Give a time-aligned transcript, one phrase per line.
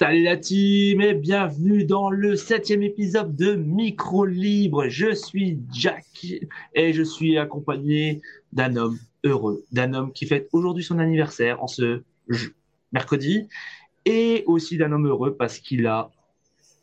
[0.00, 4.88] Salut la team et bienvenue dans le septième épisode de Micro Libre.
[4.88, 6.06] Je suis Jack
[6.74, 11.66] et je suis accompagné d'un homme heureux, d'un homme qui fête aujourd'hui son anniversaire en
[11.66, 12.02] ce
[12.92, 13.46] mercredi
[14.06, 16.10] et aussi d'un homme heureux parce qu'il a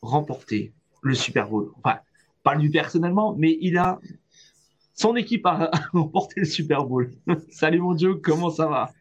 [0.04, 1.72] remporté le Super Bowl.
[1.80, 1.98] Enfin,
[2.44, 4.00] pas lui personnellement, mais il a
[4.94, 7.10] son équipe a remporté le Super Bowl.
[7.50, 8.92] Salut mon Dieu, comment ça va?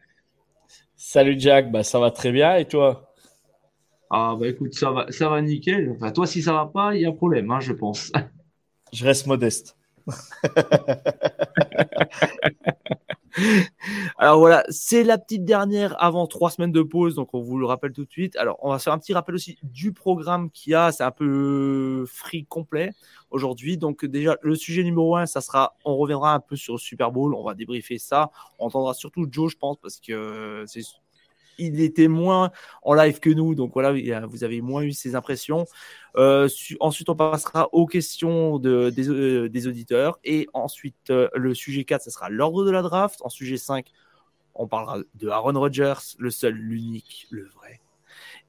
[0.95, 3.06] Salut Jack, bah ça va très bien et toi?
[4.09, 5.91] Ah bah écoute, ça va, ça va nickel.
[5.95, 8.11] Enfin, toi, si ça va pas, il y a un problème, hein, je pense.
[8.93, 9.75] Je reste modeste.
[14.17, 17.65] Alors voilà, c'est la petite dernière avant trois semaines de pause, donc on vous le
[17.65, 18.35] rappelle tout de suite.
[18.37, 21.11] Alors on va faire un petit rappel aussi du programme qu'il y a, c'est un
[21.11, 22.93] peu free complet
[23.29, 23.77] aujourd'hui.
[23.77, 27.11] Donc déjà le sujet numéro un, ça sera, on reviendra un peu sur le Super
[27.11, 28.31] Bowl, on va débriefer ça.
[28.57, 30.81] On entendra surtout Joe, je pense, parce que c'est
[31.57, 32.51] il était moins
[32.83, 33.93] en live que nous, donc voilà,
[34.27, 35.65] vous avez moins eu ces impressions.
[36.15, 40.19] Euh, ensuite, on passera aux questions euh, des, auditeurs.
[40.23, 43.19] Et ensuite, euh, le sujet 4, ce sera l'ordre de la draft.
[43.23, 43.91] En sujet 5,
[44.55, 47.81] on parlera de Aaron Rodgers, le seul, l'unique, le vrai.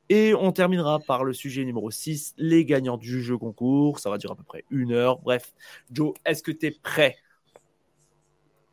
[0.08, 3.98] Et on terminera par le sujet numéro 6, les gagnants du jeu concours.
[3.98, 5.18] Ça va durer à peu près une heure.
[5.20, 5.52] Bref,
[5.92, 7.16] Joe, est-ce que tu es prêt?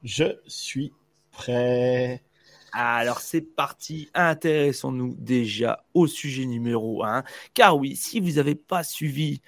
[0.03, 0.93] Je suis
[1.31, 2.23] prêt.
[2.77, 7.23] Alors c'est parti, intéressons-nous déjà au sujet numéro 1.
[7.53, 9.41] Car oui, si vous n'avez pas suivi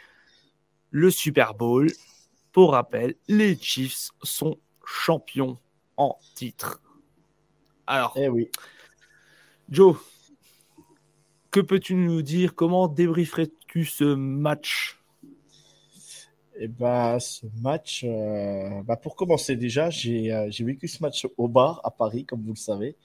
[0.91, 1.91] le Super Bowl,
[2.53, 5.57] pour rappel, les Chiefs sont champions
[5.97, 6.81] en titre.
[7.85, 8.49] Alors, eh oui.
[9.69, 9.97] Joe,
[11.51, 12.55] que peux-tu nous dire?
[12.55, 14.96] Comment débrieferais-tu ce match?
[16.59, 21.47] Eh ben, ce match, euh, bah pour commencer déjà, euh, j'ai vécu ce match au
[21.47, 22.95] bar à Paris, comme vous le savez.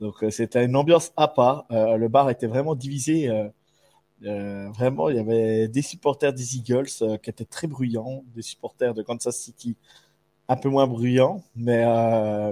[0.00, 1.66] Donc euh, c'était une ambiance à part.
[1.70, 3.28] le bar était vraiment divisé.
[4.20, 6.88] vraiment, il y avait des supporters des Eagles
[7.22, 9.76] qui étaient très bruyants, des supporters de Kansas City
[10.48, 11.84] un peu moins bruyants, mais,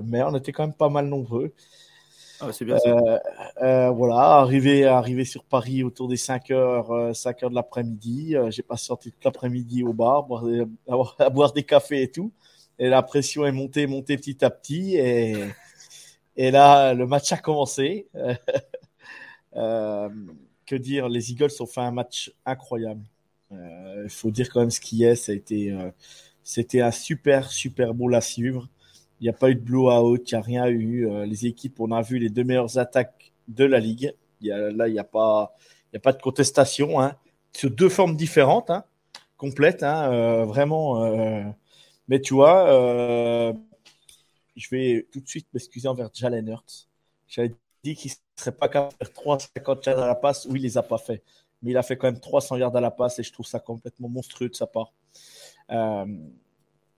[0.05, 1.53] mais on était quand même pas mal nombreux.
[2.43, 3.19] Ah, c'est bien euh,
[3.63, 8.35] euh, voilà, arrivé, arrivé sur Paris autour des 5 heures, 5 euh, heures de l'après-midi.
[8.49, 10.65] j'ai passé sorti toute l'après-midi au bar, boire des,
[11.19, 12.33] à, boire des cafés et tout.
[12.79, 14.97] Et la pression est montée, montée petit à petit.
[14.97, 15.37] Et,
[16.37, 18.09] et là, le match a commencé.
[19.53, 23.03] que dire, les Eagles ont fait un match incroyable.
[23.51, 25.15] Il faut dire quand même ce qui est.
[25.15, 25.77] Ça a été,
[26.43, 28.69] c'était un super, super beau à suivre.
[29.21, 31.07] Il n'y a pas eu de blowout, il n'y a rien eu.
[31.09, 34.15] Euh, les équipes, on a vu les deux meilleures attaques de la ligue.
[34.41, 35.53] Là, il n'y a pas
[35.93, 37.01] de contestation.
[37.01, 37.15] Hein.
[37.53, 38.85] Sur deux formes différentes, hein,
[39.37, 41.05] complètes, hein, euh, vraiment.
[41.05, 41.43] Euh,
[42.09, 42.67] mais tu vois,
[44.57, 46.89] je vais tout de suite m'excuser envers Jalen Hurts.
[47.29, 47.55] J'avais
[47.85, 50.47] dit qu'il ne serait pas capable de faire 350 yards à la passe.
[50.47, 51.23] Oui, il ne les a pas fait.
[51.63, 53.61] Mais il a fait quand même 300 yards à la passe et je trouve ça
[53.61, 54.93] complètement monstrueux de sa part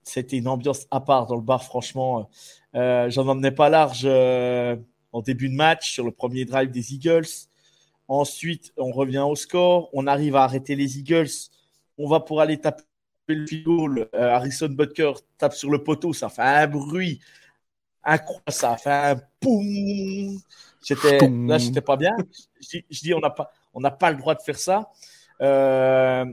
[0.03, 2.29] c'était une ambiance à part dans le bar, franchement.
[2.75, 4.75] Euh, J'en emmenais pas large euh,
[5.11, 7.27] en début de match sur le premier drive des Eagles.
[8.07, 9.89] Ensuite, on revient au score.
[9.93, 11.29] On arrive à arrêter les Eagles.
[11.97, 12.83] On va pour aller taper
[13.27, 14.09] le field goal.
[14.13, 16.13] Euh, Harrison Butker tape sur le poteau.
[16.13, 17.19] Ça fait un bruit
[18.03, 18.43] incroyable.
[18.49, 19.15] Ça fait un.
[20.83, 22.15] J'étais, là, j'étais pas bien.
[22.59, 24.91] Je, dis, on n'a pas, on n'a pas le droit de faire ça.
[25.41, 26.25] Euh,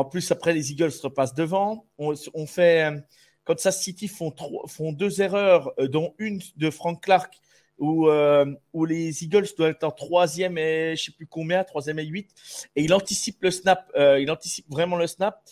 [0.00, 1.86] en plus, après, les Eagles repassent devant.
[1.98, 2.90] On, fait.
[2.90, 2.98] Euh,
[3.44, 4.34] Kansas City font,
[4.66, 7.34] font deux erreurs, euh, dont une de Frank Clark,
[7.78, 11.98] où, euh, où les Eagles doivent être en troisième et je sais plus combien, troisième
[11.98, 12.30] et huit.
[12.76, 13.92] Et il anticipe le snap.
[13.94, 15.42] il anticipe vraiment le snap.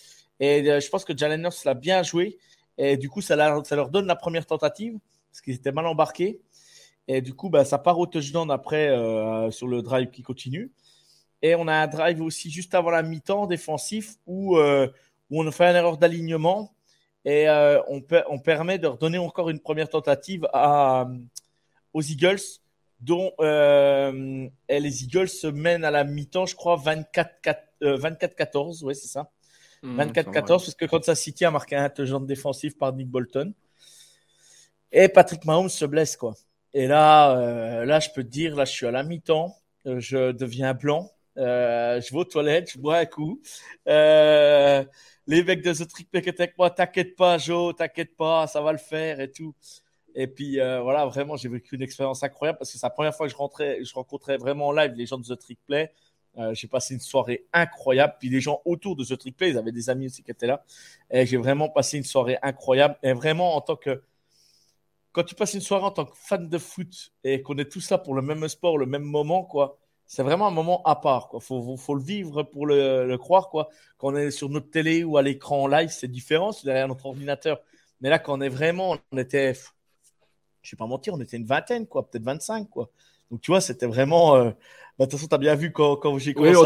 [0.41, 2.39] Et je pense que Jalen Hurts l'a bien joué.
[2.79, 4.99] Et du coup, ça, ça, leur donne la première tentative,
[5.31, 6.41] parce qu'ils étaient mal embarqués.
[7.07, 8.89] Et du coup, bah, ça part au touchdown après
[9.51, 10.71] sur le drive qui continue.
[11.43, 14.89] Et on a un drive aussi juste avant la mi-temps défensif où, euh,
[15.31, 16.75] où on fait une erreur d'alignement
[17.25, 21.09] et euh, on, on, permet de redonner encore une première tentative à,
[21.93, 22.41] aux Eagles,
[23.01, 28.85] dont euh, et les Eagles se mènent à la mi-temps, je crois, 24-14.
[28.85, 29.31] oui, c'est ça.
[29.85, 33.53] 24-14, mmh, parce que Kansas City a marqué un touchdown défensif par Nick Bolton.
[34.91, 36.35] Et Patrick Mahomes se blesse, quoi.
[36.73, 40.75] Et là, là, je peux te dire, là, je suis à la mi-temps, je deviens
[40.75, 41.13] blanc.
[41.39, 43.41] Euh, je vais aux toilettes, je bois un coup.
[43.89, 44.85] Euh,
[45.27, 48.73] les mecs de The Trick Play avec moi, t'inquiète pas, Joe, t'inquiète pas, ça va
[48.73, 49.55] le faire et tout.
[50.15, 53.15] Et puis euh, voilà, vraiment, j'ai vécu une expérience incroyable parce que c'est la première
[53.15, 55.93] fois que je, rentrais, je rencontrais vraiment en live les gens de The Trick Play.
[56.53, 58.15] j'ai passé une soirée incroyable.
[58.19, 60.47] Puis les gens autour de The Trick Play, ils avaient des amis aussi qui étaient
[60.47, 60.65] là.
[61.11, 62.97] Et j'ai vraiment passé une soirée incroyable.
[63.03, 64.03] Et vraiment, en tant que
[65.13, 67.91] quand tu passes une soirée en tant que fan de foot et qu'on est tous
[67.91, 71.29] là pour le même sport, le même moment, quoi, c'est vraiment un moment à part.
[71.35, 73.51] Il faut, faut, le vivre pour le, croire.
[73.51, 73.69] Quoi.
[73.99, 76.89] Quand on est sur notre télé ou à l'écran en live, c'est différent, c'est derrière
[76.89, 77.61] notre ordinateur.
[78.01, 79.53] Mais là, quand on est vraiment, on était,
[80.63, 82.71] je ne vais pas mentir, on était une vingtaine, quoi, peut-être 25.
[82.71, 82.91] Quoi.
[83.31, 84.35] Donc, tu vois, c'était vraiment.
[84.35, 84.51] Euh,
[84.99, 86.59] bah, de toute façon, tu as bien vu quand, quand j'ai commencé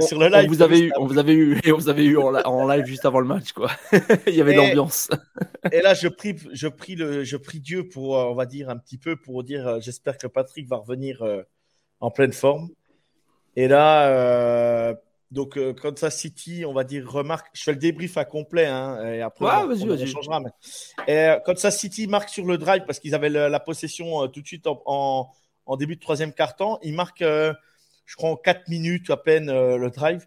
[0.00, 0.44] sur le live.
[0.46, 2.84] On vous avait eu, on vous avait eu, et on vous avait eu en, live
[2.84, 3.70] juste avant le match, quoi.
[4.26, 5.08] Il y avait l'ambiance.
[5.72, 8.68] et là, je prie, je prie le, je prie Dieu pour, euh, on va dire
[8.68, 11.24] un petit peu pour dire, euh, j'espère que Patrick va revenir
[12.00, 12.68] en pleine forme.
[13.56, 14.94] Et là, euh,
[15.30, 19.02] donc euh, Kansas City, on va dire, remarque, je fais le débrief à complet, hein,
[19.12, 20.42] et après on, changera.
[21.08, 24.46] Et, euh, Kansas City marque sur le drive parce qu'ils avaient la possession tout de
[24.46, 25.30] suite en,
[25.64, 26.78] en, début de troisième quart-temps.
[26.82, 30.26] Ils marquent, je crois, en 4 minutes à peine le drive.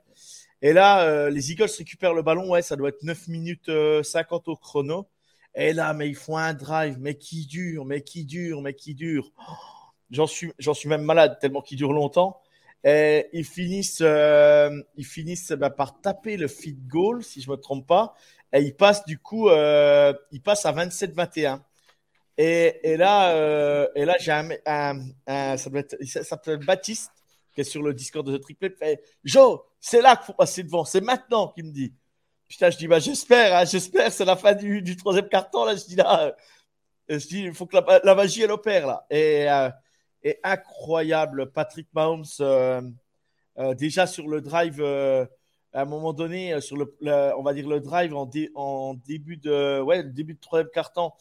[0.62, 3.72] Et là, les Eagles récupèrent le ballon, ouais, ça doit être 9 minutes
[4.04, 5.07] 50 au chrono.
[5.56, 8.95] Et là, mais ils font un drive, mais qui dure, mais qui dure, mais qui
[8.95, 9.31] dure.
[9.38, 9.79] Oh
[10.12, 12.42] J'en suis, j'en suis même malade tellement qu'il dure longtemps.
[12.84, 17.58] Et ils finissent, euh, ils finissent bah, par taper le feed goal, si je me
[17.58, 18.16] trompe pas.
[18.54, 21.62] Et ils passent du coup, euh, ils passent à 27-21.
[22.38, 24.50] Et, et, là, euh, et là, j'ai un,
[25.28, 27.12] un, ça doit être, s'appelle Baptiste,
[27.54, 28.72] qui est sur le Discord de The Triple.
[28.80, 31.94] Fait, Joe, c'est là qu'il faut passer devant, c'est maintenant qu'il me dit.
[32.48, 35.76] Putain, je dis, bah, j'espère, hein, j'espère, c'est la fin du, troisième carton, là.
[35.76, 36.34] Je dis, là,
[37.10, 39.06] je dis, il faut que la, la, magie, elle opère, là.
[39.10, 39.46] Et,
[40.24, 41.51] est incroyable.
[41.51, 42.81] Patrick Mahomes, euh,
[43.57, 45.25] euh, déjà sur le drive, euh,
[45.74, 46.95] à un moment donné, sur le,
[47.38, 51.16] on va dire le drive en, début de, ouais, début de troisième quart-temps,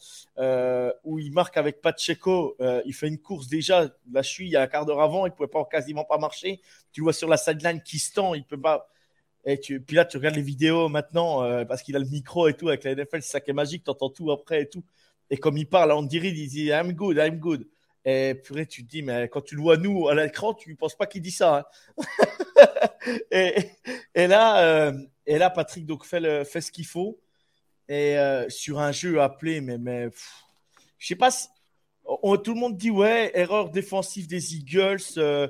[1.03, 3.87] où il marque avec Pacheco, il fait une course déjà.
[4.11, 6.61] Je suis, il y a un quart d'heure avant, il pouvait pas quasiment pas marcher.
[6.91, 8.89] Tu vois sur la sideline qui se tend, il peut pas.
[9.45, 12.69] Et puis là, tu regardes les vidéos maintenant parce qu'il a le micro et tout
[12.69, 14.83] avec la NFL, c'est ça qui est magique, tu entends tout après et tout.
[15.29, 17.67] Et comme il parle, on dirait, il dit I'm good, I'm good.
[18.05, 20.75] Et purée, tu te dis, mais quand tu le vois nous à l'écran, tu ne
[20.75, 21.69] penses pas qu'il dit ça.
[21.97, 22.05] Hein.
[23.31, 23.71] et,
[24.15, 24.93] et, là, euh,
[25.25, 27.19] et là, Patrick donc fait, le, fait ce qu'il faut.
[27.87, 30.09] Et euh, sur un jeu appelé, mais, mais
[30.97, 35.47] je sais pas, tout le monde dit, ouais, erreur défensive des Eagles euh,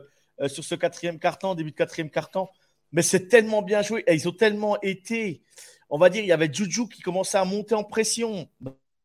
[0.47, 2.47] sur ce quatrième carton, début de quatrième carton.
[2.91, 4.03] Mais c'est tellement bien joué.
[4.07, 5.43] Et ils ont tellement été,
[5.89, 8.49] on va dire, il y avait Juju qui commençait à monter en pression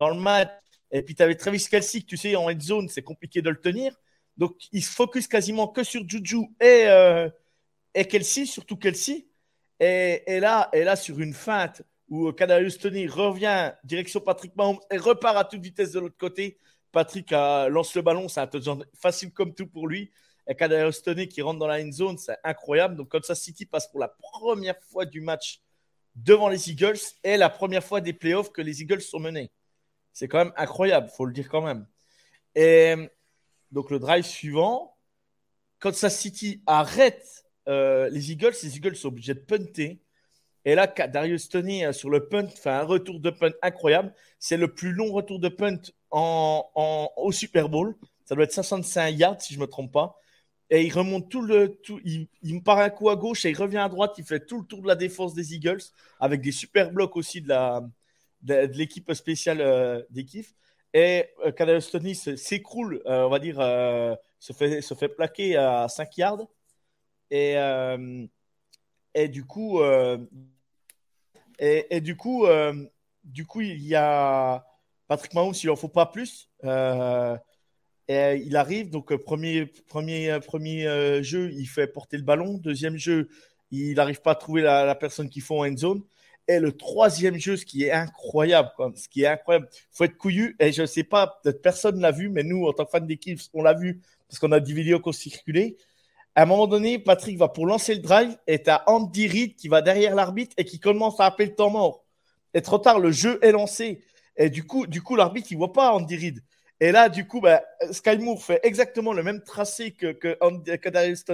[0.01, 0.51] dans le match.
[0.95, 3.61] Et puis, tu avais Travis Kelsey, tu sais, en head zone, c'est compliqué de le
[3.61, 3.93] tenir.
[4.37, 7.29] Donc, il se focus quasiment que sur Juju et, euh,
[7.95, 9.27] et Kelsey, surtout Kelsey.
[9.81, 14.79] Et, et, là, et là, sur une feinte où Kadarius Tony revient direction Patrick Mahomes
[14.89, 16.59] et repart à toute vitesse de l'autre côté,
[16.93, 20.13] Patrick lance le ballon, c'est un touchdown facile comme tout pour lui.
[20.47, 22.95] Et Kadarius Tony qui rentre dans la end zone, c'est incroyable.
[22.95, 25.61] Donc, comme ça, City passe pour la première fois du match
[26.15, 29.51] devant les Eagles et la première fois des playoffs que les Eagles sont menés.
[30.15, 31.87] C'est quand même incroyable, faut le dire quand même.
[32.55, 32.95] Et
[33.73, 34.97] donc le drive suivant,
[35.81, 40.01] Kansas City arrête euh, les Eagles, les Eagles sont obligés de punter.
[40.65, 44.15] Et là, Darius Tony euh, sur le punt fait un retour de punt incroyable.
[44.39, 45.81] C'est le plus long retour de punt
[46.11, 47.97] au Super Bowl.
[48.25, 50.19] Ça doit être 65 yards si je ne me trompe pas.
[50.71, 51.79] Et il remonte tout le.
[52.05, 54.15] Il, il part un coup à gauche et il revient à droite.
[54.19, 55.83] Il fait tout le tour de la défense des Eagles
[56.21, 57.83] avec des super blocs aussi de la,
[58.45, 60.47] de, l'équipe spéciale euh, d'équipe.
[60.95, 65.89] Et euh, Tony s'écroule, euh, on va dire, euh, se, fait, se fait plaquer à
[65.89, 66.47] 5 yards.
[67.31, 67.57] Et,
[69.15, 69.81] et du coup,
[71.59, 72.47] et, du coup,
[73.25, 74.65] du coup, il y a
[75.09, 76.49] Patrick Mahomes, il n'en faut pas plus.
[76.63, 82.59] et il arrive, donc premier, premier, premier jeu, il fait porter le ballon.
[82.59, 83.29] Deuxième jeu,
[83.73, 86.05] il n'arrive pas à trouver la, la personne qu'il faut en end zone.
[86.47, 90.57] Et le troisième jeu, ce qui est incroyable, ce qui est incroyable, faut être couillu.
[90.61, 93.07] Et je ne sais pas, peut-être personne l'a vu, mais nous, en tant que fan
[93.07, 95.77] d'équipe, on l'a vu parce qu'on a des vidéos qui ont circulé.
[96.35, 99.57] À un moment donné, Patrick va pour lancer le drive et tu as Andy Reid
[99.57, 102.05] qui va derrière l'arbitre et qui commence à appeler le temps mort.
[102.53, 104.03] Et trop tard, le jeu est lancé.
[104.37, 106.41] Et du coup, du coup l'arbitre, il voit pas Andy Reid.
[106.81, 110.37] Et là, du coup, bah, Sky Moore fait exactement le même tracé que, que,
[110.77, 111.25] que Darius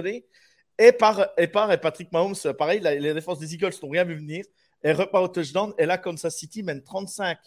[0.77, 4.15] Et par, et par et Patrick Mahomes, pareil, les défenses des Eagles n'ont rien vu
[4.15, 4.45] venir
[4.83, 5.73] et repart au touchdown.
[5.77, 7.37] Et là, Kansas City mène 35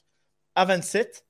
[0.54, 1.24] à 27.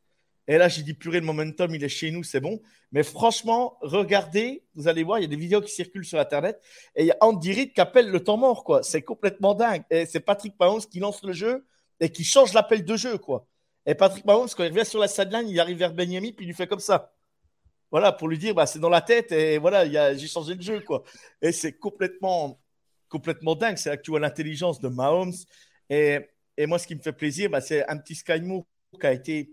[0.47, 2.61] Et là, j'ai dit, purée, le momentum, il est chez nous, c'est bon.
[2.93, 6.61] Mais franchement, regardez, vous allez voir, il y a des vidéos qui circulent sur Internet
[6.95, 8.83] et il y a Andy Reid qui appelle le temps mort, quoi.
[8.83, 9.83] C'est complètement dingue.
[9.91, 11.67] Et c'est Patrick Mahomes qui lance le jeu
[11.99, 13.47] et qui change l'appel de jeu, quoi.
[13.87, 16.49] Et Patrick Mahomes, quand il revient sur la sideline, il arrive vers Benjamin puis il
[16.49, 17.13] lui fait comme ça.
[17.91, 20.81] Voilà, pour lui dire, bah, c'est dans la tête et voilà, j'ai changé le jeu,
[20.81, 21.05] quoi.
[21.41, 22.61] Et c'est complètement,
[23.09, 23.77] complètement dingue.
[23.77, 25.33] C'est là que tu vois l'intelligence de Mahomes.
[25.91, 26.21] Et,
[26.67, 28.65] moi, ce qui me fait plaisir, bah, c'est un petit Sky Moore
[29.01, 29.53] qui a été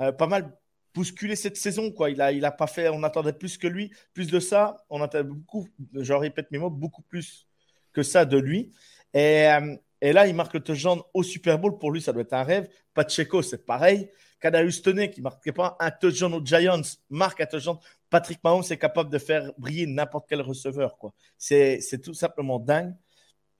[0.00, 0.56] euh, pas mal
[0.94, 1.90] bousculé cette saison.
[1.90, 2.10] Quoi.
[2.10, 3.92] Il a, pas fait, on attendait plus que lui.
[4.14, 7.46] Plus de ça, on attendait beaucoup, je répète mes mots, beaucoup plus
[7.92, 8.72] que ça de lui.
[9.12, 11.78] Et, euh, là, il marque le touchdown au Super Bowl.
[11.78, 12.68] Pour lui, ça doit être un rêve.
[12.94, 14.10] Pacheco, c'est pareil.
[14.40, 17.78] Kadarius Toney, qui ne marquait pas un touchdown aux Giants, marque un touchdown.
[18.10, 20.96] Patrick Mahomes est capable de faire briller n'importe quel receveur.
[21.38, 22.94] C'est tout simplement dingue.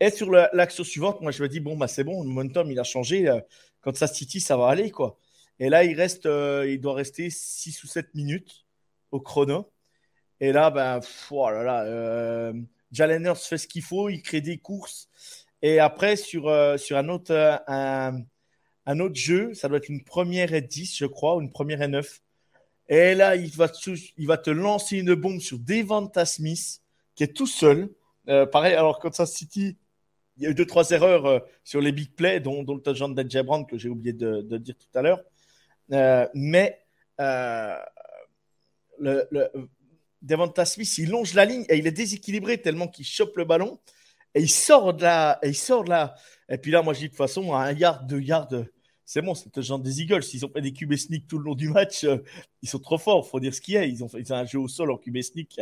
[0.00, 2.78] Et sur l'action suivante, moi, je me dis, bon, bah, c'est bon, le momentum, il
[2.78, 3.28] a changé.
[3.28, 3.40] Euh,
[3.86, 4.90] quand ça City, ça va aller.
[4.90, 5.16] quoi.
[5.60, 8.66] Et là, il, reste, euh, il doit rester 6 ou 7 minutes
[9.12, 9.70] au chrono.
[10.40, 11.00] Et là, ben,
[11.30, 12.52] oh là euh,
[12.92, 15.08] fait ce qu'il faut, il crée des courses.
[15.62, 18.22] Et après, sur, euh, sur un, autre, un,
[18.86, 21.80] un, autre jeu, ça doit être une première et 10, je crois, ou une première
[21.80, 22.20] et 9.
[22.88, 26.82] Et là, il va, te, il va te lancer une bombe sur Devonta Smith,
[27.14, 27.88] qui est tout seul.
[28.26, 29.76] pareil, alors Kansas City,
[30.36, 33.14] il y a eu deux, trois erreurs sur les big plays, dont, dont le touchdown
[33.14, 35.20] d'Edge Brown que j'ai oublié de, dire tout à l'heure.
[35.92, 36.78] Euh, mais
[37.20, 37.76] euh,
[40.64, 43.78] Smith, il longe la ligne et il est déséquilibré tellement qu'il chope le ballon
[44.34, 45.38] et il sort de là.
[45.42, 46.14] Et il sort de là.
[46.48, 48.48] Et puis là, moi, je dis de toute façon, à un yard, deux yards,
[49.04, 50.22] c'est bon, c'est le genre des Eagles.
[50.22, 52.18] S'ils ont fait des QB sneak tout le long du match, euh,
[52.60, 53.24] ils sont trop forts.
[53.26, 53.84] Il faut dire ce qu'il y a.
[53.84, 55.60] Ils ont, fait, un jeu au sol en QB sneak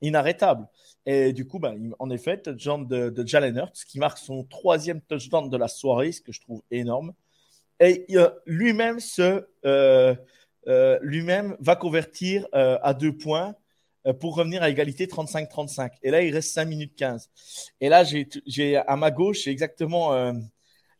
[0.00, 0.66] inarrêtable.
[1.06, 5.50] Et du coup, ben, en effet, touchdown de, Jalen Hurts qui marque son troisième touchdown
[5.50, 7.12] de la soirée, ce que je trouve énorme.
[7.80, 8.06] Et
[8.46, 10.14] lui-même se, euh,
[10.68, 13.54] euh, lui-même va convertir euh, à deux points
[14.20, 15.92] pour revenir à égalité 35-35.
[16.02, 17.30] Et là, il reste 5 minutes 15.
[17.80, 20.30] Et là, j'ai à ma gauche, exactement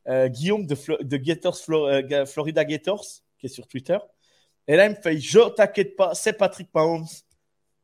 [0.09, 3.05] Guillaume de, de Florida Gators,
[3.39, 3.99] qui est sur Twitter.
[4.67, 7.07] Et là, il me fait Je t'inquiète pas, c'est Patrick Mahomes.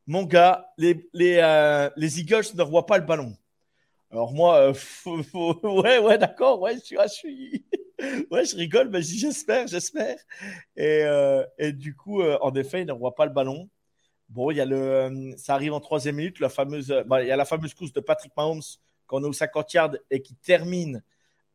[0.07, 3.35] Mon gars, les, les, les Eagles ne revoient pas le ballon.
[4.11, 4.73] Alors moi,
[5.63, 7.65] ouais, ouais, d'accord, ouais, je suis, je suis,
[8.31, 10.17] ouais, je rigole, mais j'espère, j'espère.
[10.75, 13.69] Et, euh, et, du coup, euh, en effet, il ne voit pas le ballon.
[14.29, 17.27] Bon, il y a le, euh, ça arrive en troisième minute, la fameuse, bah, il
[17.27, 18.61] y a la fameuse course de Patrick Mahomes
[19.07, 21.03] quand on est au 50 yards et qui termine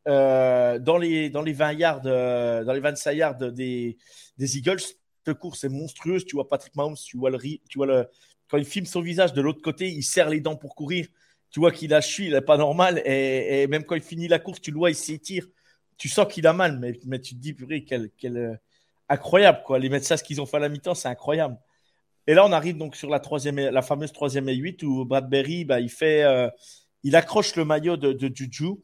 [0.05, 3.97] dans, les, dans les 20 yards, dans les 25 yards des,
[4.37, 4.79] des Eagles.
[5.25, 6.23] Cette course est monstrueuse.
[6.23, 8.07] Tu vois Patrick Mahomes, tu vois le,
[8.49, 11.07] quand il filme son visage de l'autre côté, il serre les dents pour courir.
[11.49, 13.01] Tu vois qu'il a chu, il n'est pas normal.
[13.05, 15.45] Et, même quand il finit la course, tu le vois, il s'étire
[15.97, 18.55] tu sens qu'il a mal, mais, tu te dis, purée, quel, quel euh,
[19.09, 19.79] incroyable, quoi.
[19.79, 21.57] Les médecins, ce qu'ils ont fait à la mi-temps, c'est incroyable.
[22.27, 25.65] Et là, on arrive donc sur la, troisième, la fameuse troisième et 8 où Bradbury,
[25.65, 26.49] bah, il euh,
[27.13, 28.75] accroche le maillot de, de Juju.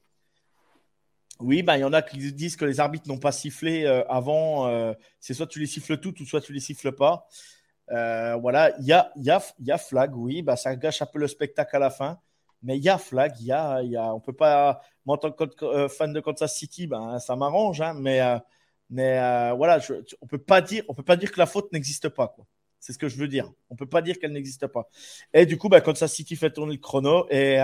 [1.40, 4.04] Oui, bah, il y en a qui disent que les arbitres n'ont pas sifflé euh,
[4.08, 4.96] avant.
[5.20, 7.28] c'est soit tu les siffles toutes ou soit tu les siffles pas.
[7.90, 11.20] Voilà, il y a, y, a, y a flag, oui, bah, ça gâche un peu
[11.20, 12.20] le spectacle à la fin.
[12.64, 14.82] Mais il y a flag, il y a, y a, on peut pas.
[15.06, 18.40] Moi, en tant que euh, fan de Kansas City, ben, ça m'arrange, hein, mais, euh,
[18.90, 19.80] mais euh, voilà,
[20.22, 22.46] on peut pas dire, on peut pas dire que la faute n'existe pas, quoi.
[22.80, 23.52] C'est ce que je veux dire.
[23.70, 24.90] On peut pas dire qu'elle n'existe pas.
[25.34, 27.58] Et du coup, ben, Kansas City fait tourner le chrono et,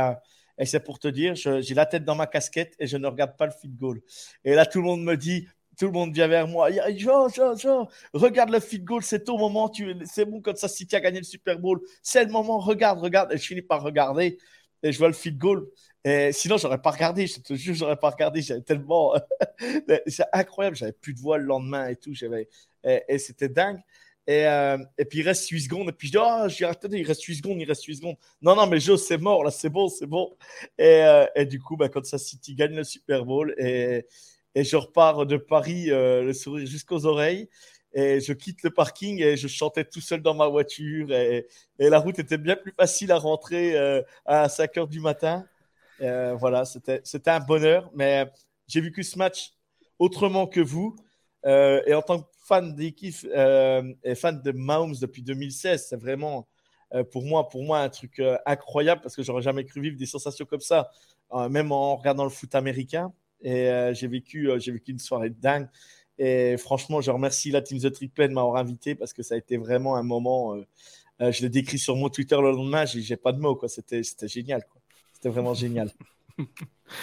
[0.57, 3.35] et c'est pour te dire, j'ai la tête dans ma casquette et je ne regarde
[3.37, 4.01] pas le feed goal.
[4.45, 5.47] Et là, tout le monde me dit,
[5.79, 6.69] tout le monde vient vers moi.
[6.95, 9.71] Jean, Jean, Jean, regarde le feed goal, c'est ton moment.
[10.05, 11.79] C'est bon, Kansas City a gagné le Super Bowl.
[12.03, 13.31] C'est le moment, regarde, regarde.
[13.31, 14.37] Et je finis par regarder
[14.83, 15.67] et je vois le feed goal.
[16.03, 17.27] Et sinon, j'aurais pas regardé.
[17.27, 18.41] Je te jure, j'aurais pas regardé.
[18.41, 19.13] J'avais tellement.
[20.07, 20.75] c'est incroyable.
[20.75, 22.13] J'avais plus de voix le lendemain et tout.
[22.13, 22.49] J'avais...
[22.83, 23.79] Et, c'était dingue.
[24.27, 25.89] Et, euh, et, puis il reste 8 secondes.
[25.89, 28.15] Et puis je dis, oh, j'ai attendez, il reste 8 secondes, il reste 8 secondes.
[28.41, 30.37] Non, non, mais Joe, c'est mort, là, c'est bon, c'est bon.
[30.77, 34.05] Et, euh, du coup, bah, quand ça City gagne le Super Bowl, et,
[34.55, 37.49] et je repars de Paris, euh, le sourire jusqu'aux oreilles.
[37.93, 41.11] Et je quitte le parking et je chantais tout seul dans ma voiture.
[41.11, 41.47] Et,
[41.79, 45.45] la route était bien plus facile à rentrer euh, à 5 heures du matin.
[46.01, 47.01] Euh, voilà, c'était
[47.31, 47.89] un bonheur.
[47.95, 48.29] Mais
[48.67, 49.53] j'ai vécu ce match
[49.97, 50.95] autrement que vous.
[51.45, 56.47] Et en tant que fan d'équipe et fan de Mahomes depuis 2016, c'est vraiment
[57.11, 60.45] pour moi, pour moi un truc incroyable parce que j'aurais jamais cru vivre des sensations
[60.45, 60.91] comme ça,
[61.49, 63.13] même en regardant le foot américain.
[63.41, 65.67] Et j'ai vécu, j'ai vécu une soirée dingue.
[66.19, 69.37] Et franchement, je remercie la Team The Triple de m'avoir invité parce que ça a
[69.37, 70.53] été vraiment un moment.
[70.53, 70.65] Euh,
[71.21, 73.59] euh, je l'ai décrit sur mon Twitter le lendemain, j'ai pas de mots.
[73.67, 74.63] C'était génial.
[75.13, 75.91] C'était vraiment génial.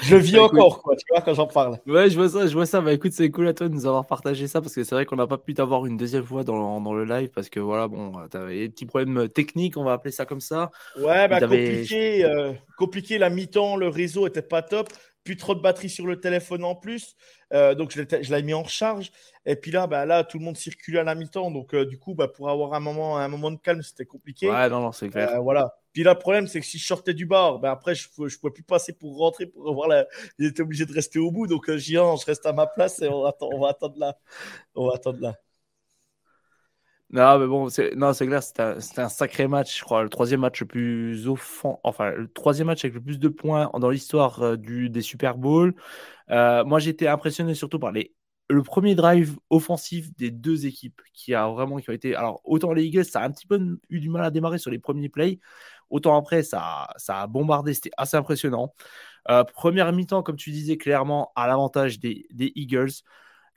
[0.03, 1.79] Je vis encore, quoi, tu vois, quand j'en parle.
[1.87, 2.81] Ouais, je vois ça, je vois ça.
[2.83, 5.07] Bah écoute, c'est cool à toi de nous avoir partagé ça parce que c'est vrai
[5.07, 7.89] qu'on n'a pas pu t'avoir une deuxième fois dans, dans, le live parce que voilà,
[7.89, 10.71] bon, t'avais des petits problèmes techniques, on va appeler ça comme ça.
[10.99, 14.89] Ouais, bah compliqué, euh, compliqué la mi-temps, le réseau était pas top
[15.27, 17.17] plus trop de batterie sur le téléphone en plus.
[17.53, 19.11] Euh, donc, je l'ai mis en recharge.
[19.45, 21.51] Et puis là, bah, là, tout le monde circulait à la mi-temps.
[21.51, 24.49] Donc, euh, du coup, bah, pour avoir un moment, un moment de calme, c'était compliqué.
[24.49, 25.35] Ouais, non, non, c'est clair.
[25.35, 25.75] Euh, voilà.
[25.93, 28.29] Puis là, le problème, c'est que si je sortais du bar, bah, après, je ne
[28.29, 30.07] pouvais plus passer pour rentrer pour revoir la.
[30.39, 31.49] J'étais obligé de rester au bout.
[31.49, 34.17] Donc, j'y je reste à ma place et on, attend, on va attendre là.
[34.77, 35.35] On va attendre là.
[37.11, 38.63] Non, mais bon, c'est, non, c'est clair, c'était
[39.01, 42.85] un, sacré match, je crois, le troisième match le plus offensif, enfin, le troisième match
[42.85, 45.75] avec le plus de points dans l'histoire euh, du, des Super Bowl.
[46.31, 48.13] Euh, moi, j'étais impressionné surtout par les,
[48.51, 52.17] le premier drive offensif des deux équipes qui a vraiment qui ont été.
[52.17, 54.73] Alors, autant les Eagles, ça a un petit peu eu du mal à démarrer sur
[54.73, 55.39] les premiers plays,
[55.91, 58.75] autant après, ça, ça a bombardé, c'était assez impressionnant.
[59.31, 62.93] Euh, première mi-temps, comme tu disais clairement, à l'avantage des Eagles.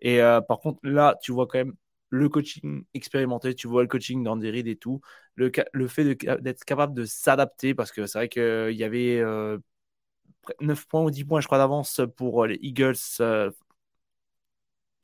[0.02, 1.76] Et par contre, là, tu vois quand même
[2.10, 5.02] le coaching expérimenté, tu vois le coaching d'Andy Reid et tout,
[5.36, 9.22] le, le fait d'être capable de s'adapter, parce que c'est vrai qu'il y avait 9
[9.22, 12.96] euh, points ou 10 points, je crois, d'avance pour les Eagles.
[13.20, 13.52] Euh,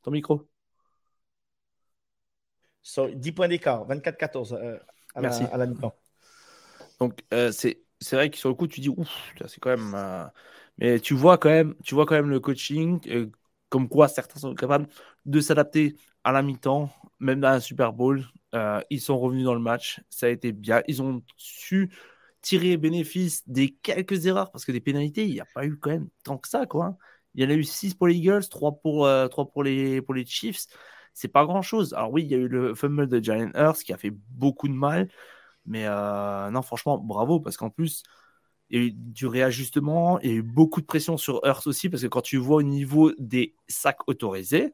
[0.01, 0.47] ton micro
[3.15, 4.77] 10 points d'écart, 24-14 euh,
[5.15, 5.43] à, Merci.
[5.43, 5.95] La, à la mi-temps.
[6.99, 7.19] Donc,
[7.51, 10.29] c'est c'est vrai que sur le coup, tu dis, ouf, c'est quand même.
[10.77, 12.99] Mais tu vois quand même, tu vois quand même le coaching,
[13.75, 14.87] comme quoi certains sont capables
[15.25, 16.89] de s'adapter à la mi-temps,
[17.19, 18.23] même dans un Super Bowl.
[18.53, 19.99] Euh, ils sont revenus dans le match.
[20.09, 20.81] Ça a été bien.
[20.87, 21.91] Ils ont su
[22.41, 25.89] tirer bénéfice des quelques erreurs parce que des pénalités, il n'y a pas eu quand
[25.89, 26.65] même tant que ça.
[26.65, 26.95] Quoi.
[27.33, 30.15] Il y en a eu 6 pour les Eagles, 3 pour, euh, pour, les, pour
[30.25, 30.67] Chiefs.
[31.13, 31.93] C'est pas grand chose.
[31.95, 34.69] Alors, oui, il y a eu le fumble de Jalen Hurst qui a fait beaucoup
[34.69, 35.09] de mal.
[35.65, 38.03] Mais euh, non, franchement, bravo parce qu'en plus,
[38.69, 41.67] il y a eu du réajustement, il y a eu beaucoup de pression sur Earth
[41.67, 44.73] aussi, parce que quand tu vois au niveau des sacs autorisés,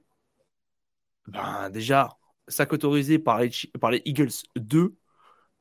[1.27, 2.17] ben déjà,
[2.47, 3.51] sacs autorisés par les,
[4.05, 4.95] Eagles 2,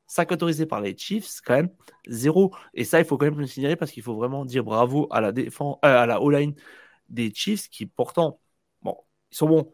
[0.07, 1.69] sacs autorisés par les Chiefs, quand même
[2.07, 2.53] 0.
[2.73, 5.21] Et ça, il faut quand même le signaler parce qu'il faut vraiment dire bravo à
[5.21, 6.55] la défense, euh, à la O-line
[7.09, 8.41] des Chiefs qui pourtant,
[8.81, 8.97] bon,
[9.31, 9.71] ils sont bons.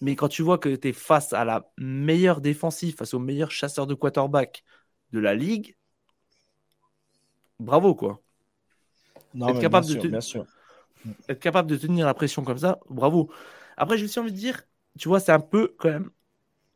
[0.00, 3.50] Mais quand tu vois que tu es face à la meilleure défensive, face au meilleur
[3.50, 4.64] chasseur de quarterback
[5.12, 5.77] de la ligue,
[7.58, 8.20] bravo quoi.
[9.34, 10.18] être, capable de
[11.28, 13.30] être capable de tenir la pression comme ça, bravo.
[13.76, 14.62] Après, j'ai aussi envie de dire,
[14.98, 16.10] tu vois, c'est un peu quand même.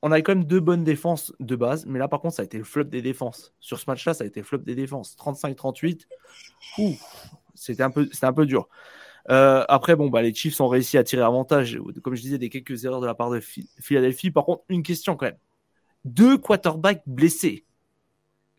[0.02, 2.44] On avait quand même deux bonnes défenses de base, mais là par contre, ça a
[2.44, 3.54] été le flop des défenses.
[3.60, 5.16] Sur ce match-là, ça a été le flop des défenses.
[5.16, 6.06] 35-38,
[7.54, 8.68] c'était un, peu, un peu dur.
[9.30, 12.48] Euh, après, bon, bah, les Chiefs ont réussi à tirer avantage, comme je disais, des
[12.48, 14.32] quelques erreurs de la part de Philadelphie.
[14.32, 15.38] Par contre, une question quand même.
[16.04, 17.64] Deux quarterbacks blessés.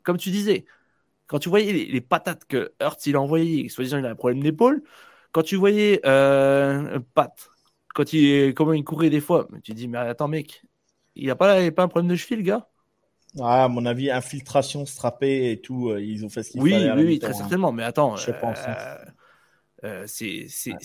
[0.03, 0.65] Comme tu disais,
[1.27, 4.41] quand tu voyais les, patates que Hurts il a envoyées, soi-disant il a un problème
[4.41, 4.83] d'épaule,
[5.31, 7.33] quand tu voyais euh, Pat,
[7.93, 10.63] quand il, comment il courait des fois, tu dis, mais attends mec,
[11.15, 12.67] il n'a pas, pas un problème de cheville, le gars?
[13.41, 16.91] À mon avis, infiltration, strappé et tout, euh, ils ont fait ce qu'il oui, fallait.
[16.91, 17.33] Oui, oui, très hein.
[17.33, 17.71] certainement.
[17.71, 18.59] Mais attends, je pense.
[18.67, 18.75] Hein.
[19.83, 20.75] Euh, euh, c'est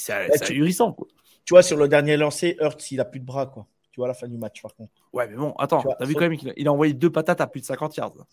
[0.49, 0.97] ahurissant.
[1.45, 3.67] Tu vois, sur le dernier lancé, Hurts, il a plus de bras, quoi.
[3.91, 4.93] Tu vois, à la fin du match, par contre.
[5.13, 7.47] Ouais, mais bon, attends, tu as vu quand même qu'il a, envoyé deux patates à
[7.47, 8.27] plus de 50 yards.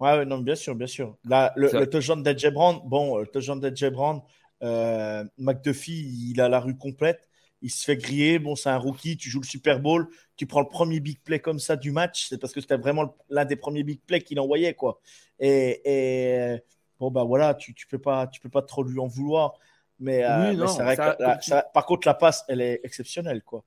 [0.00, 1.16] Ouais, non, bien sûr, bien sûr.
[1.24, 4.22] Là, le, le touchdown d'Edge Brown, bon, le touchdown d'Edge Brown,
[4.62, 7.28] euh, McDuffie, il a la rue complète.
[7.62, 8.38] Il se fait griller.
[8.38, 9.18] Bon, c'est un rookie.
[9.18, 10.08] Tu joues le Super Bowl.
[10.36, 12.28] Tu prends le premier big play comme ça du match.
[12.28, 15.00] C'est parce que c'était vraiment l'un des premiers big plays qu'il envoyait, quoi.
[15.38, 16.62] Et, et,
[16.98, 19.58] bon, bah voilà, tu, tu peux pas, tu peux pas trop lui en vouloir.
[19.98, 23.62] Mais, euh, c'est vrai que par contre, la passe, elle est exceptionnelle, quoi.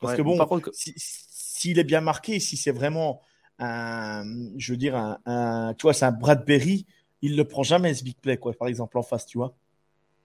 [0.00, 0.38] Parce que bon,
[0.72, 3.20] s'il est bien marqué, si c'est vraiment
[3.58, 4.24] un,
[4.56, 6.86] je veux dire, un, tu vois, c'est un Bradbury,
[7.22, 9.54] il le prend jamais ce big play, quoi, par exemple, en face, tu vois.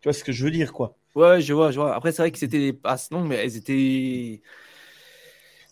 [0.02, 0.96] Tu vois ce que je veux dire, quoi.
[1.16, 1.96] Ouais, je vois, je vois.
[1.96, 4.42] Après, c'est vrai que c'était des passes longues, mais elles étaient.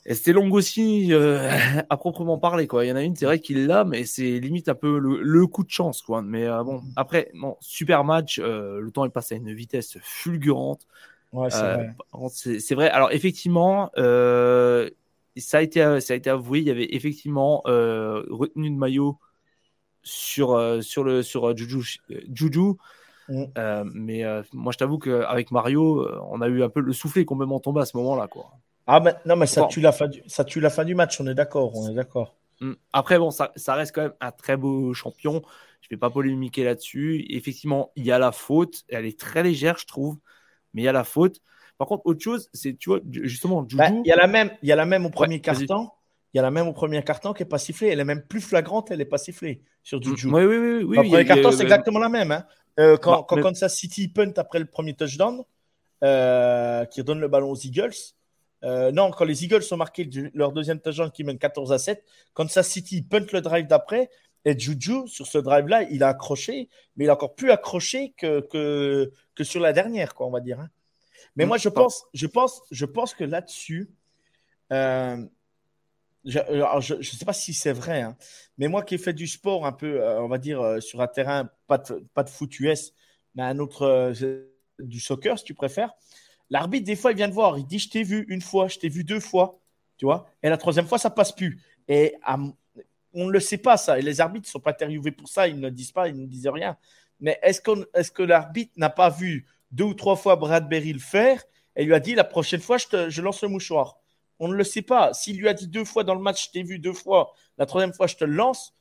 [0.05, 1.49] Elles étaient longues aussi, euh,
[1.89, 2.85] à proprement parler, quoi.
[2.85, 5.47] Il y en a une, c'est vrai qu'il l'a, mais c'est limite un peu le,
[5.47, 6.21] coup de chance, quoi.
[6.21, 8.39] Mais euh, bon, après, bon, super match.
[8.39, 10.87] Euh, le temps est passé à une vitesse fulgurante.
[11.33, 11.93] Ouais, c'est vrai.
[12.59, 12.89] C'est vrai.
[12.89, 13.91] Alors, effectivement,
[15.39, 19.17] ça a, été, ça a été avoué, il y avait effectivement euh, retenu de maillot
[20.03, 22.73] sur, euh, sur, le, sur euh, Juju.
[23.29, 23.43] Mm.
[23.93, 24.23] mais
[24.53, 27.85] moi, je t'avoue qu'avec Mario, on a eu un peu le soufflet complètement tombé à
[27.85, 28.27] ce moment-là.
[28.27, 28.51] Quoi.
[28.85, 31.19] Ah, mais, non, mais ça, tue la fin du, ça tue la fin du match,
[31.19, 31.75] on est d'accord.
[31.75, 32.35] On est d'accord.
[32.61, 32.73] Mm.
[32.93, 35.41] Après, bon, ça, ça, reste quand même un très beau champion.
[35.81, 37.25] Je ne vais pas polémiquer là-dessus.
[37.29, 38.83] Effectivement, il y a la faute.
[38.89, 40.17] Elle est très légère, je trouve.
[40.73, 41.41] Mais il y a la faute.
[41.77, 44.69] Par contre, autre chose, c'est, tu vois, justement, bah, il y a la même, il
[44.69, 45.89] y a la même au premier carton.
[46.33, 47.87] Il y a la même au premier carton qui n'est pas sifflée.
[47.87, 50.27] Elle est même plus flagrante, elle n'est pas sifflée sur mm, Juju.
[50.29, 50.83] Oui, oui, oui.
[50.83, 52.31] oui le premier carton, c'est exactement la même.
[52.31, 52.45] Hein.
[52.79, 55.43] Euh, quand, quand Kansas City punt après le premier touchdown,
[56.03, 57.95] euh, qui redonne le ballon aux Eagles.
[58.63, 62.03] Euh, non, quand les Eagles ont marqué leur deuxième touchdown qui mène 14 à 7,
[62.35, 64.11] Kansas City punt le drive d'après.
[64.45, 68.41] Et Juju, sur ce drive-là, il a accroché, mais il a encore plus accroché que,
[68.41, 70.59] que, que sur la dernière, quoi, on va dire.
[70.59, 70.69] Hein.
[71.37, 73.91] Mais moi, je pense, je pense, je pense que là-dessus,
[74.73, 75.23] euh,
[76.25, 78.17] je ne sais pas si c'est vrai, hein,
[78.57, 80.99] mais moi qui ai fait du sport un peu, euh, on va dire, euh, sur
[80.99, 82.91] un terrain, pas de, pas de foot US,
[83.35, 84.13] mais un autre,
[84.79, 85.93] du soccer, si tu préfères,
[86.49, 88.79] l'arbitre, des fois, il vient de voir, il dit Je t'ai vu une fois, je
[88.79, 89.59] t'ai vu deux fois,
[89.97, 91.61] tu vois, et la troisième fois, ça passe plus.
[91.87, 92.15] Et
[93.13, 95.47] on ne le sait pas, ça, et les arbitres ne sont pas interviewés pour ça,
[95.47, 96.77] ils ne disent pas, ils ne disent rien.
[97.19, 100.99] Mais est-ce, qu'on, est-ce que l'arbitre n'a pas vu deux ou trois fois Bradbury le
[100.99, 101.43] faire
[101.75, 103.97] et lui a dit La prochaine fois, je, lance le mouchoir
[104.39, 105.15] on ne le sait pas.
[105.15, 107.65] S'il lui a dit deux fois dans le match, je t'ai vu deux fois, la
[107.65, 108.77] troisième fois, je te le lance,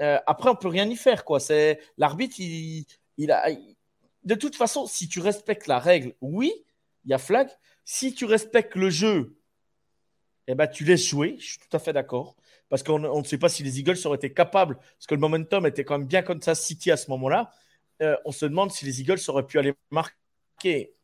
[0.00, 1.24] euh, après, on peut rien y faire.
[1.24, 1.40] quoi.
[1.40, 3.48] C'est L'arbitre, il, a.
[4.24, 6.52] De toute façon, si tu respectes la règle, oui,
[7.04, 7.48] il y a flag.
[7.84, 9.36] Si tu respectes le jeu,
[10.46, 11.36] eh ben, tu laisses jouer.
[11.38, 12.36] Je suis tout à fait d'accord.
[12.68, 15.64] Parce qu'on ne sait pas si les Eagles auraient été capables, parce que le momentum
[15.66, 17.50] était quand même bien comme ça, City à ce moment-là.
[18.02, 20.14] Euh, on se demande si les Eagles auraient pu aller marquer,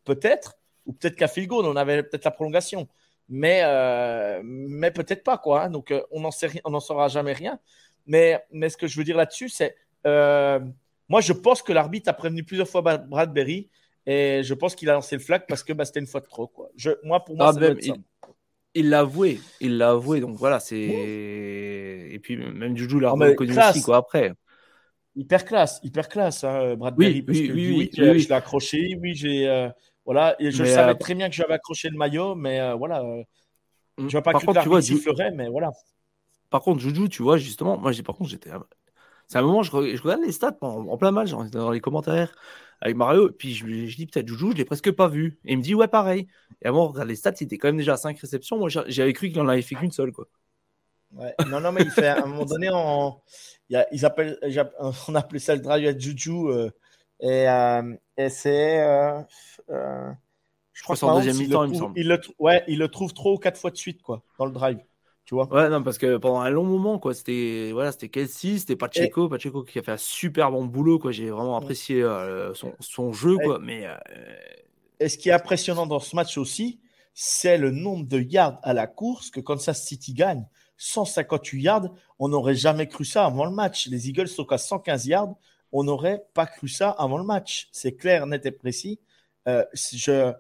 [0.05, 2.89] peut-être, ou peut-être qu'à goal, on avait peut-être la prolongation
[3.29, 5.65] mais, euh, mais peut-être pas, quoi.
[5.65, 5.71] Hein.
[5.71, 7.59] Donc, euh, on n'en saura jamais rien.
[8.07, 9.77] Mais, mais ce que je veux dire là-dessus, c'est.
[10.07, 10.61] Euh,
[11.09, 13.71] moi, je pense que l'arbitre a prévenu plusieurs fois Bradbury
[14.07, 16.27] et je pense qu'il a lancé le flag parce que bah, c'était une fois de
[16.27, 16.47] trop.
[16.47, 16.69] Quoi.
[16.77, 17.75] Je, moi, pour moi, ah,
[18.75, 19.41] il, l'a avoué.
[19.61, 20.21] Il l'a avoué.
[20.21, 20.79] Donc voilà, c'est.
[20.79, 24.33] Et puis, même Juju l'a reconnu aussi, quoi, après.
[25.17, 27.25] Hyper classe, hyper classe, hein, Bradbury.
[27.29, 29.71] Oui, oui, oui, oui, Je l'ai accroché, oui, j'ai.
[30.05, 33.01] Voilà, et je savais euh, très bien que j'avais accroché le maillot, mais euh, voilà.
[33.03, 33.23] Euh,
[33.99, 34.09] mm.
[34.09, 35.73] je vois pas par que contre, tu vois, sifflerait, mais voilà.
[36.51, 38.51] Par contre, Juju, tu vois, justement, moi, j'ai par contre, j'étais.
[39.27, 42.35] C'est un moment, je, je regarde les stats en, plein match, dans les commentaires
[42.83, 45.39] avec Mario, et puis je, je dis peut-être Juju, je l'ai presque pas vu.
[45.47, 46.29] Et il me dit, ouais, pareil.
[46.61, 48.59] Et avant, on regarde les stats, il était quand même déjà à 5 réceptions.
[48.59, 50.27] Moi, j'avais cru qu'il en avait fait qu'une seule, quoi.
[51.17, 51.35] Ouais.
[51.49, 53.17] Non, non, mais il fait à un moment donné, on,
[53.69, 54.39] il a, ils appellent,
[55.09, 56.51] on appelait ça le drive à Juju.
[57.21, 57.47] et,
[58.17, 58.83] et c'est.
[59.71, 60.11] Euh,
[60.73, 61.99] je crois que c'est en deuxième mi-temps, il me semble.
[61.99, 64.79] Il le, ouais, il le trouve trop quatre fois de suite, quoi, dans le drive.
[65.25, 68.59] Tu vois ouais, non, parce que pendant un long moment, quoi, c'était voilà, c'était Kelsey,
[68.59, 69.31] c'était Pacheco, Et...
[69.31, 71.13] Pacheco qui a fait un super bon boulot, quoi.
[71.13, 73.59] J'ai vraiment apprécié euh, son, son, jeu, quoi.
[73.59, 73.95] Mais euh...
[75.01, 76.81] et ce qui est impressionnant dans ce match aussi,
[77.15, 80.47] c'est le nombre de yards à la course que Kansas City gagne.
[80.77, 83.87] 158 yards, on n'aurait jamais cru ça avant le match.
[83.89, 85.35] Les Eagles sont à 115 yards,
[85.73, 87.69] on n'aurait pas cru ça avant le match.
[87.73, 89.01] C'est clair, net et précis.
[89.49, 89.65] Euh,
[90.09, 90.33] euh,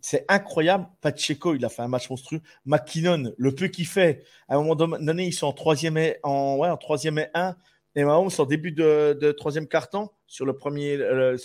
[0.00, 0.86] c'est incroyable.
[1.00, 2.40] Pacheco, il a fait un match monstrueux.
[2.66, 6.56] McKinnon, le peu qu'il fait, à un moment donné, ils sont en troisième et, en,
[6.56, 7.56] ouais, en troisième et un.
[7.94, 10.98] Et Mahomes, en début de, de troisième carton, sur le premier,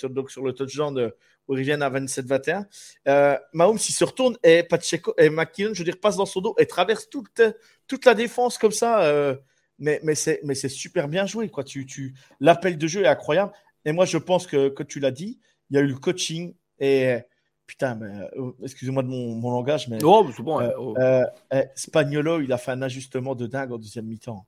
[0.09, 1.15] donc sur le touchdown de
[1.47, 2.65] Origine à 27-21.
[3.07, 6.41] Euh, Mahomes, il se retourne et Pacheco et McKinnon, je veux dire, passe dans son
[6.41, 7.41] dos et traverse toute,
[7.87, 9.01] toute la défense comme ça.
[9.03, 9.35] Euh,
[9.79, 11.63] mais, mais c'est, mais c'est super bien joué, quoi.
[11.63, 13.51] Tu, tu, l'appel de jeu est incroyable.
[13.85, 16.53] Et moi, je pense que, que tu l'as dit, il y a eu le coaching,
[16.79, 17.19] et
[17.67, 18.07] putain, mais,
[18.37, 19.99] euh, excusez-moi de mon, mon, langage, mais.
[20.03, 20.59] Oh, c'est bon.
[20.59, 20.95] Euh, oh.
[20.97, 24.45] euh, eh, Spagnolo, il a fait un ajustement de dingue en deuxième mi-temps.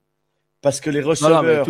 [0.61, 1.67] Parce que les receveurs.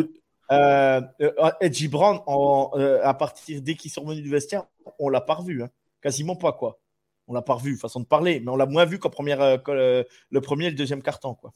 [0.49, 2.71] Edgy Brown, en,
[3.03, 4.63] à partir dès qu'ils sont revenus du vestiaire,
[4.97, 5.63] on l'a pas revu.
[5.63, 5.69] Hein.
[6.01, 6.79] Quasiment pas, quoi.
[7.27, 10.39] On l'a pas revu, façon de parler, mais on l'a moins vu qu'en première, le
[10.41, 11.53] premier et le deuxième carton, quoi.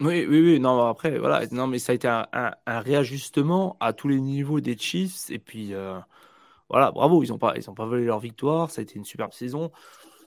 [0.00, 0.58] Oui, oui, oui.
[0.58, 1.46] Non, après, voilà.
[1.52, 5.30] Non, mais ça a été un, un, réajustement à tous les niveaux des Chiefs.
[5.30, 5.72] Et puis,
[6.72, 9.04] voilà, bravo, ils n'ont pas, ils ont pas volé leur victoire, ça a été une
[9.04, 9.70] superbe saison.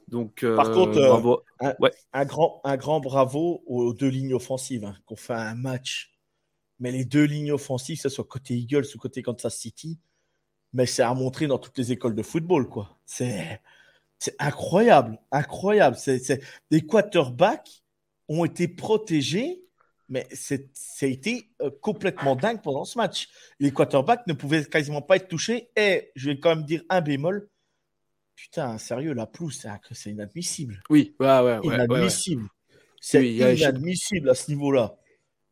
[0.07, 1.73] Donc, euh, Par contre, euh,
[2.13, 6.14] un, grand, un grand bravo aux deux lignes offensives hein, qu'on fait un match.
[6.79, 9.99] Mais les deux lignes offensives, que ce soit côté Eagles ou côté Kansas City,
[10.73, 12.67] mais c'est à montrer dans toutes les écoles de football.
[12.67, 12.97] quoi.
[13.05, 13.61] C'est
[14.39, 15.95] incroyable, incroyable.
[15.97, 17.83] C'est les quarterbacks
[18.27, 19.65] ont été protégés
[20.07, 20.55] mais ça
[21.01, 23.27] a été euh, complètement dingue pendant ce match.
[23.59, 25.69] Les quarterbacks ne pouvaient quasiment pas être touchés.
[25.75, 27.49] Et je vais quand même dire un bémol.
[28.35, 30.81] Putain, sérieux, la pelouse, c'est inadmissible.
[30.89, 32.47] Oui, ouais, ouais, Inadmissible.
[32.99, 34.97] C'est inadmissible à ce niveau-là.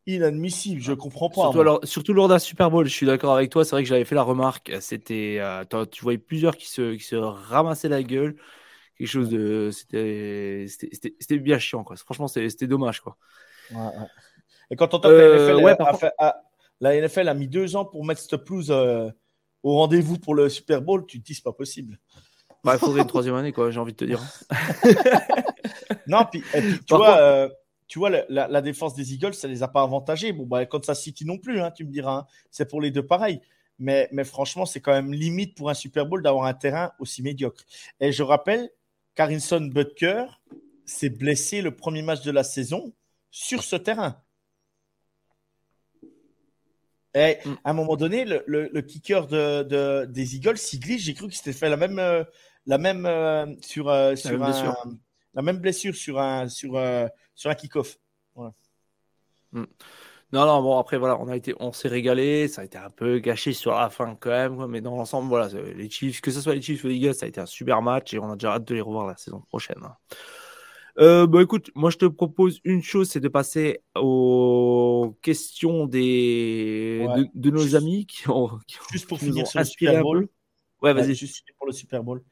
[0.06, 1.50] Inadmissible, je comprends pas.
[1.84, 3.64] Surtout, lors, d'un Super Bowl, je suis d'accord avec toi.
[3.64, 4.70] C'est vrai que j'avais fait la remarque.
[4.80, 8.36] C'était, euh, tu voyais plusieurs qui se, qui se ramassaient la gueule.
[8.98, 11.96] Quelque chose de, c'était, bien chiant, quoi.
[11.96, 13.16] Franchement, c'était dommage, quoi.
[13.70, 14.06] Ouais, ouais.
[14.70, 16.10] Et quand on entend que
[16.80, 19.08] la NFL, a, mis deux ans pour mettre cette pelouse euh,
[19.62, 21.98] au rendez-vous pour le Super Bowl, tu te dis c'est pas possible.
[22.62, 24.22] Bah, il faudrait une troisième année, quoi, j'ai envie de te dire.
[26.06, 26.42] non, puis,
[26.86, 27.48] tu, vois, euh,
[27.86, 30.32] tu vois, la, la, défense des Eagles, ça les a pas avantagés.
[30.32, 32.18] Bon, bah, ça City non plus, hein, tu me diras.
[32.18, 32.26] Hein.
[32.50, 33.40] C'est pour les deux pareil.
[33.78, 37.22] Mais, mais franchement, c'est quand même limite pour un Super Bowl d'avoir un terrain aussi
[37.22, 37.64] médiocre.
[38.00, 38.70] Et je rappelle,
[39.14, 40.26] Carinson Butker
[40.86, 42.92] s'est blessé le premier match de la saison
[43.30, 44.22] sur ce terrain.
[47.14, 47.54] Et mm.
[47.64, 51.68] à un moment donné, le, kicker de, des Eagles, Siglis, j'ai cru qu'il s'était fait
[51.68, 52.24] la même, euh,
[52.66, 54.74] la même, euh, sur, euh, sur un,
[55.34, 56.80] la même blessure sur un, sur,
[57.34, 57.98] sur un kick-off.
[59.52, 59.64] Mm.
[60.32, 62.48] Non, non, bon, après, voilà, on, a été, on s'est régalé.
[62.48, 64.66] Ça a été un peu gâché sur la fin quand même.
[64.66, 67.26] mais dans l'ensemble, voilà, les Chiefs, que ce soit les Chiefs ou les Eagles, ça
[67.26, 69.40] a été un super match et on a déjà hâte de les revoir la saison
[69.48, 69.78] prochaine.
[69.84, 69.96] Hein.
[70.98, 77.04] Euh, bah, écoute, moi je te propose une chose, c'est de passer aux questions des
[77.34, 78.50] de, nos amis qui ont,
[78.92, 80.28] juste pour finir sur le Super Bowl.
[80.82, 81.14] Ouais, vas-y.
[81.14, 82.22] Juste pour le Super Bowl.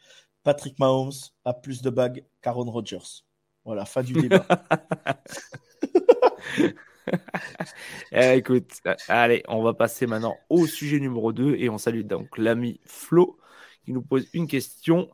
[0.42, 1.12] Patrick Mahomes
[1.44, 3.24] a plus de bagues qu'Aaron Rodgers.
[3.64, 4.46] Voilà, fin du débat.
[8.12, 8.70] eh, écoute,
[9.08, 13.38] allez, on va passer maintenant au sujet numéro 2 et on salue donc l'ami Flo
[13.84, 15.08] qui nous pose une question.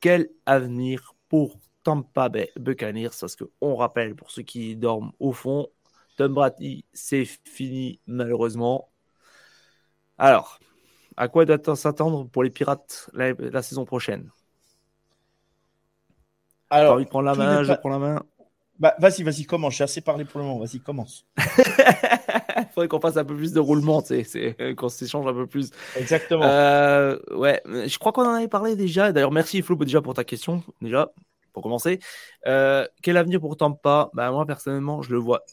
[0.00, 3.10] Quel avenir pour Tampa Bay Buccaneers?
[3.18, 5.68] Parce qu'on rappelle, pour ceux qui dorment au fond,
[6.16, 8.90] Tom Brady, c'est fini malheureusement.
[10.18, 10.58] Alors,
[11.16, 14.30] à quoi doit-on s'attendre pour les Pirates la, saison prochaine?
[16.74, 18.22] Alors, il prend la main, je prends la main.
[18.80, 19.74] Bah, vas-y, vas-y, commence.
[19.74, 20.58] J'ai assez parlé pour le moment.
[20.58, 21.24] Vas-y, commence.
[21.38, 24.24] Il faudrait qu'on fasse un peu plus de roulement, sais,
[24.76, 25.70] qu'on s'échange un peu plus.
[25.96, 26.42] Exactement.
[26.42, 29.12] Euh, ouais, je crois qu'on en avait parlé déjà.
[29.12, 31.12] D'ailleurs, merci Flo déjà pour ta question, déjà,
[31.52, 32.00] pour commencer.
[32.48, 34.10] Euh, quel avenir pour Tampa?
[34.12, 35.44] Bah, Moi, personnellement, je le vois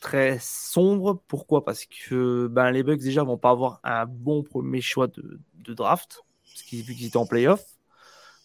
[0.00, 1.20] très sombre.
[1.26, 1.64] Pourquoi?
[1.64, 6.22] Parce que ben, les Bucks, déjà, vont pas avoir un bon premier choix de, draft,
[6.44, 7.64] parce qu'ils, vu qu'ils étaient en playoff.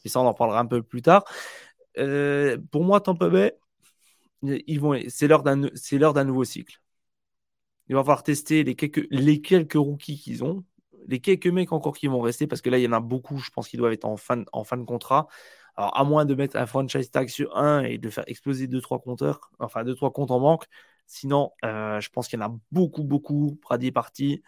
[0.04, 1.26] Et ça, on en parlera un peu plus tard.
[1.98, 3.58] Euh, pour moi, Tampa Bay,
[4.44, 6.80] ils vont, c'est l'heure d'un, c'est l'heure d'un nouveau cycle.
[7.88, 10.64] Il va falloir tester les quelques, les quelques rookies qu'ils ont,
[11.08, 13.38] les quelques mecs encore qui vont rester, parce que là, il y en a beaucoup,
[13.40, 15.28] je pense qu'ils doivent être en fin, en fin de contrat.
[15.76, 19.00] Alors, à moins de mettre un franchise tag sur un et de faire exploser 2-3
[19.00, 20.66] compteurs, enfin 2-3 comptes en banque.
[21.06, 23.60] Sinon, euh, je pense qu'il y en a beaucoup, beaucoup.
[23.62, 24.42] Brady est parti.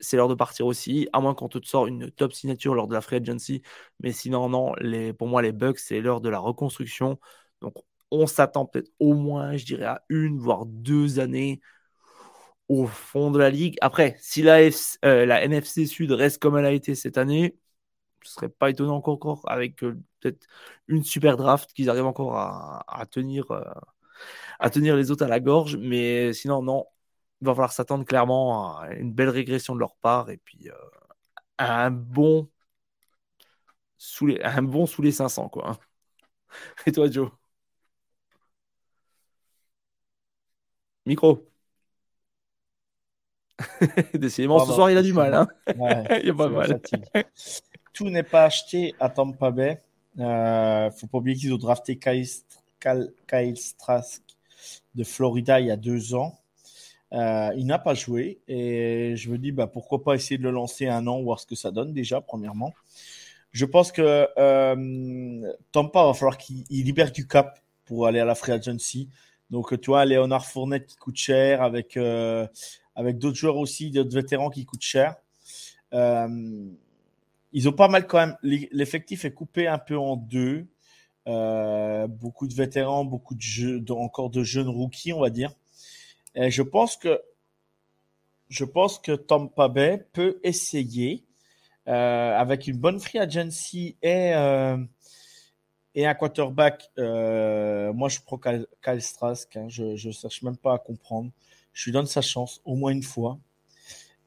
[0.00, 2.94] C'est l'heure de partir aussi, à moins qu'on te sorte une top signature lors de
[2.94, 3.62] la free agency.
[4.00, 4.74] Mais sinon, non,
[5.18, 7.18] pour moi, les Bucks, c'est l'heure de la reconstruction.
[7.60, 7.74] Donc,
[8.10, 11.60] on s'attend peut-être au moins, je dirais, à une, voire deux années
[12.68, 13.76] au fond de la ligue.
[13.80, 14.58] Après, si la,
[15.04, 17.58] euh, NFC Sud reste comme elle a été cette année,
[18.24, 20.46] ce serait pas étonnant encore avec euh, peut-être
[20.88, 23.62] une super draft qu'ils arrivent encore à, tenir, euh,
[24.58, 25.76] à tenir les autres à la gorge.
[25.76, 26.86] Mais sinon, non,
[27.40, 30.68] il va falloir s'attendre clairement à une belle régression de leur part et puis
[31.58, 32.48] un bon
[33.96, 35.78] sous les, un bon sous les 500 quoi.
[36.86, 37.30] Et toi, Joe?
[41.06, 41.48] Micro.
[44.14, 45.34] Décidément, ce soir, il a du mal.
[45.34, 45.48] Hein.
[46.22, 46.80] il a pas mal.
[47.92, 49.80] Tout n'est pas acheté à Tampa Bay.
[50.16, 54.22] Il euh, faut pas oublier qu'ils ont drafté Kyle, Strask
[54.94, 56.38] de Florida il y a deux ans.
[57.12, 60.50] Euh, il n'a pas joué et je me dis bah, pourquoi pas essayer de le
[60.50, 62.74] lancer un an, voir ce que ça donne déjà, premièrement.
[63.52, 68.34] Je pense que euh, Tampa va falloir qu'il libère du cap pour aller à la
[68.34, 69.08] free agency.
[69.50, 72.46] Donc, tu vois, Léonard Fournette qui coûte cher, avec, euh,
[72.94, 75.16] avec d'autres joueurs aussi, d'autres vétérans qui coûtent cher.
[75.94, 76.68] Euh,
[77.52, 78.36] ils ont pas mal quand même.
[78.42, 80.66] L'effectif est coupé un peu en deux.
[81.26, 83.34] Beaucoup de vétérans, beaucoup
[83.90, 85.52] encore de jeunes rookies, on va dire.
[86.34, 87.20] Et je pense que
[88.48, 91.24] je pense que Tampa Bay peut essayer
[91.86, 94.34] avec une bonne free agency et
[95.98, 100.74] et un quarterback, euh, moi je prends Kyle, Strask, hein, je ne cherche même pas
[100.74, 101.32] à comprendre.
[101.72, 103.38] Je lui donne sa chance au moins une fois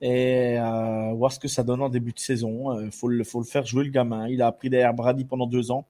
[0.01, 2.77] et euh, voir ce que ça donne en début de saison.
[2.77, 4.27] Il euh, faut, le, faut le faire jouer le gamin.
[4.27, 5.87] Il a appris derrière Brady pendant deux ans,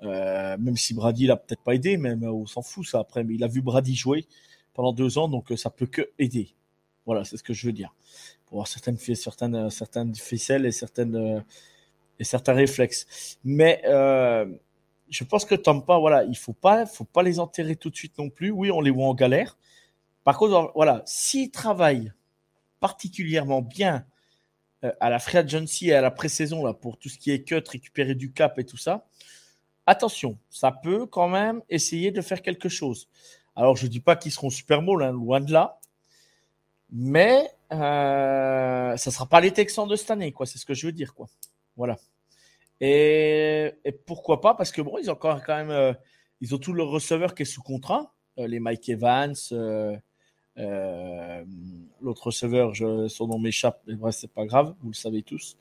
[0.00, 3.22] même si Brady l'a peut-être pas aidé, mais on s'en fout ça après.
[3.22, 4.26] Mais il a vu Brady jouer
[4.74, 6.54] pendant deux ans, donc ça peut que aider.
[7.06, 7.94] Voilà, c'est ce que je veux dire.
[8.46, 11.44] Pour avoir certaines, certaines, certaines ficelles et, certaines,
[12.18, 13.38] et certains réflexes.
[13.44, 13.82] Mais
[15.12, 18.16] je pense que Tampa, voilà, il faut pas, faut pas les enterrer tout de suite
[18.18, 18.50] non plus.
[18.50, 19.58] Oui, on les voit en galère.
[20.24, 22.12] Par contre, voilà, s'ils travaillent
[22.80, 24.06] particulièrement bien
[24.84, 27.62] euh, à la free agency et à la pré-saison pour tout ce qui est cut,
[27.68, 29.06] récupérer du cap et tout ça,
[29.86, 33.08] attention, ça peut quand même essayer de faire quelque chose.
[33.54, 35.78] Alors, je dis pas qu'ils seront Super Bowl, hein, loin de là,
[36.90, 40.46] mais euh, ça sera pas les Texans de cette année, quoi.
[40.46, 41.26] C'est ce que je veux dire, quoi.
[41.76, 41.98] Voilà.
[42.80, 43.72] Et,
[44.06, 44.54] pourquoi pas?
[44.54, 45.92] Parce que bon, ils ont quand même, euh,
[46.40, 49.34] ils ont tout le receveur qui est sous contrat, euh, les Mike Evans,
[50.56, 52.72] l'autre receveur,
[53.08, 55.56] son nom m'échappe, mais bref, c'est pas grave, vous le savez tous.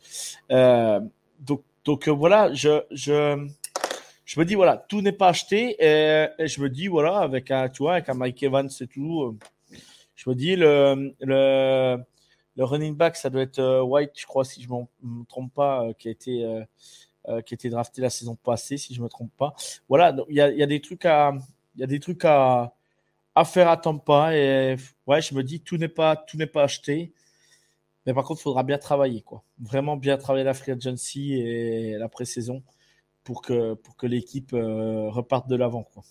[0.49, 3.47] Donc, voilà, je,
[4.31, 5.75] je me dis, voilà, tout n'est pas acheté.
[5.77, 9.37] Et, je me dis, voilà, avec un, tu vois, avec un Mike Evans et tout,
[10.15, 11.97] je me dis, le, le,
[12.55, 15.93] le running back, ça doit être White, je crois, si je ne me trompe pas,
[15.97, 16.63] qui a été.
[17.25, 19.53] qui a été drafté la saison passée, si je ne me trompe pas.
[19.89, 21.33] Voilà, il y a, y a, des trucs à,
[21.75, 22.73] il y a des trucs à,
[23.35, 27.11] affaire à pas Et ouais, je me dis, tout n'est pas, tout n'est pas acheté.
[28.05, 29.43] Mais par contre, il faudra bien travailler, quoi.
[29.59, 32.63] Vraiment bien travailler la free agency et la pré-saison
[33.23, 36.03] pour que, pour que l'équipe euh, reparte de l'avant, quoi.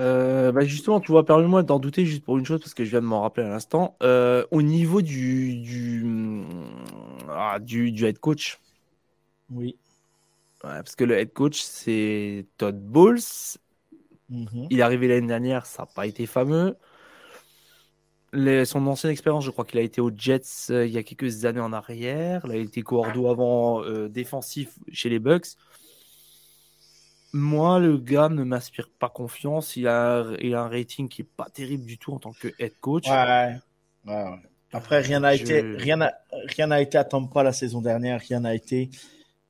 [0.00, 2.90] Euh, bah, justement, tu vois, permets-moi d'en douter juste pour une chose parce que je
[2.90, 3.96] viens de m'en rappeler à l'instant.
[4.02, 6.04] Euh, au niveau du du,
[7.28, 8.58] ah, du, du head coach.
[9.50, 9.76] Oui
[10.60, 13.20] parce que le head coach, c'est Todd Bowles.
[14.28, 14.66] Mhm.
[14.70, 16.76] Il est arrivé l'année dernière, ça n'a pas été fameux.
[18.32, 21.44] Son ancienne expérience, je crois qu'il a été aux Jets euh, il y a quelques
[21.44, 22.46] années en arrière.
[22.46, 25.48] Là, il était cordeau avant euh, défensif chez les Bucks.
[27.34, 29.76] Moi, le gars ne m'inspire pas confiance.
[29.76, 32.48] Il a, il a un rating qui est pas terrible du tout en tant que
[32.58, 33.08] head coach.
[33.08, 33.56] Ouais,
[34.06, 34.24] ouais.
[34.72, 38.20] Après, rien n'a été, rien rien n'a été à Tampa la saison dernière.
[38.20, 38.90] Rien n'a été.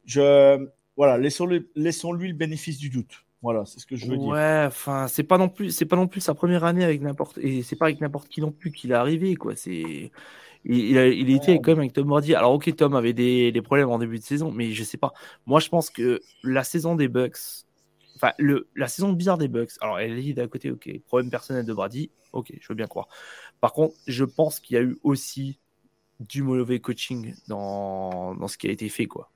[0.05, 3.25] Je, voilà, laissons-lui laissons -lui le bénéfice du doute.
[3.43, 4.29] Voilà, c'est ce que je veux dire.
[4.29, 7.39] Ouais, enfin, c'est pas non plus, c'est pas non plus sa première année avec n'importe,
[7.39, 9.57] et c'est pas avec n'importe qui non plus qu'il est arrivé, quoi.
[9.57, 10.13] C'est,
[10.65, 12.37] il, a, il était quand même avec Tom Brady.
[12.37, 15.13] Alors, ok, Tom avait des, des, problèmes en début de saison, mais je sais pas.
[15.47, 17.65] Moi, je pense que la saison des Bucks,
[18.15, 19.73] enfin, le, la saison bizarre des Bucks.
[19.81, 23.09] Alors, elle est d'à côté, ok, problème personnel de Brady, ok, je veux bien croire.
[23.61, 25.59] Par contre, je pense qu'il y a eu aussi
[26.21, 29.32] du mauvais coaching dans, dans ce qui a été fait, quoi.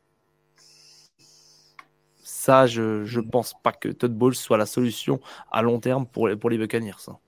[2.47, 5.19] Ça, je ne pense pas que Todd Bowles soit la solution
[5.51, 7.01] à long terme pour, pour les Buccaneers.
[7.01, 7.19] Ça.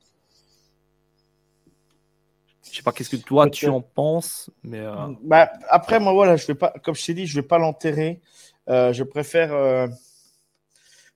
[2.62, 6.36] Je sais pas qu'est-ce que toi tu en penses, mais euh, bah, après moi voilà,
[6.36, 8.20] je vais pas, comme je t'ai dit, je vais pas l'enterrer.
[8.68, 9.88] Euh, je préfère euh,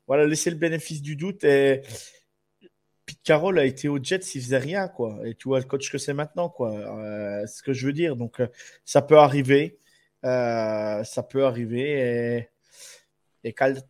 [0.09, 1.45] voilà laisser le bénéfice du doute.
[1.45, 1.83] Et
[3.07, 5.21] Pete Carroll a été au Jets, il faisait rien quoi.
[5.25, 6.73] Et tu vois le coach que c'est maintenant quoi.
[7.47, 8.17] c'est ce que je veux dire.
[8.17, 8.43] Donc
[8.85, 9.79] ça peut arriver,
[10.25, 12.39] ça peut arriver.
[12.39, 12.52] Et
[13.45, 13.83] et Kyle,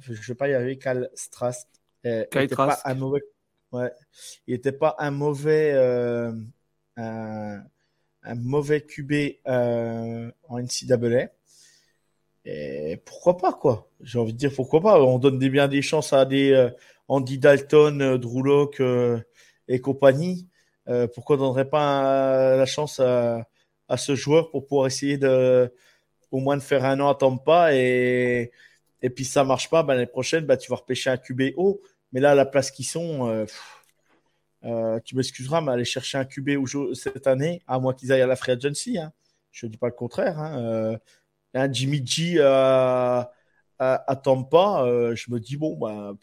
[0.00, 1.68] je ne vais pas y arriver, Kyle Strast.
[2.06, 3.22] Euh, n'était pas un mauvais.
[3.72, 3.92] Ouais,
[4.46, 6.32] il n'était pas un mauvais, euh,
[6.96, 7.60] un,
[8.36, 9.12] mauvais QB
[9.46, 11.28] euh, en NCAA.
[12.44, 13.90] Et pourquoi pas, quoi?
[14.00, 15.02] J'ai envie de dire pourquoi pas.
[15.02, 16.70] On donne des, bien des chances à des
[17.08, 18.82] Andy Dalton, Drew Locke
[19.66, 20.48] et compagnie.
[21.14, 23.46] pourquoi on ne donnerait pas la chance à,
[23.88, 25.70] à, ce joueur pour pouvoir essayer de,
[26.30, 28.50] au moins de faire un an à Tampa et,
[29.02, 31.80] et puis ça marche pas, ben, l'année prochaine, ben, tu vas repêcher un QB haut.
[32.12, 33.46] Mais là, à la place qu'ils sont, euh,
[34.64, 36.50] euh, tu m'excuseras, mais aller chercher un QB
[36.94, 38.98] cette année, à moins qu'ils aillent à la Free Agency.
[38.98, 39.12] Hein.
[39.52, 40.38] Je ne dis pas le contraire.
[40.38, 40.58] Hein.
[40.62, 40.98] Euh,
[41.54, 43.32] un Jimmy G à,
[43.78, 46.16] à, Tampa, je me dis, bon, ben,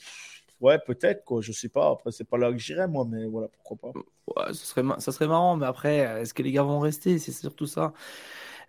[0.60, 1.42] ouais, peut-être, quoi.
[1.42, 1.92] Je sais pas.
[1.92, 4.00] Après, c'est pas là que j'irai, moi, mais voilà, pourquoi pas.
[4.36, 7.20] Ouais, ça, serait, ça serait marrant, mais après, est-ce que les gars vont rester?
[7.20, 7.94] C'est surtout ça.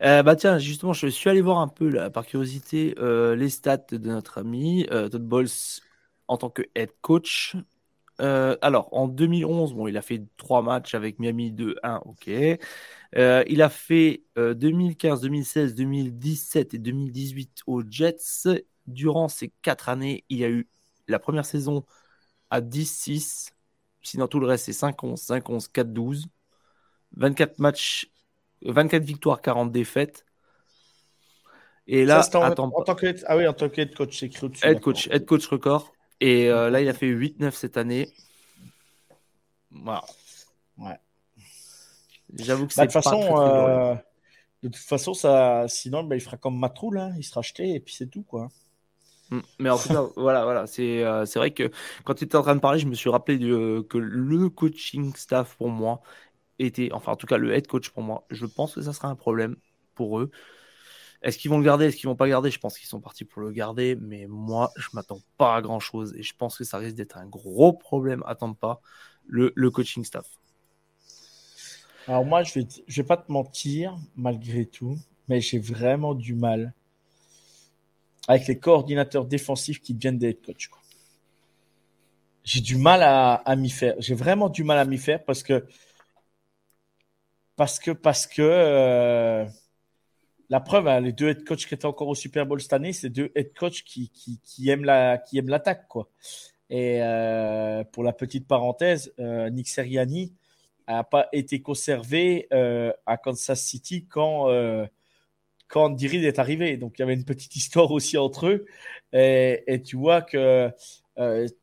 [0.03, 3.49] Euh, bah tiens, justement, je suis allé voir un peu là, par curiosité euh, les
[3.49, 5.49] stats de notre ami euh, Todd Bowles
[6.29, 7.57] en tant que head coach.
[8.19, 12.29] alors, en 2011, bon, il a fait trois matchs avec Miami 2-1, ok.
[12.29, 18.19] il a fait 2015, 2016, 2017 et 2018 aux Jets.
[18.87, 20.69] Durant ces quatre années, il y a eu
[21.09, 21.85] la première saison
[22.51, 23.53] à 10-6.
[24.03, 26.27] Sinon, tout le reste, c'est 5-11, 5-11, 4-12.
[27.17, 28.11] 24 matchs
[28.67, 30.25] 24 victoires, 40 défaites.
[31.89, 34.81] Et là, en, tant que, ah oui, en tant que head coach, c'est écrit Head
[34.81, 35.93] coach, head coach record.
[36.21, 38.09] Et euh, là, il a fait 8-9 cette année.
[39.71, 40.03] Voilà.
[40.79, 40.99] Ouais.
[42.35, 43.95] J'avoue que bah, c'est de pas façon, euh,
[44.63, 47.15] de toute façon, ça, sinon, bah, il fera comme Matroul, hein.
[47.19, 48.49] il sera acheté et puis c'est tout, quoi.
[49.31, 49.41] Mm.
[49.61, 51.71] Mais en tout cas, voilà, voilà, c'est euh, c'est vrai que
[52.05, 55.55] quand tu étais en train de parler, je me suis rappelé que le coaching staff
[55.57, 56.01] pour moi
[56.59, 59.09] était, enfin en tout cas le head coach pour moi, je pense que ça sera
[59.09, 59.57] un problème
[59.95, 60.31] pour eux.
[61.23, 61.87] Est-ce qu'ils vont le garder?
[61.87, 62.51] Est-ce qu'ils vont pas garder?
[62.51, 65.81] Je pense qu'ils sont partis pour le garder, mais moi je m'attends pas à grand
[65.81, 68.23] chose et je pense que ça risque d'être un gros problème.
[68.27, 68.81] Attends pas
[69.27, 70.27] le, le coaching staff.
[72.07, 76.73] Alors moi je vais, vais pas te mentir malgré tout, mais j'ai vraiment du mal
[78.29, 80.71] avec les coordinateurs défensifs qui deviennent des head coach.
[82.45, 83.95] J'ai du mal à, à m'y faire.
[83.99, 85.67] J'ai vraiment du mal à m'y faire parce que
[87.57, 89.47] parce que parce que euh,
[90.51, 92.93] la preuve, hein, les deux head coachs qui étaient encore au Super Bowl cette année,
[92.93, 96.09] c'est deux head coachs qui, qui, qui aiment l'attaque, quoi.
[96.69, 100.33] Et euh, pour la petite parenthèse, euh, Nick Seriani
[100.89, 102.49] n'a pas été conservé
[103.07, 104.49] à Kansas City quand
[105.69, 106.77] quand Andy Reid est arrivé.
[106.77, 108.67] Donc il y avait une petite histoire aussi entre eux.
[109.13, 110.71] Et, et tu vois que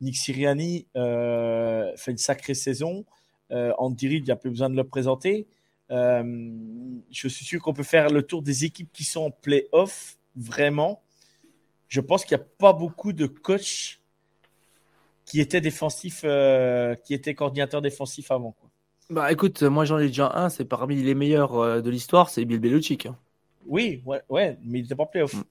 [0.02, 3.06] Nick Siriani fait une sacrée saison.
[3.50, 5.48] Andy Reid, il n'y a plus besoin de le présenter.
[5.94, 6.24] Euh,
[7.12, 11.04] je suis sûr qu'on peut faire le tour des équipes qui sont en playoff, vraiment.
[11.88, 14.02] Je pense qu'il n'y a pas beaucoup de coachs
[15.26, 18.56] qui étaient défensifs, euh, qui étaient coordinateurs défensifs avant.
[19.10, 22.44] Bah écoute, moi j'en ai déjà un, c'est parmi les meilleurs euh, de l'histoire, c'est
[22.46, 23.06] Bill Belichick.
[23.06, 23.18] Hein.
[23.66, 25.36] Oui, ouais, ouais, mais il n'était pas en playoff.
[25.36, 25.44] Mm.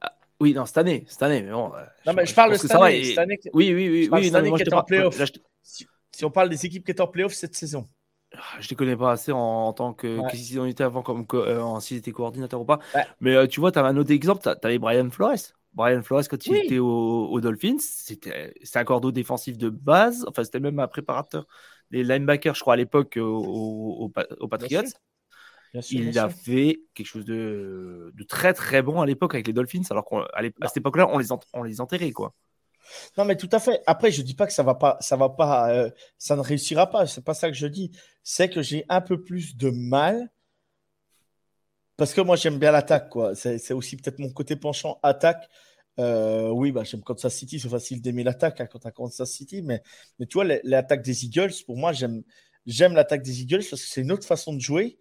[0.00, 1.72] Ah, oui, non, cette année, cette année, mais bon.
[2.06, 4.24] Non, mais je, parle de cette année, année, Oui, oui, oui, oui.
[4.24, 5.20] Cette année qui est en playoff.
[5.62, 7.88] Si, si, on parle des équipes qui étaient en playoff cette saison.
[8.34, 10.18] Ah, je ne les connais pas assez en, tant que.
[10.18, 10.30] Ouais.
[10.30, 12.78] Qu'est-ce qu'ils étaient avant, comme, euh, s'ils étaient coordinateurs ou pas.
[13.20, 15.54] Mais euh, tu vois, tu as un autre exemple, tu avais Brian Flores.
[15.74, 20.24] Brian Flores, quand il était au, Dolphins, c'était un cordeau défensif de base.
[20.28, 21.46] Enfin, c'était même un préparateur
[21.90, 24.10] des linebackers, je crois, à l'époque, aux,
[24.50, 24.82] Patriots.
[25.90, 29.82] il a fait quelque chose de, de, très très bon à l'époque avec les Dolphins,
[29.90, 32.34] alors qu'à cette époque-là, on les, on les enterrait, quoi.
[33.16, 33.82] Non, mais tout à fait.
[33.86, 36.90] Après, je dis pas que ça va pas, ça va pas, euh, ça ne réussira
[36.90, 37.06] pas.
[37.06, 37.92] C'est pas ça que je dis.
[38.22, 40.30] C'est que j'ai un peu plus de mal
[41.96, 43.34] parce que moi j'aime bien l'attaque, quoi.
[43.34, 45.48] C'est aussi peut-être mon côté penchant attaque.
[45.98, 49.30] Euh, oui, bah, j'aime Kansas City, c'est facile d'aimer l'attaque hein, quand tu as Kansas
[49.30, 49.82] City, mais,
[50.18, 52.24] mais tu vois, l'attaque des Eagles, pour moi, j'aime
[52.94, 54.98] l'attaque des Eagles parce que c'est une autre façon de jouer.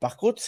[0.00, 0.40] Par contre,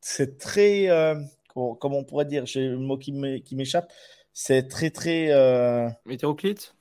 [0.00, 1.20] c'est très, euh,
[1.52, 3.92] comment, on pourrait dire, j'ai le mot qui m'échappe,
[4.32, 5.30] c'est très, très.
[5.30, 5.88] Euh...
[6.08, 6.74] Hétéroclite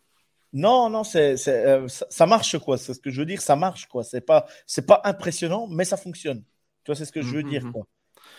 [0.53, 2.77] Non, non, c'est, euh, ça, marche, quoi.
[2.77, 4.03] C'est ce que je veux dire, ça marche, quoi.
[4.03, 6.43] C'est pas, c'est pas impressionnant, mais ça fonctionne.
[6.83, 7.73] Tu vois, c'est ce que je veux dire, mhm.
[7.73, 7.87] quoi.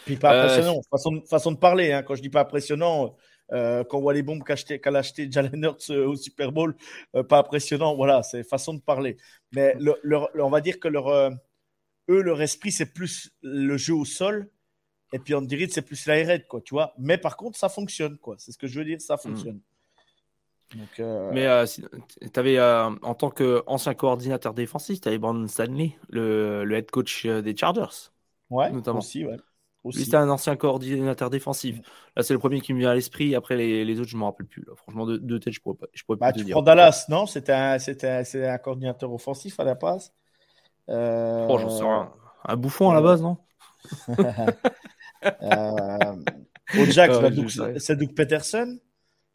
[0.05, 1.93] Puis pas euh, impressionnant, façon, façon, de parler.
[1.93, 2.03] Hein.
[2.03, 3.17] Quand je dis pas impressionnant,
[3.53, 6.77] euh, quand on voit les bombes qu'a acheté, qu acheté Jalen Hurts au Super Bowl,
[7.29, 7.95] pas impressionnant.
[7.97, 9.17] Voilà, c'est façon de parler.
[9.53, 9.77] Mais
[10.39, 11.09] on va dire que leur,
[12.09, 14.51] eux, leur esprit, c'est plus le jeu au sol
[15.13, 16.95] et puis on dirait c'est plus l'aérette, quoi, tu vois.
[16.99, 18.37] Mais par contre, ça fonctionne, quoi.
[18.39, 19.61] C'est ce que je veux dire, ça fonctionne.
[20.75, 25.49] Donc, euh, Mais euh, tu avais, euh, en tant qu'ancien coordinateur défensif, tu avais Brandon
[25.49, 28.11] Stanley, le, le, head coach des Chargers.
[28.51, 28.99] Ouais, notamment.
[28.99, 29.37] Aussi, ouais.
[29.85, 31.79] Lui, c'était un ancien coordinateur défensif.
[32.15, 33.35] Là, c'est le premier qui me vient à l'esprit.
[33.35, 34.67] Après, les, les autres, je ne me rappelle plus.
[34.77, 37.25] Franchement, de, de, tête, je ne pourrais pas, je pourrais bah, tu prends Dallas, non?
[37.25, 40.13] C'était un, un, un, coordinateur offensif à la passe.
[40.89, 42.13] Oh, j'en sais rien.
[42.45, 43.39] Un bouffon à la base, non?
[45.25, 46.17] Euh,
[46.79, 48.79] au Jags, c'est Doug Peterson.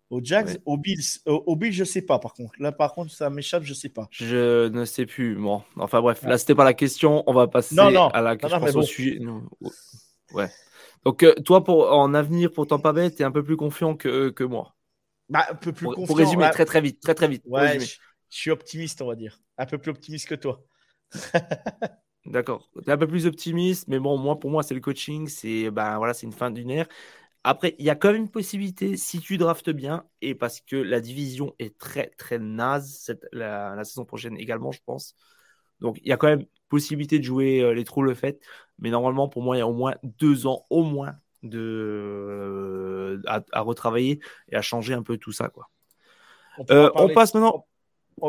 [0.09, 2.53] Au Jags, au Bills, au, Bills, je sais pas par contre.
[2.59, 4.07] Là, par contre, ça m'échappe, je sais pas.
[4.11, 5.35] Je ne sais plus.
[5.35, 7.23] Bon, enfin bref, là, c'était pas la question.
[7.25, 9.19] On va passer à la question au sujet.
[10.33, 10.49] Ouais.
[11.03, 13.95] Donc, euh, toi, pour, en avenir, pour Tampa Bay, tu es un peu plus confiant
[13.95, 14.75] que, que moi.
[15.29, 16.07] Bah, un peu plus pour, confiant.
[16.07, 17.43] Pour résumer très très vite, très très vite.
[17.45, 17.97] Ouais, je, je,
[18.29, 19.39] suis optimiste, on va dire.
[19.57, 20.63] Un peu plus optimiste que toi.
[22.25, 22.69] D'accord.
[22.81, 25.27] Tu es un peu plus optimiste, mais bon, moi, pour moi, c'est le coaching.
[25.27, 26.87] C'est ben, voilà, une fin d'une ère.
[27.43, 30.77] Après, il y a quand même une possibilité, si tu draftes bien, et parce que
[30.77, 35.15] la division est très, très naze la, saison prochaine également, je pense.
[35.81, 38.39] Donc, il y a quand même possibilité de jouer euh, les trous le fait.
[38.79, 43.21] Mais normalement, pour moi, il y a au moins deux ans, au moins, de, euh,
[43.25, 45.49] à, retravailler et à changer un peu tout ça.
[45.49, 45.69] Quoi.
[46.57, 47.65] On, euh, passe maintenant.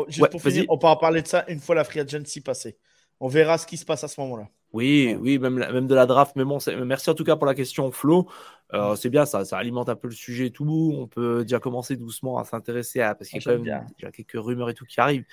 [0.09, 2.77] Juste pour finir, on pourra parler de ça une fois la free agency passée.
[3.19, 4.49] On verra ce qui se passe à ce moment-là.
[4.73, 6.35] Oui, oui, même, même de la draft.
[6.35, 8.27] Mais bon, merci en tout cas pour la question, Flo.
[8.73, 8.95] Euh, mm.
[8.97, 10.93] c'est bien, ça, ça alimente un peu le sujet et tout.
[10.97, 13.15] On peut déjà commencer doucement à s'intéresser à.
[13.15, 15.25] Parce qu'il y a quand même déjà quelques rumeurs et tout qui arrivent.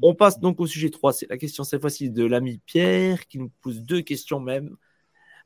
[0.00, 1.12] On passe donc au sujet 3.
[1.12, 4.76] C'est la question cette fois-ci de l'ami Pierre qui nous pose deux questions même.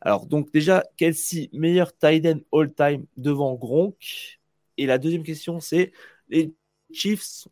[0.02, 4.40] Alors, donc déjà, Kelsey, meilleur tight end all-time devant Gronk?
[4.76, 5.92] Et la deuxième question, c'est
[6.28, 6.52] les
[6.92, 7.48] Chiefs.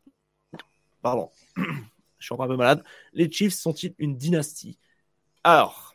[1.00, 1.30] Pardon
[2.20, 2.84] je suis encore un peu malade.
[3.12, 4.78] Les Chiefs sont-ils une dynastie?
[5.42, 5.94] Alors,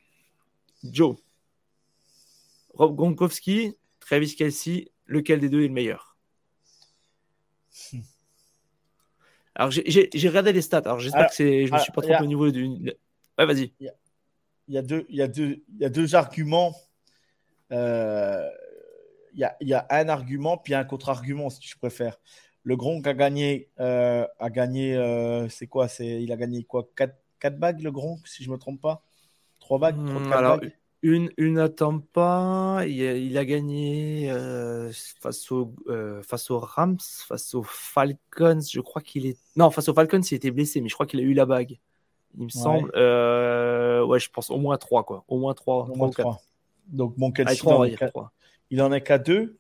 [0.84, 1.16] Joe,
[2.74, 6.18] Rob Gronkowski, Travis Kelsey, lequel des deux est le meilleur?
[7.94, 8.02] Hmm.
[9.56, 10.80] Alors, j'ai regardé les stats.
[10.80, 12.68] Alors, j'espère que je ne me suis pas trompé au niveau du.
[13.38, 13.74] Ouais, vas-y.
[13.80, 16.76] Il y, a, deux, il, y a deux, il y a deux arguments.
[17.72, 18.50] Euh,
[19.34, 22.20] il, y a, il y a un argument, puis un contre-argument, si tu préfères.
[22.66, 26.90] Le Gronk a gagné, euh, a gagné, euh, c'est quoi C'est il a gagné quoi
[26.96, 29.04] 4, 4 bagues le Gronk, si je me trompe pas?
[29.60, 30.04] 3 bagues.
[30.04, 30.74] 3, 4 hmm, Alors bagues?
[31.04, 32.82] une, une attend pas.
[32.88, 34.92] Il, il a, gagné euh,
[35.22, 38.62] face au euh, face aux Rams, face aux Falcons.
[38.68, 41.20] Je crois qu'il est non face aux Falcons, il était blessé, mais je crois qu'il
[41.20, 41.78] a eu la bague.
[42.36, 42.90] Il me semble.
[42.96, 44.02] Ouais.
[44.08, 45.24] ouais, je pense au moins 3 quoi.
[45.28, 46.42] Au moins 3 au moins 3, 3.
[46.88, 47.88] Donc mon 4, ah, 3,
[48.72, 49.56] il, en est qu'à 2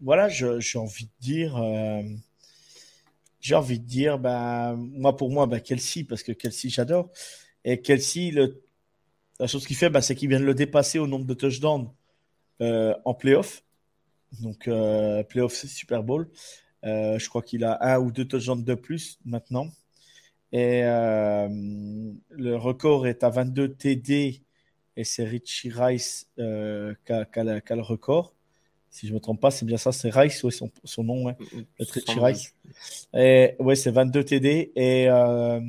[0.00, 1.56] voilà, j'ai envie de dire.
[1.56, 2.02] Euh,
[3.40, 7.10] j'ai envie de dire, ben, moi, pour moi, ben, Kelsey, parce que Kelsey, j'adore.
[7.64, 8.62] Et Kelsey, le,
[9.38, 11.90] la chose qu'il fait, ben, c'est qu'il vient de le dépasser au nombre de touchdowns
[12.60, 13.62] euh, en playoff.
[14.40, 16.28] Donc, euh, playoff, c'est Super Bowl.
[16.84, 19.68] Euh, je crois qu'il a un ou deux touchdowns de plus maintenant.
[20.50, 24.42] Et le record est à 22 TD
[24.96, 28.34] et c'est Richie Rice qui, a, le record.
[28.90, 31.26] Si je ne me trompe pas, c'est bien ça, c'est Rice, ouais, son, son nom,
[31.26, 31.36] ouais.
[31.52, 32.54] Mm, mm, Rice.
[33.14, 34.72] Et ouais, c'est 22 TD.
[34.74, 35.60] Et, euh,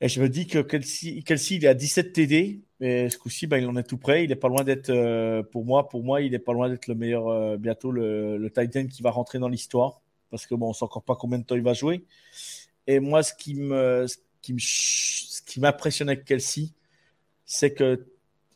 [0.00, 2.60] et je me dis que Kelsey, Kelsey il est à 17 TD.
[2.80, 4.24] Et ce coup-ci, ben, il en est tout près.
[4.24, 6.86] Il est pas loin d'être, euh, pour moi, pour moi, il est pas loin d'être
[6.86, 10.00] le meilleur, euh, bientôt le, le Titan qui va rentrer dans l'histoire.
[10.30, 12.04] Parce que bon, on sait encore pas combien de temps il va jouer.
[12.86, 16.68] Et moi, ce qui me, ce qui me, ce qui m'impressionne avec Kelsey,
[17.46, 18.06] c'est que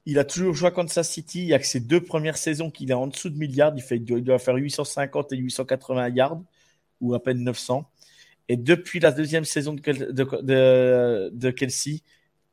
[0.08, 1.42] il a toujours joué à Kansas City.
[1.42, 3.74] Il y a que ses deux premières saisons qu'il est en dessous de milliards.
[3.76, 6.40] Il, fait, il doit faire 850 et 880 yards
[7.02, 7.86] ou à peine 900.
[8.48, 12.00] Et depuis la deuxième saison de, de, de Kelsey,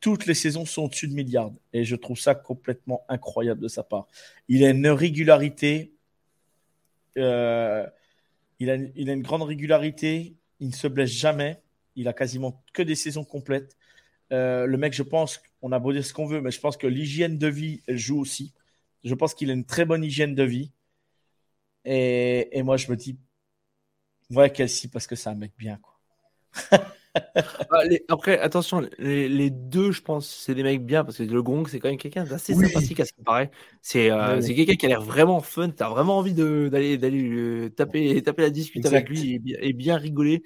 [0.01, 1.53] toutes les saisons sont au-dessus de milliards.
[1.72, 4.08] Et je trouve ça complètement incroyable de sa part.
[4.49, 5.93] Il a une régularité.
[7.18, 7.88] Euh,
[8.60, 10.36] il, a, il a une grande régularité.
[10.60, 11.62] Il ne se blesse jamais.
[11.95, 13.78] Il a quasiment que des saisons complètes.
[14.34, 16.78] Euh, le mec, je pense, on a beau dire ce qu'on veut, mais je pense
[16.78, 18.53] que l'hygiène de vie joue aussi.
[19.03, 20.72] Je pense qu'il a une très bonne hygiène de vie.
[21.86, 23.18] Et, et moi, je me dis,
[24.30, 25.99] ouais, Kelsey, parce que c'est un mec bien, quoi.
[27.72, 31.66] Ah, après, attention, les, deux, je pense, c'est des mecs bien parce que le Gong,
[31.66, 33.51] c'est quand même quelqu'un d'assez sympathique à ce qui paraît.
[33.82, 35.70] C'est euh, quelqu'un qui a l'air vraiment fun.
[35.70, 40.43] Tu as vraiment envie d'aller d'aller taper, taper la discute avec lui et, bien rigoler.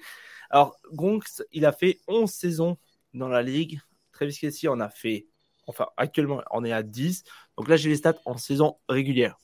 [0.48, 2.76] Alors, Gronk, il a fait 11 saisons
[3.14, 3.80] dans la ligue.
[4.20, 5.28] Travis Kelsey en a fait,
[5.66, 7.24] enfin, actuellement, on est à 10.
[7.56, 9.38] Donc là, j'ai les stats en saison régulière.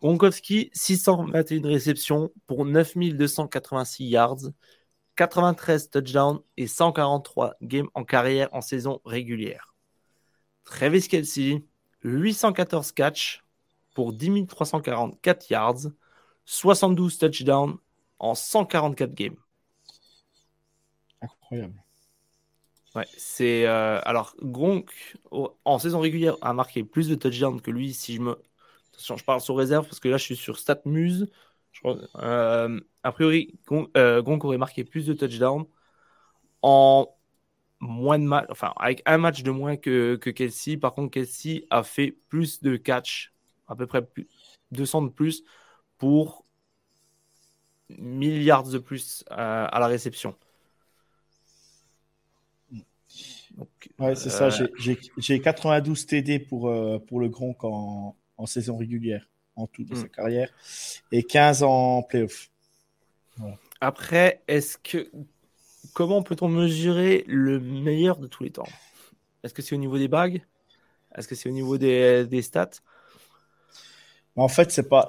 [0.00, 4.50] Gronkowski, 621 réceptions pour 9286 yards.
[5.14, 9.76] 93 touchdowns et 143 games en carrière en saison régulière.
[10.64, 11.64] Travis Kelsey,
[12.02, 13.44] 814 catch
[13.94, 15.92] pour 10 344 yards,
[16.44, 17.78] 72 touchdowns
[18.18, 19.36] en 144 games.
[21.22, 21.85] Incroyable.
[22.96, 24.90] Ouais, c'est euh, alors Gronk
[25.66, 27.92] en saison régulière a marqué plus de touchdowns que lui.
[27.92, 28.38] Si je me,
[28.94, 31.30] attention, je parle sur réserve parce que là je suis sur StatMuse.
[32.16, 33.58] Euh, a priori,
[33.98, 35.66] euh, Gronk, aurait marqué plus de touchdowns
[36.62, 37.14] en
[37.80, 40.78] moins de matchs, enfin avec un match de moins que, que Kelsey.
[40.78, 43.34] Par contre, Kelsey a fait plus de catch,
[43.68, 44.26] à peu près plus,
[44.72, 45.44] 200 de plus
[45.98, 46.46] pour
[47.90, 50.34] milliards de plus à, la réception.
[53.98, 54.48] Ouais, c'est ça.
[55.18, 59.94] J'ai 92 TD pour, euh, pour le Gronk en, en saison régulière en tout de
[59.94, 60.10] sa hmm.
[60.10, 60.50] carrière
[61.12, 62.50] et 15 en playoff.
[63.80, 65.10] Après, est-ce que
[65.92, 68.68] comment peut-on mesurer le meilleur de tous les temps?
[69.42, 70.42] Est-ce que c'est au niveau des bagues?
[71.14, 72.70] Est-ce que c'est au niveau des, des stats?
[74.36, 75.08] En fait, c'est pas.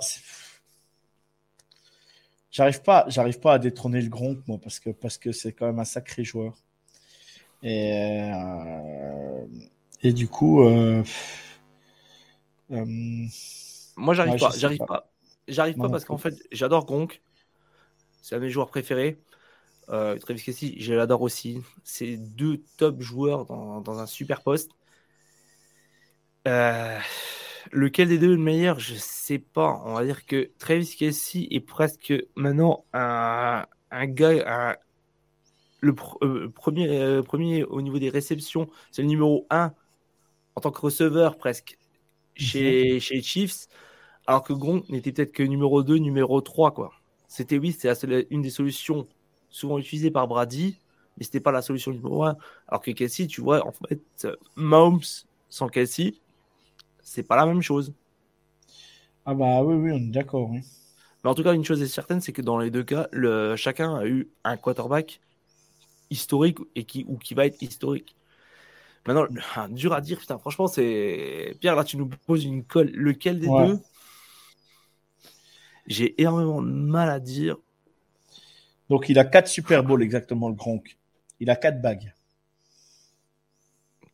[2.49, 5.67] J'arrive pas, j'arrive pas à détrôner le Gronk moi parce que parce que c'est quand
[5.67, 6.55] même un sacré joueur.
[7.67, 7.91] Et
[8.33, 9.45] euh,
[10.01, 10.61] et du coup.
[10.63, 11.03] Euh,
[12.71, 12.85] euh,
[13.97, 14.51] moi, j'arrive pas.
[14.57, 15.11] J'arrive pas.
[15.47, 17.21] J'arrive pas parce qu'en fait, j'adore Gronk.
[18.21, 19.19] C'est un de mes joueurs préférés.
[19.89, 21.61] Euh, Travis Kelsey, je l'adore aussi.
[21.83, 24.71] C'est deux top joueurs dans, un super poste.
[26.47, 26.99] Euh,
[27.71, 29.81] lequel des deux est le meilleur Je sais pas.
[29.85, 34.77] On va dire que Travis Kelsey est presque maintenant un, gars.
[35.79, 39.73] Le euh, premier, euh, premier au niveau des réceptions, c'est le numéro 1
[40.55, 41.77] en tant que receveur presque
[42.35, 43.67] chez, chez Chiefs.
[44.25, 46.91] Alors que Gronk n'était peut-être que numéro 2, numéro 3, quoi.
[47.27, 47.91] C'était oui, c'est
[48.29, 49.07] une des solutions
[49.49, 50.79] souvent utilisées par Brady,
[51.17, 52.37] mais c'était pas la solution numéro 1.
[52.67, 55.01] Alors que Kelsey, tu vois, en fait, Mahomes
[55.49, 56.15] sans Kelsey,
[57.01, 57.93] c'est pas la même chose.
[59.25, 60.49] Ah bah oui, oui, on est d'accord.
[60.49, 63.55] Mais en tout cas, une chose est certaine, c'est que dans les deux cas, le,
[63.55, 65.19] chacun a eu un quarterback
[66.09, 68.15] historique et qui, ou qui va être historique.
[69.07, 69.27] Maintenant,
[69.69, 71.55] dur à dire, putain, franchement, c'est.
[71.61, 72.91] Pierre, là, tu nous poses une colle.
[72.91, 73.79] Lequel des deux?
[75.87, 77.55] J'ai énormément de mal à dire.
[78.89, 80.97] Donc, il a 4 Super Bowl exactement, le Gronk.
[81.39, 82.13] Il a 4 bagues.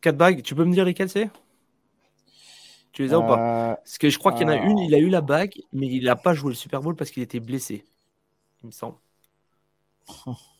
[0.01, 0.43] 4 bagues?
[0.43, 1.29] Tu peux me dire lesquelles c'est?
[2.91, 3.71] Tu les as ou pas?
[3.71, 5.59] Euh, Parce que je crois qu'il y en a une, il a eu la bague,
[5.71, 7.83] mais il n'a pas joué le Super Bowl parce qu'il était blessé.
[8.61, 8.97] Il me semble.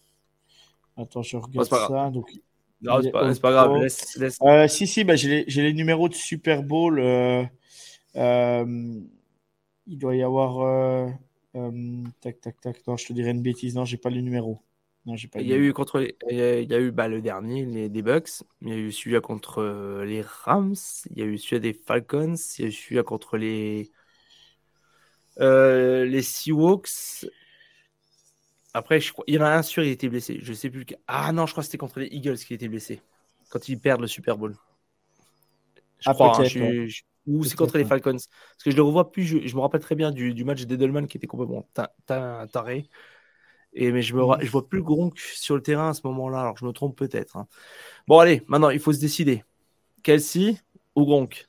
[0.98, 2.10] Attends, je regarde ça.
[2.12, 2.32] Donc,
[2.82, 3.82] Non, c'est pas, pas, grave.
[3.82, 4.38] Laisse, laisse.
[4.42, 7.00] Euh, si, si, bah, j'ai les, les, numéros de Super Bowl.
[7.00, 7.44] Euh,
[8.16, 9.02] euh,
[9.88, 11.10] il doit y avoir.
[12.22, 12.88] tac, tac, tac.
[12.88, 13.76] Non, je te dirais une bêtise.
[13.76, 14.62] Non, j'ai pas le numéro.
[15.06, 17.90] Non, pas il y a eu contre il y a eu bah, le dernier les
[17.90, 20.76] des Bucks, il y a eu celui contre les Rams,
[21.12, 23.92] il y a eu celui des Falcons, il y a eu celui contre les
[25.38, 27.26] les Seahawks
[28.74, 30.40] après, je crois, il y en a un sûr, il était blessé.
[30.42, 30.86] Je sais plus.
[31.08, 33.02] Ah non, je crois que c'était contre les Eagles qui était blessé.
[33.50, 34.56] Quand ils perdent le Super Bowl.
[36.00, 36.42] Je ah, crois.
[36.42, 36.88] Hein,
[37.28, 38.12] ou c'est contre les Falcons.
[38.12, 39.26] Parce que je le revois plus.
[39.26, 41.68] Je, me rappelle très bien du, match d'Edelman qui était complètement
[42.52, 42.90] taré.
[43.76, 44.38] Et, mais je, me, mhm.
[44.42, 46.42] je vois plus Gronk sur le terrain à ce moment-là.
[46.42, 47.38] Alors je me trompe peut-être.
[47.38, 47.48] Hein.
[48.08, 49.44] Bon, allez, maintenant, il faut se décider.
[50.02, 50.58] Kelsey
[50.96, 51.46] ou Gronk?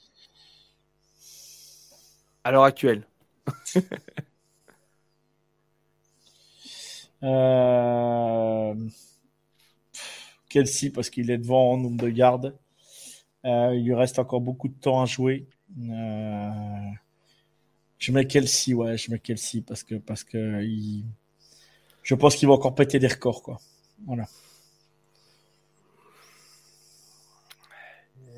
[2.44, 3.06] À l'heure actuelle.
[7.24, 8.74] Euh...
[10.48, 12.56] Kelsey, parce qu'il est devant en nombre de gardes.
[13.44, 15.46] Euh, il lui reste encore beaucoup de temps à jouer.
[15.90, 16.50] Euh...
[17.98, 21.04] Je mets Kelsey, ouais, je mets Kelsey parce que, parce que il...
[22.02, 23.58] je pense qu'il va encore péter des records, quoi.
[24.06, 24.26] Voilà.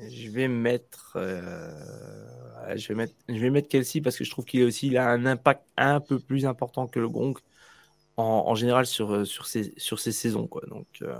[0.09, 2.75] Je vais mettre, euh...
[2.75, 4.97] je vais mettre, je vais mettre Kelsey parce que je trouve qu'il a aussi il
[4.97, 7.39] a un impact un peu plus important que le Gronk
[8.17, 10.47] en, général sur, euh, sur, ces, sur ces saisons.
[10.47, 10.63] Quoi.
[10.67, 11.15] Donc, euh,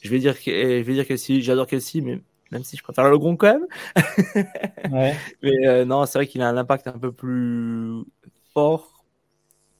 [0.00, 3.18] je vais dire, je vais dire Kelsey, j'adore Kelsey, mais même si je préfère le
[3.18, 3.66] Gron quand même.
[5.42, 8.04] Mais euh, non, c'est vrai qu'il a un impact un peu plus
[8.52, 9.04] fort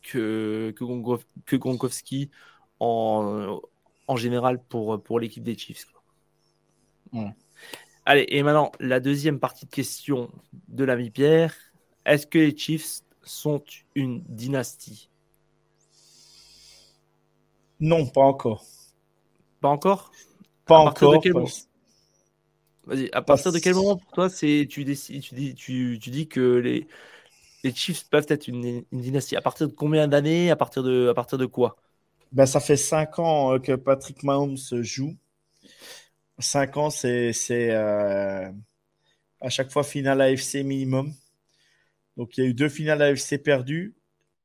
[0.01, 2.31] que, que, Gronkowski
[2.81, 3.61] en,
[4.09, 5.87] en général pour, pour l'équipe des Chiefs.
[8.07, 10.31] Allez, et maintenant, la deuxième partie de question
[10.69, 11.55] de l'ami Pierre.
[12.07, 13.63] Est-ce que les Chiefs sont
[13.95, 15.12] une dynastie?
[17.83, 18.65] Non, pas encore.
[19.61, 20.13] Pas encore?
[20.67, 21.21] Pas encore.
[22.85, 26.11] Vas-y, à partir de quel moment pour toi c'est tu, décides, tu, dis, tu, tu
[26.11, 26.87] dis que les,
[27.65, 30.51] les Chiefs peuvent être une, dynastie À partir de combien d'années?
[30.51, 31.77] À, partir de, à partir de quoi?
[32.31, 35.17] Ben, Ça fait 5 ans euh, que Patrick Mahomes joue.
[36.39, 38.51] 5 ans, c'est euh,
[39.41, 41.13] à chaque fois finale AFC minimum.
[42.17, 43.97] Donc il y a eu deux finales AFC perdues,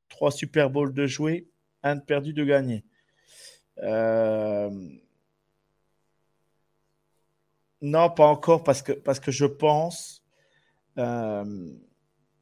[0.10, 1.48] trois Super Bowls de jouer,
[1.84, 2.84] un de perdu de gagné.
[3.84, 4.70] Euh,
[7.82, 10.24] non, pas encore, parce que, parce que je pense.
[10.98, 11.74] Euh,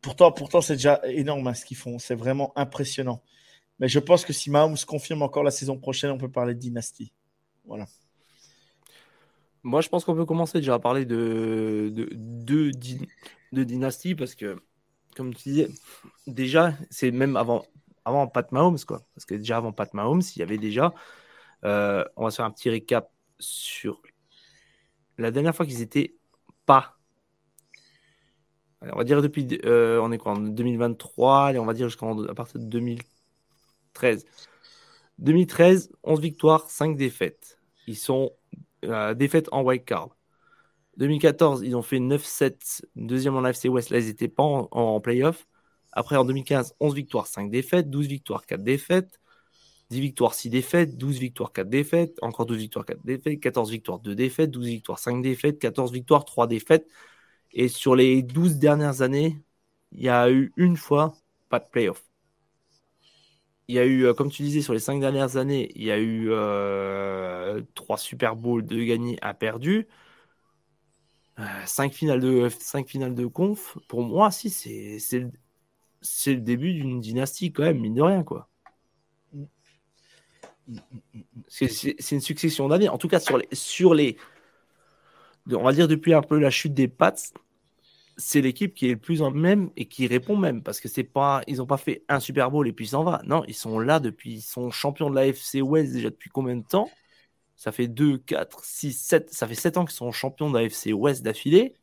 [0.02, 2.00] pourtant, pourtant c'est déjà énorme hein, ce qu'ils font.
[2.00, 3.22] C'est vraiment impressionnant.
[3.80, 6.60] Mais je pense que si Mahomes confirme encore la saison prochaine, on peut parler de
[6.60, 7.12] dynastie.
[7.66, 7.86] Voilà.
[9.64, 12.72] Moi, je pense qu'on peut commencer déjà à parler de, de, de,
[13.52, 14.58] de dynastie parce que,
[15.16, 15.68] comme tu disais,
[16.28, 17.66] déjà, c'est même avant,
[18.06, 19.02] avant Pat Mahomes, quoi.
[19.16, 20.94] Parce que déjà avant Pat Mahomes, il y avait déjà
[21.64, 24.02] euh, on va se faire un petit récap sur
[25.18, 26.16] la dernière fois qu'ils étaient
[26.66, 26.98] pas.
[28.82, 32.08] on va dire depuis, euh, on est quoi en 2023, et on va dire jusqu'à
[32.36, 34.26] partir de 2013.
[35.20, 37.60] 2013, 11 victoires, 5 défaites.
[37.88, 38.32] Ils sont
[38.84, 40.16] euh, défaites en wild card.
[40.98, 43.90] 2014, ils ont fait 9-7, deuxième en AFC West.
[43.90, 45.48] Là, ils n'étaient pas en, en playoff.
[45.92, 49.20] Après, en 2015, 11 victoires, 5 défaites, 12 victoires, 4 défaites.
[49.90, 54.00] 10 victoires, 6 défaites, 12 victoires, 4 défaites, encore 12 victoires, 4 défaites, 14 victoires,
[54.00, 56.88] 2 défaites, 12 victoires, 5 défaites, 14 victoires, 3 défaites.
[57.54, 59.42] Et sur les 12 dernières années,
[59.92, 61.16] il y a eu une fois
[61.50, 62.04] pas de playoff.
[63.68, 65.92] Il y a eu, euh, comme tu disais, sur les 5 dernières années, il y
[65.92, 69.88] a eu euh, 3 Super Bowls de gagnés, à perdu.
[71.66, 75.32] 5 euh, finales de 5 finales de conf, pour moi, si c'est le,
[76.28, 78.50] le début d'une dynastie quand même, mine de rien quoi.
[81.48, 82.90] C'est une succession d'années.
[82.90, 84.18] En tout cas, sur les, sur les.
[85.52, 87.14] On va dire depuis un peu la chute des Pats,
[88.18, 90.64] c'est l'équipe qui est le plus en même et qui répond même.
[90.64, 91.42] Parce que c'est pas.
[91.48, 93.22] Ils n'ont pas fait un Super Bowl et puis s'en va.
[93.26, 94.36] Non, ils sont là depuis.
[94.36, 96.90] Ils sont champions de la FC West déjà depuis combien de temps?
[97.56, 99.34] Ça fait 2, 4, 6, 7.
[99.34, 101.76] Ça fait 7 ans qu'ils sont champions de la FC West d'affilée.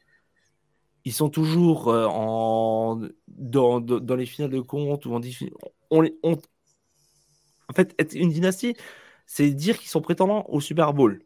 [1.04, 5.20] Ils sont toujours euh, en, dans, dans, les finales de compte ou en
[5.90, 6.36] on, on,
[7.68, 8.74] en fait, être une dynastie,
[9.26, 11.22] c'est dire qu'ils sont prétendants au Super Bowl.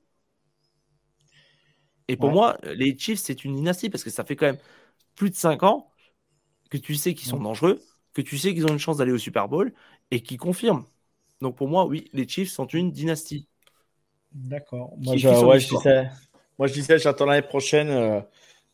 [2.08, 4.58] Et pour moi, les Chiefs, c'est une dynastie parce que ça fait quand même
[5.16, 5.90] plus de 5 ans
[6.70, 7.82] que tu sais qu'ils sont dangereux,
[8.14, 9.72] que tu sais qu'ils ont une chance d'aller au Super Bowl
[10.10, 10.84] et qui confirment.
[11.40, 13.48] Donc pour moi, oui, les Chiefs sont une dynastie.
[14.32, 14.94] D'accord.
[14.98, 17.88] Moi, je, disais, j'attends l'année prochaine.
[17.88, 18.20] Euh,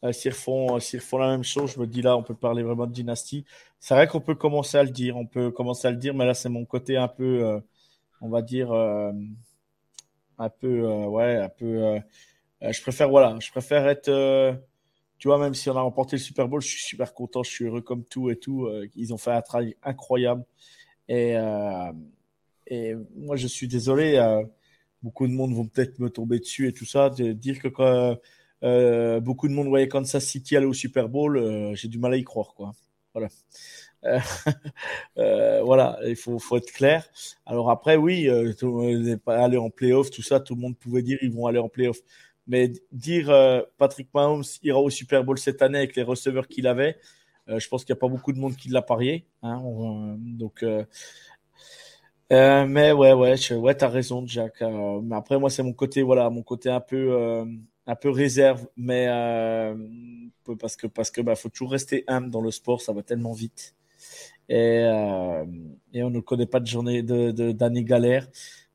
[0.05, 2.87] euh, s'ils refont, refont, la même chose, je me dis là, on peut parler vraiment
[2.87, 3.45] de dynastie.
[3.81, 6.27] C'est vrai qu'on peut commencer à le dire, on peut commencer à le dire, mais
[6.27, 7.61] là, c'est mon côté un peu, euh,
[8.21, 9.13] on va dire, euh,
[10.39, 12.01] un peu, ouais, un peu
[12.63, 14.11] je préfère, voilà, je préfère être.
[15.19, 17.51] tu vois, même si on a remporté le Super Bowl, je suis super content, je
[17.51, 18.69] suis heureux comme tout et tout.
[18.97, 20.45] ils ont fait un travail incroyable.
[21.09, 21.35] Et,
[22.69, 24.19] et moi, je suis désolé
[25.03, 28.17] beaucoup de monde vont peut-être me tomber dessus et tout ça, de dire que quand,
[28.65, 32.13] euh, beaucoup de monde voyait Kansas City aller au Super Bowl, euh, j'ai du mal
[32.13, 32.73] à y croire, quoi.
[33.13, 33.29] Voilà.
[34.05, 34.21] Euh,
[35.65, 37.07] voilà, il faut, être clair.
[37.47, 41.47] Alors après, oui, aller en playoff, tout ça, tout le monde pouvait dire ils vont
[41.47, 41.99] aller en playoff.
[42.49, 43.33] Mais dire
[43.79, 46.99] Patrick Mahomes ira au Super Bowl cette année avec les receveurs qu'il avait,
[47.47, 49.27] je pense qu'il n'y a pas beaucoup de monde qui l'a parié.
[49.43, 50.65] Hein, donc
[52.31, 54.63] mais ouais, ouais, ouais, t'as raison, Jack.
[54.63, 57.45] Mais après, moi, c'est mon côté, voilà, mon côté un peu,
[57.87, 59.07] un peu réserve, mais
[60.61, 63.33] parce que, parce que, bah, faut toujours rester humble dans le sport, ça va tellement
[63.33, 63.75] vite.
[64.49, 64.83] Et,
[65.93, 68.29] et on ne connaît pas de journée, de, d'année galère.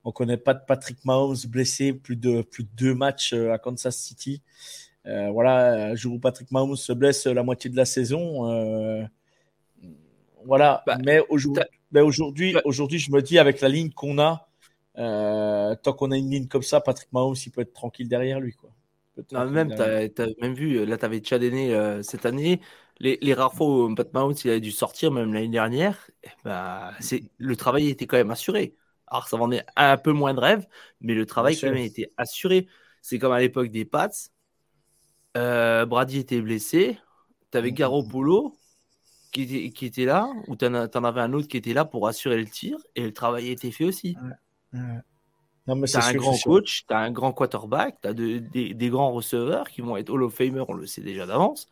[0.03, 3.97] On connaît pas de Patrick Mahomes blessé plus de, plus de deux matchs à Kansas
[3.97, 4.41] City.
[5.05, 9.07] voilà, jour où Patrick Mahomes se blesse la moitié de la saison.
[10.45, 11.63] voilà, bah, mais aujourd'hui
[12.65, 14.47] aujourd'hui, je me dis avec la ligne qu'on a,
[14.97, 18.39] euh, tant qu'on a une ligne comme ça, Patrick Mahomes, il peut être tranquille derrière
[18.39, 18.53] lui.
[18.53, 18.69] Quoi.
[19.31, 19.81] Même, tu
[20.21, 22.61] as, même vu, là, tu avais euh, cette année.
[22.99, 26.09] Les, les, rares fois où Pat Mahomes il a dû sortir, même l'année dernière,
[26.99, 28.75] c'est, le travail était quand même assuré.
[29.05, 30.65] Alors, ça vendait un peu moins de rêve,
[30.99, 32.67] mais le travail quand même était assuré.
[33.01, 34.09] C'est comme à l'époque des Pats.
[35.37, 36.97] Euh, Brady était blessé.
[37.51, 38.09] Tu avais mm-hmm.
[38.09, 38.57] Polo
[39.31, 42.47] qui était, là, ou tu en, avais un autre qui était là pour assurer le
[42.47, 44.17] tir, et le travail été fait aussi.
[44.73, 44.79] Ouais.
[45.67, 49.69] Tu as un grand coach, tu as un grand quarterback, tu as des, grands receveurs
[49.69, 51.67] qui vont être Hall of Famer, on le sait déjà d'avance.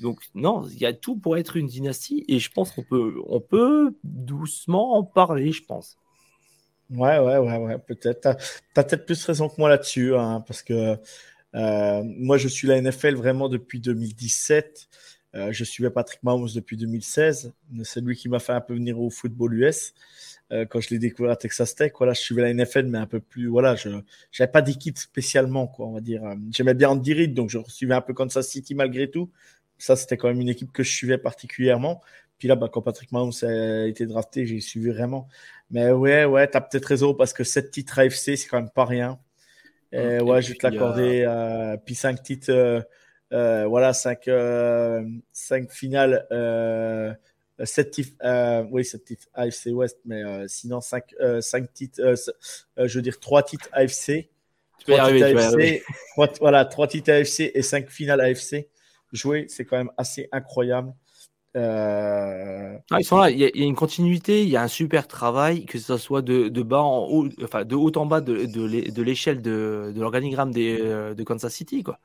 [0.00, 3.14] Donc, non, il y a tout pour être une dynastie, et je pense qu'on peut,
[3.26, 5.96] on peut doucement en parler, je pense.
[6.90, 8.20] Ouais, ouais, ouais, ouais peut-être.
[8.22, 10.98] Tu as, peut-être plus raison que moi là-dessus, hein, parce que
[11.54, 14.88] euh, moi, je suis la NFL vraiment depuis 2017.
[15.36, 17.52] Euh, je suivais Patrick Mahomes depuis 2016.
[17.84, 19.94] C'est lui qui m'a fait un peu venir au football US.
[20.52, 23.06] Euh, quand je l'ai découvert à Texas Tech, voilà, je suivais la NFL, mais un
[23.06, 26.22] peu plus, voilà, je n'avais pas d'équipe spécialement, quoi, on va dire.
[26.52, 29.30] J'aimais bien Andy Reid, donc je suivais un peu Kansas City malgré tout.
[29.78, 32.00] Ça, c'était quand même une équipe que je suivais particulièrement.
[32.38, 35.28] Puis là, bah, quand Patrick Mahomes a été drafté, j'ai suivi vraiment.
[35.70, 38.70] Mais ouais, ouais, tu as peut-être raison parce que 7 titres AFC, c'est quand même
[38.70, 39.18] pas rien.
[39.92, 41.24] Et, ouais, je vais te l'accorder.
[41.26, 42.86] Euh, puis 5 titres
[43.30, 47.12] voilà, 5 euh, cinq finales, euh,
[47.62, 51.04] 7 titres, euh, oui, 7 titres AFC West, mais euh, sinon 5
[51.40, 52.14] cinq titres,
[52.76, 54.28] je veux dire 3 titres AFC.
[54.84, 58.68] Tu vas arriver, AFC, 3, voilà, 3 titres AFC et 5 finales AFC
[59.12, 60.92] jouées, c'est quand même assez incroyable.
[61.56, 62.76] Euh...
[62.90, 63.30] Ah, ils sont là.
[63.30, 65.78] Il y, a, il y, a, une continuité, il y a un super travail, que
[65.78, 69.40] ce soit de, de bas en haut, enfin de haut en bas de, de l'échelle
[69.40, 71.98] de, de l'organigramme de Kansas City, quoi.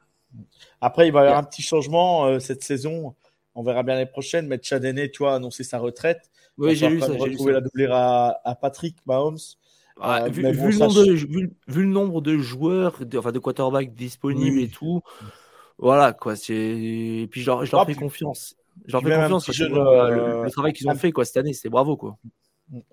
[0.80, 3.16] Après, il va y avoir un petit changement euh, cette saison.
[3.56, 4.48] On verra bien les prochaines.
[4.48, 6.30] Mais Chadene, tu vois, a annoncé sa retraite.
[6.58, 7.08] Oui, j'ai lu ça.
[7.08, 9.38] retrouver la doublure à, Patrick Mahomes.
[10.04, 15.02] Euh, vu, le nombre de, joueurs, de, enfin de quarterbacks disponibles et tout,
[15.78, 16.34] voilà quoi.
[16.50, 18.56] Et puis je leur, je leur fais confiance.
[18.88, 21.54] Je leur fais confiance le, travail qu'ils ont fait quoi cette année.
[21.54, 22.18] C'est bravo quoi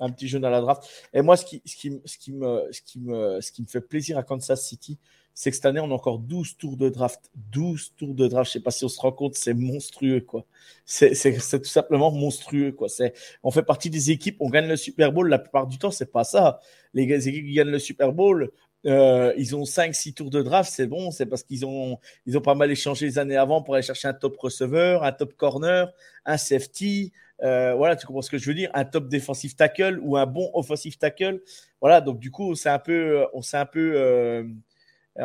[0.00, 0.82] un petit jeune à la draft.
[1.12, 3.66] Et moi, ce qui, ce qui, ce qui, me, ce qui, me, ce qui me
[3.66, 4.98] fait plaisir à Kansas City,
[5.38, 7.30] c'est que cette année, on a encore 12 tours de draft.
[7.52, 8.48] 12 tours de draft.
[8.48, 10.44] Je sais pas si on se rend compte, c'est monstrueux, quoi.
[10.84, 12.88] C'est tout simplement monstrueux, quoi.
[12.88, 13.14] C'est,
[13.44, 15.28] on fait partie des équipes, on gagne le Super Bowl.
[15.28, 16.58] La plupart du temps, c'est pas ça.
[16.92, 18.50] Les équipes qui gagnent le Super Bowl,
[18.86, 21.12] euh, ils ont 5-6 tours de draft, c'est bon.
[21.12, 24.08] C'est parce qu'ils ont, ils ont pas mal échangé les années avant pour aller chercher
[24.08, 25.92] un top receveur, un top corner,
[26.24, 27.12] un safety.
[27.44, 28.72] Euh, voilà, tu comprends ce que je veux dire?
[28.74, 31.40] Un top defensive tackle ou un bon offensive tackle.
[31.80, 34.42] Voilà, donc du coup, c'est un peu, on s'est un peu, euh,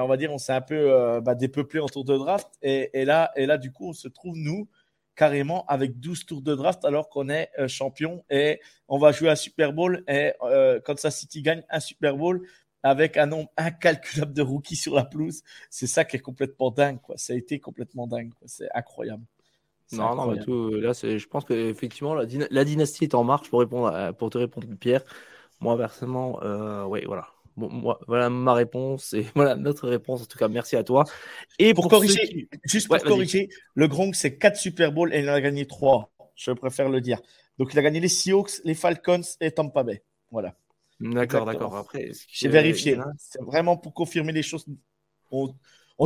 [0.01, 2.47] on va dire, on s'est un peu euh, bah, dépeuplé en tour de draft.
[2.61, 4.67] Et, là, et là, du coup, on se trouve, nous,
[5.15, 9.29] carrément avec 12 tours de draft alors qu'on est euh, champion et on va jouer
[9.29, 10.03] un Super Bowl.
[10.07, 12.47] Et euh, Kansas City gagne un Super Bowl
[12.81, 15.43] avec un nombre incalculable de rookies sur la pelouse.
[15.69, 16.99] C'est ça qui est complètement dingue.
[16.99, 17.15] Quoi.
[17.17, 18.31] Ça a été complètement dingue.
[18.45, 19.23] C'est incroyable.
[19.91, 24.11] Non, non, tout, là, je pense qu'effectivement, la, la, dynastie est en marche pour, répondre
[24.13, 25.03] pour te répondre, Pierre.
[25.59, 26.39] Moi, personnellement,
[26.87, 27.27] oui, voilà.
[27.55, 30.23] Bon, voilà ma réponse et voilà notre réponse.
[30.23, 31.05] En tout cas, merci à toi.
[31.59, 35.33] Et pour, corriger, juste pour corriger, le Gronk, c'est 4 Super Bowls et il en
[35.33, 36.11] a gagné 3.
[36.35, 37.19] Je préfère le dire.
[37.59, 40.03] Donc, il a gagné les Seahawks, les Falcons et Tampa Bay.
[40.31, 40.55] Voilà.
[40.99, 41.75] D'accord, d'accord.
[41.75, 42.97] Après, j'ai vérifié.
[43.17, 44.65] C'est vraiment pour confirmer les choses.
[45.31, 45.53] On,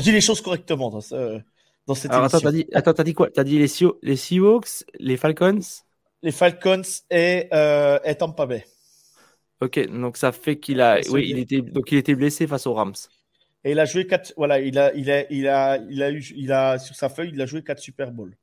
[0.01, 1.39] dit les choses correctement dans, ce,
[1.85, 3.29] dans cette Alors, Attends, t'as dit, attends, as dit quoi?
[3.29, 3.67] T'as dit les,
[4.01, 5.59] les Seahawks, les Falcons?
[6.23, 8.65] Les Falcons et, euh, et Tampa Bay.
[9.59, 12.73] Ok, donc ça fait qu'il a, oui, il était, donc il était blessé face aux
[12.73, 12.93] Rams.
[13.63, 14.33] Et il a joué quatre.
[14.37, 17.31] Voilà, il a, il a, il a, il a eu, il a sur sa feuille,
[17.33, 18.37] il a joué quatre Super Bowl.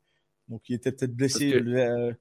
[0.49, 1.55] Donc il était peut-être blessé.
[1.55, 2.13] Euh,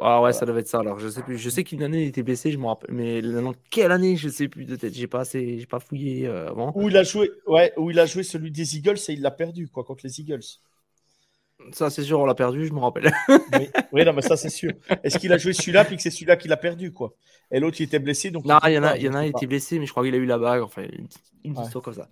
[0.00, 0.80] ah ouais, ça devait être ça.
[0.80, 1.38] Alors je sais plus.
[1.38, 2.94] Je sais qu'une année il était blessé, je me rappelle.
[2.94, 4.94] Mais dans quelle année, je sais plus de tête.
[4.94, 6.72] J'ai pas assez, j'ai pas fouillé euh, avant.
[6.74, 9.30] Où il a joué, ouais, où il a joué celui des Eagles et il l'a
[9.30, 10.40] perdu quoi contre les Eagles.
[11.72, 13.12] Ça, c'est sûr, on l'a perdu, je me rappelle.
[13.92, 14.72] oui, non, mais ça, c'est sûr.
[15.02, 17.14] Est-ce qu'il a joué celui-là, puis que c'est celui-là qui l'a perdu, quoi?
[17.50, 18.30] Et l'autre, il était blessé.
[18.30, 19.90] Donc non, il y en a, il y en a qui était blessé, mais je
[19.90, 20.62] crois qu'il a eu la bague.
[20.62, 20.84] Enfin,
[21.44, 22.08] une, histoire comme ça.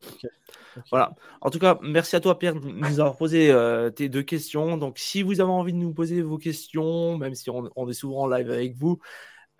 [0.90, 1.14] Voilà.
[1.40, 4.76] En tout cas, merci à toi, Pierre, de nous avoir posé euh, tes deux questions.
[4.76, 7.94] Donc, si vous avez envie de nous poser vos questions, même si on, on est
[7.94, 9.00] souvent en live avec vous,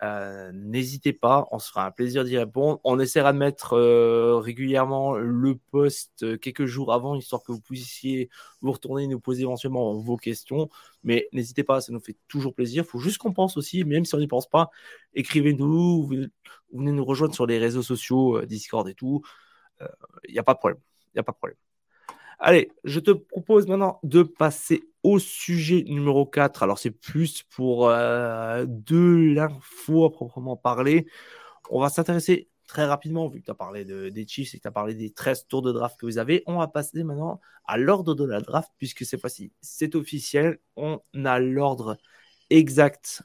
[0.03, 2.79] euh, n'hésitez pas, on se fera un plaisir d'y répondre.
[2.83, 7.61] On essaiera de mettre euh, régulièrement le post euh, quelques jours avant, histoire que vous
[7.61, 8.29] puissiez
[8.61, 10.69] vous retourner et nous poser éventuellement vos questions.
[11.03, 12.83] Mais n'hésitez pas, ça nous fait toujours plaisir.
[12.83, 14.71] Il faut juste qu'on pense aussi, même si on n'y pense pas,
[15.13, 16.07] écrivez-nous,
[16.73, 19.21] venez nous rejoindre sur les réseaux sociaux, Discord et tout.
[20.27, 20.79] Il a pas de problème.
[21.13, 21.57] Il n'y a pas de problème.
[22.43, 26.63] Allez, je te propose maintenant de passer au sujet numéro 4.
[26.63, 31.05] Alors, c'est plus pour euh, de l'info à proprement parler.
[31.69, 34.67] On va s'intéresser très rapidement, vu que tu as parlé des Chiefs et que tu
[34.67, 36.41] as parlé des 13 tours de draft que vous avez.
[36.47, 40.57] On va passer maintenant à l'ordre de la draft, puisque cette fois-ci, c'est officiel.
[40.75, 41.99] On a l'ordre
[42.49, 43.21] exact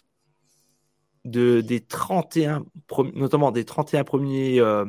[1.24, 2.66] de, des 31,
[3.14, 4.60] notamment des 31 premiers.
[4.60, 4.84] Euh,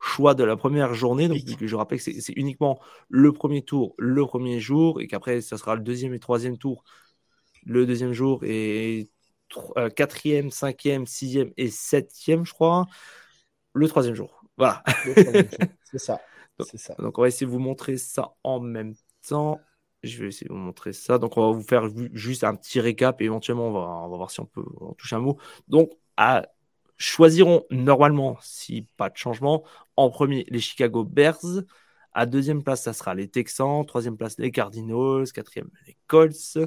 [0.00, 1.28] choix de la première journée.
[1.28, 2.78] Donc, je rappelle que c'est uniquement
[3.08, 6.84] le premier tour, le premier jour, et qu'après, ça sera le deuxième et troisième tour,
[7.64, 9.10] le deuxième jour, et
[9.76, 12.86] euh, quatrième, cinquième, sixième et septième, je crois,
[13.72, 14.42] le troisième jour.
[14.56, 14.82] Voilà.
[15.84, 16.20] C'est ça.
[16.74, 16.94] ça.
[16.98, 18.94] Donc, on va essayer de vous montrer ça en même
[19.26, 19.60] temps.
[20.02, 21.18] Je vais essayer de vous montrer ça.
[21.18, 24.16] Donc, on va vous faire juste un petit récap et éventuellement, on va, on va
[24.16, 25.38] voir si on peut en toucher un mot.
[25.68, 26.46] Donc, à
[26.98, 29.64] choisiront normalement, si pas de changement,
[29.96, 31.62] en premier les Chicago Bears.
[32.12, 33.84] À deuxième place, ça sera les Texans.
[33.86, 35.30] Troisième place, les Cardinals.
[35.32, 36.58] Quatrième, les Colts.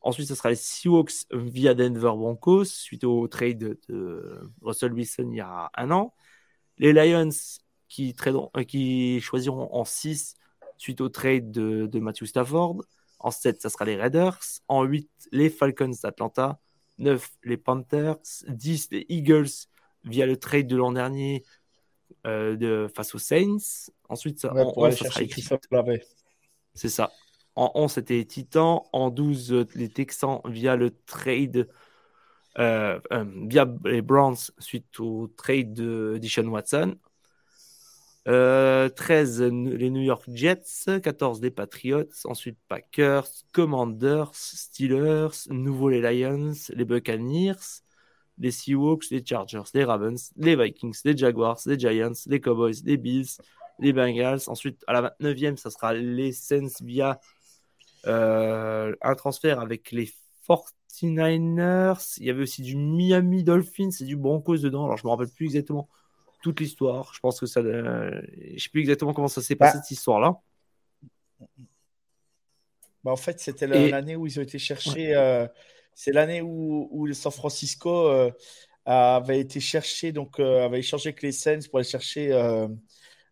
[0.00, 5.36] Ensuite, ça sera les Seahawks via Denver Broncos, suite au trade de Russell Wilson il
[5.38, 6.14] y a un an.
[6.78, 7.30] Les Lions
[7.88, 10.34] qui, euh, choisiront en 6
[10.78, 12.82] suite au trade de, de Matthew Stafford.
[13.18, 14.38] En 7, ça sera les Raiders.
[14.68, 16.60] En 8, les Falcons d'Atlanta.
[16.98, 18.18] 9 les Panthers,
[18.48, 19.68] 10 les Eagles
[20.04, 21.44] via le trade de l'an dernier
[22.26, 23.90] euh, de, face aux Saints.
[24.08, 25.22] Ensuite, ça, en 11, ça sera
[26.74, 27.10] C'est ça.
[27.54, 28.80] En 11, c'était les Titans.
[28.92, 31.68] En 12, les Texans via le trade
[32.58, 36.96] euh, euh, via les Browns suite au trade de Dishon Watson.
[38.26, 41.00] 13, euh, les New York Jets.
[41.00, 42.08] 14, les Patriots.
[42.24, 45.48] Ensuite, Packers, Commanders, Steelers.
[45.48, 47.82] Nouveau, les Lions, les Buccaneers,
[48.38, 52.96] les Seahawks, les Chargers, les Ravens, les Vikings, les Jaguars, les Giants, les Cowboys, les
[52.96, 53.38] Bills,
[53.78, 54.40] les Bengals.
[54.48, 57.20] Ensuite, à la 29e, ça sera les Saints via
[58.06, 60.10] euh, un transfert avec les
[60.48, 62.16] 49ers.
[62.18, 64.86] Il y avait aussi du Miami Dolphins et du Broncos dedans.
[64.86, 65.88] Alors, je ne me rappelle plus exactement
[66.46, 67.12] toute l'histoire.
[67.12, 67.60] Je pense que ça.
[67.60, 68.22] Euh,
[68.54, 69.82] je sais plus exactement comment ça s'est passé bah.
[69.82, 70.36] cette histoire-là.
[73.02, 75.14] Bah, en fait, c'était l'année où ils ont été cherchés.
[75.16, 75.48] Euh,
[75.92, 78.30] c'est l'année où, où, le San Francisco euh,
[78.84, 82.28] avait été cherché, donc avait échangé avec les Saints pour aller chercher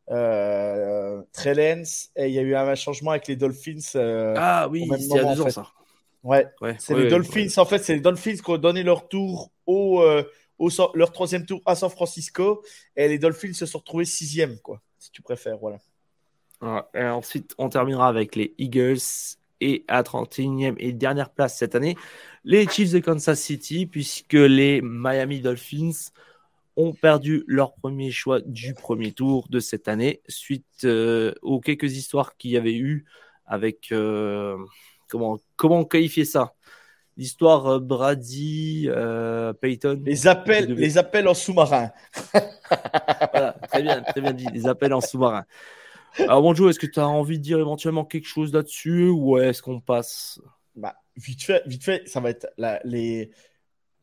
[0.09, 2.09] Trellens.
[2.17, 4.35] Et il y a eu un changement avec les Dolphins.
[4.37, 5.73] ah oui, il y a deux ans ça.
[6.25, 6.49] Ouais,
[6.79, 7.59] c'est les Dolphins.
[7.59, 9.53] En fait, c'est les Dolphins qui ont donné leur tour
[10.95, 12.63] leur troisième tour à San Francisco
[12.97, 15.59] et les Dolphins se sont retrouvés sixième, quoi, si tu préfères.
[15.59, 15.79] Voilà.
[16.95, 18.99] Et ensuite, on terminera avec les Eagles
[19.61, 21.97] et à 31e et dernière place cette année,
[22.45, 26.11] les Chiefs de Kansas City, puisque les Miami Dolphins
[26.77, 31.97] ont perdu leur premier choix du premier tour de cette année, suite euh, aux quelques
[31.97, 33.05] histoires qu'il y avait eu
[33.47, 34.57] avec euh,
[35.09, 36.55] comment comment qualifier ça?
[37.17, 40.03] L'histoire euh, Brady, euh, Payton.
[40.05, 41.91] Les appels, les appels en sous-marin.
[43.33, 45.45] voilà, très bien, très bien dit, les appels en sous-marin.
[46.19, 49.63] Alors, bonjour, est-ce que tu as envie de dire éventuellement quelque chose là-dessus ou est-ce
[49.63, 50.41] qu'on passe?
[50.77, 53.31] Bah, Vite fait, vite fait, ça va être la, les,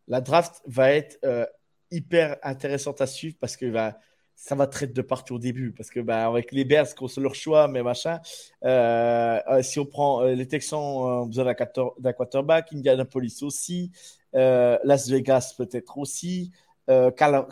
[0.07, 1.45] la draft va être euh,
[1.89, 3.99] hyper intéressante à suivre parce que va
[4.41, 7.19] ça va traiter de partout au début parce que bah, avec les Bears qu'on se
[7.19, 8.19] leur choix mais machin
[8.65, 11.53] euh, euh, si on prend euh, les Texans ont besoin
[11.99, 13.91] d'un quarterback Indianapolis aussi
[14.33, 16.51] Las Vegas peut-être aussi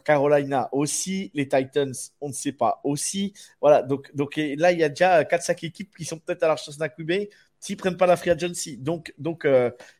[0.03, 3.33] Carolina aussi les Titans on ne sait pas aussi.
[3.61, 6.55] Voilà donc donc là il y a déjà 4-5 équipes qui sont peut-être à la
[6.55, 7.29] recherche d'un QB
[7.59, 8.77] s'ils prennent pas la free agency.
[8.77, 9.47] Donc donc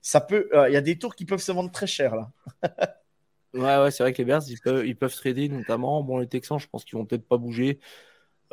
[0.02, 2.32] ça peut il y a des tours qui peuvent se vendre très cher là
[3.54, 6.04] Ouais, ouais, c'est vrai que les Bears, ils peuvent, ils peuvent trader notamment.
[6.04, 7.80] Bon, les Texans, je pense qu'ils vont peut-être pas bouger.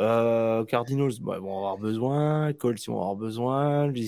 [0.00, 2.52] Euh, Cardinals, bah, ils vont avoir besoin.
[2.54, 3.88] Colts, ils vont avoir besoin.
[3.88, 4.06] Les,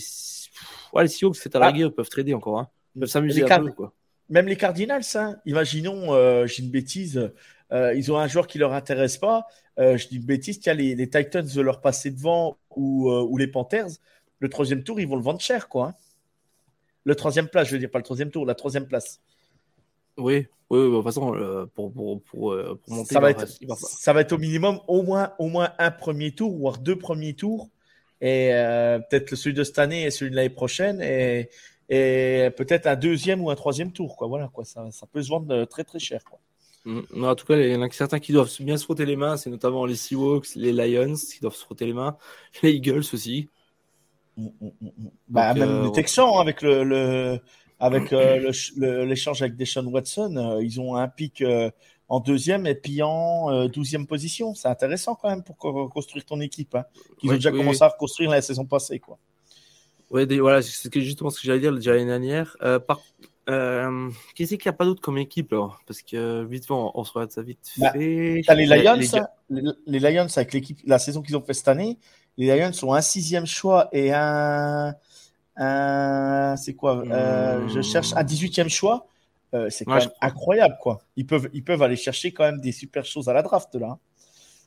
[0.92, 1.72] ouais, les Seahawks, c'est à la Ah.
[1.72, 2.58] guerre, ils peuvent trader encore.
[2.58, 2.68] Hein.
[2.94, 3.72] Ils peuvent s'amuser un peu.
[3.72, 3.92] Quoi.
[4.30, 7.30] Même les Cardinals, hein, imaginons, euh, j'ai une bêtise,
[7.72, 9.46] euh, ils ont un joueur qui leur intéresse pas.
[9.78, 13.36] euh, je dis une bêtise, tiens, les, les Titans veulent leur passer devant ou, ou
[13.38, 13.88] les Panthers.
[14.40, 15.88] Le troisième tour, ils vont le vendre cher, quoi.
[15.88, 15.94] hein.
[17.04, 19.20] Le troisième place, je veux dire, pas le troisième tour, la troisième place.
[20.18, 23.42] Oui, oui, de toute façon, euh, pour, pour, pour, euh, pour monter, ça, va va-
[23.42, 26.78] être, va- ça va être au minimum au moins, au moins un premier tour, voire
[26.78, 27.70] deux premiers tours.
[28.20, 31.00] Et euh, peut-être celui de cette année et celui de l'année prochaine.
[31.00, 31.48] Et,
[31.88, 34.16] et peut-être un deuxième ou un troisième tour.
[34.16, 34.26] Quoi.
[34.26, 34.64] Voilà, quoi.
[34.64, 36.22] Ça, ça peut se vendre très très cher.
[36.24, 36.40] Quoi.
[36.84, 37.00] Mm.
[37.14, 39.14] Non, en tout cas, il y en a certains qui doivent bien se frotter les
[39.16, 39.36] mains.
[39.36, 42.16] C'est notamment les Seahawks, les Lions qui doivent se frotter les mains.
[42.62, 43.48] Les Eagles aussi.
[45.28, 47.40] Bah, Donc, même euh, les Texans, hein, avec le, le-
[47.80, 48.50] avec euh,
[49.04, 51.70] l'échange avec Deshaun Watson, euh, ils ont un pic euh,
[52.08, 54.54] en deuxième et puis en douzième position.
[54.54, 56.74] C'est intéressant quand même pour co- construire ton équipe.
[56.74, 56.84] Hein,
[57.18, 58.98] qu'ils Ouais, ont déjà oui, commencé à reconstruire la saison passée.
[58.98, 59.18] Quoi.
[60.10, 62.56] Ouais, des- voilà, c'est justement ce que j'allais dire déjà l'année dernière.
[62.86, 63.00] Par...
[64.34, 65.54] qui c'est qu'il n'y a pas d'autre comme équipe
[65.86, 68.42] Parce que vite fait, on, on se regarde ça vite Bah, fait.
[68.46, 71.54] T'as les Lions, Les- hein, les, les Lions avec l'équipe, la saison qu'ils ont fait
[71.54, 71.98] cette année,
[72.38, 74.94] les Lions ont un sixième choix et un,
[75.58, 77.66] un c'est quoi euh.
[77.68, 79.06] Je cherche un 18e choix.
[79.54, 81.00] Euh, c'est quand Ouais, même incroyable, quoi.
[81.16, 83.98] Ils peuvent, ils peuvent aller chercher quand même des super choses à la draft là.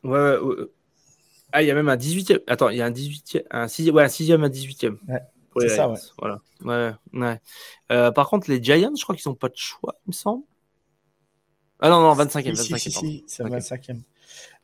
[0.04, 0.66] Ouais, ouais, ouais.
[1.52, 2.42] Ah, il y a même un 18e.
[2.48, 3.44] Attends, il y a un 18e.
[3.52, 4.98] Un 6e, ouais, un 6e, un 18e.
[5.08, 5.20] Ouais,
[5.58, 6.40] c'est ça, Lions, Voilà.
[6.62, 7.40] Ouais, ouais.
[7.92, 10.44] Euh, par contre, les Giants, je crois qu'ils n'ont pas de choix, il me semble.
[11.80, 12.56] Ah non, non, 25e.
[12.56, 13.52] Si, 25e si, si, si, c'est Ok.
[13.52, 14.02] le 25e.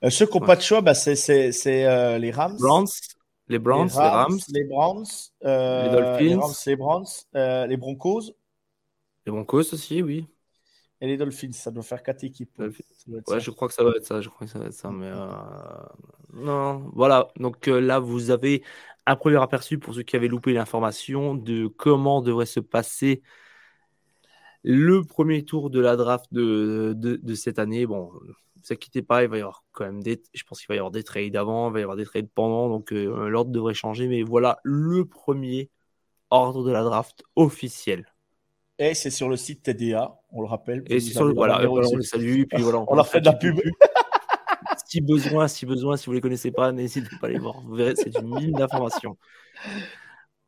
[0.04, 0.48] Euh, ceux qui n'ont Ouais.
[0.48, 2.58] pas de choix, bah, c'est euh, les Rams.
[2.60, 2.88] Browns,
[3.48, 5.06] les Browns, les Rams, les Browns,
[5.46, 6.20] euh, Les Dolphins.
[6.20, 8.34] les Rams, les Browns, euh, les Broncos
[9.26, 10.28] les Broncos aussi, oui.
[11.02, 11.52] et les Dolphins.
[11.52, 12.60] Ça doit faire quatre équipes.
[12.60, 12.70] Ouais,
[13.26, 13.40] ça.
[13.40, 14.22] je crois que ça va être ça.
[14.22, 14.90] Je crois que ça va être ça.
[14.92, 15.28] Mais euh,
[16.34, 17.28] non, voilà.
[17.38, 18.64] Donc euh, là, vous avez
[19.06, 23.22] un premier aperçu pour ceux qui avaient loupé l'information de comment devrait se passer
[24.64, 27.86] le premier tour de la draft de, de, de cette année.
[27.86, 28.12] Bon,
[28.68, 30.22] vous inquiétez pas, il va y avoir quand même des.
[30.34, 32.30] Je pense qu'il va y avoir des trades avant, il va y avoir des trades
[32.34, 32.70] pendant.
[32.70, 34.08] Donc euh, l'ordre devrait changer.
[34.08, 35.70] Mais voilà le premier
[36.30, 38.06] ordre de la draft officiel.
[38.80, 40.84] Et c'est sur le site TDA, on le rappelle.
[40.88, 41.34] Et c'est sur le.
[41.34, 42.44] Voilà, voilà, on les salue.
[42.50, 43.60] Puis voilà, On leur fait de la pub.
[44.86, 47.62] si besoin, si besoin, si vous les connaissez pas, n'hésitez pas à les voir.
[47.62, 49.18] Vous verrez, c'est une mine d'informations.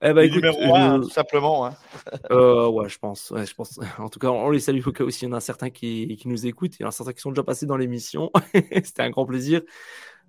[0.02, 1.66] Eh ben, écoute, numéro 1, tout simplement.
[1.66, 1.76] hein.
[2.32, 3.80] euh, ouais, je pense, ouais, je pense.
[3.98, 6.16] En tout cas, on les salue au cas où s'il y en a certains qui,
[6.16, 6.80] qui nous écoutent.
[6.80, 8.32] Il y en a certains qui sont déjà passés dans l'émission.
[8.54, 9.62] C'était un grand plaisir.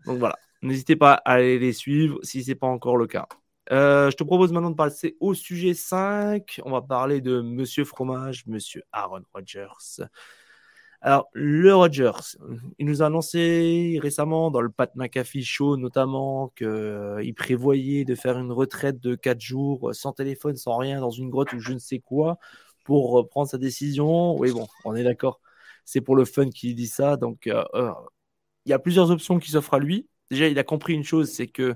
[0.07, 3.29] Donc voilà, n'hésitez pas à aller les suivre si c'est pas encore le cas.
[3.71, 6.61] Euh, je te propose maintenant de passer au sujet 5.
[6.65, 10.03] On va parler de Monsieur Fromage, Monsieur Aaron Rodgers.
[11.03, 12.37] Alors, le Rodgers,
[12.79, 18.39] il nous a annoncé récemment dans le Pat McAfee Show notamment qu'il prévoyait de faire
[18.39, 21.79] une retraite de 4 jours sans téléphone, sans rien, dans une grotte ou je ne
[21.79, 22.39] sais quoi,
[22.85, 24.37] pour prendre sa décision.
[24.39, 25.41] Oui, bon, on est d'accord.
[25.87, 27.17] C'est pour le fun qu'il dit ça.
[27.17, 27.93] Donc, euh, euh,
[28.67, 30.09] il y a plusieurs options qui s'offrent à lui.
[30.31, 31.75] Déjà, il a compris une chose, c'est que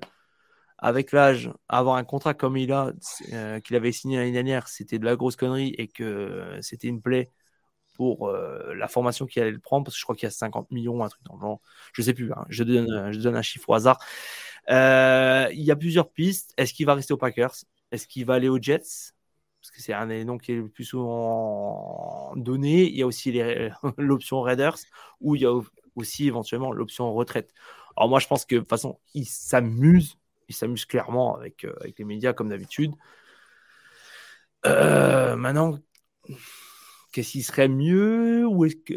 [0.79, 2.93] avec l'âge, avoir un contrat comme il a,
[3.33, 6.89] euh, qu'il avait signé l'année dernière, c'était de la grosse connerie et que euh, c'était
[6.89, 7.31] une plaie
[7.95, 10.31] pour euh, la formation qu'il allait le prendre, parce que je crois qu'il y a
[10.31, 11.61] 50 millions, un truc dans le genre.
[11.93, 12.45] Je sais plus, hein.
[12.49, 13.99] je, donne, je donne un chiffre au hasard.
[14.71, 16.53] Euh, il y a plusieurs pistes.
[16.57, 17.55] Est-ce qu'il va rester aux Packers?
[17.93, 19.13] Est-ce qu'il va aller aux Jets?
[19.61, 22.85] Parce que c'est un des noms qui est le plus souvent donné.
[22.85, 23.33] Il y a aussi
[23.99, 24.77] l'option Raiders,
[25.21, 25.61] ou il y a
[25.95, 27.53] aussi éventuellement l'option retraite.
[27.97, 30.19] Alors moi, je pense que de toute façon, il s'amuse.
[30.49, 32.93] Il s'amuse clairement avec, euh, avec les médias, comme d'habitude.
[34.67, 35.79] Euh, maintenant,
[37.15, 38.95] qu'est-ce qui serait mieux ou que,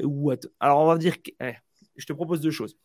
[0.59, 1.53] Alors, on va dire que eh,
[1.95, 2.75] je te propose deux choses.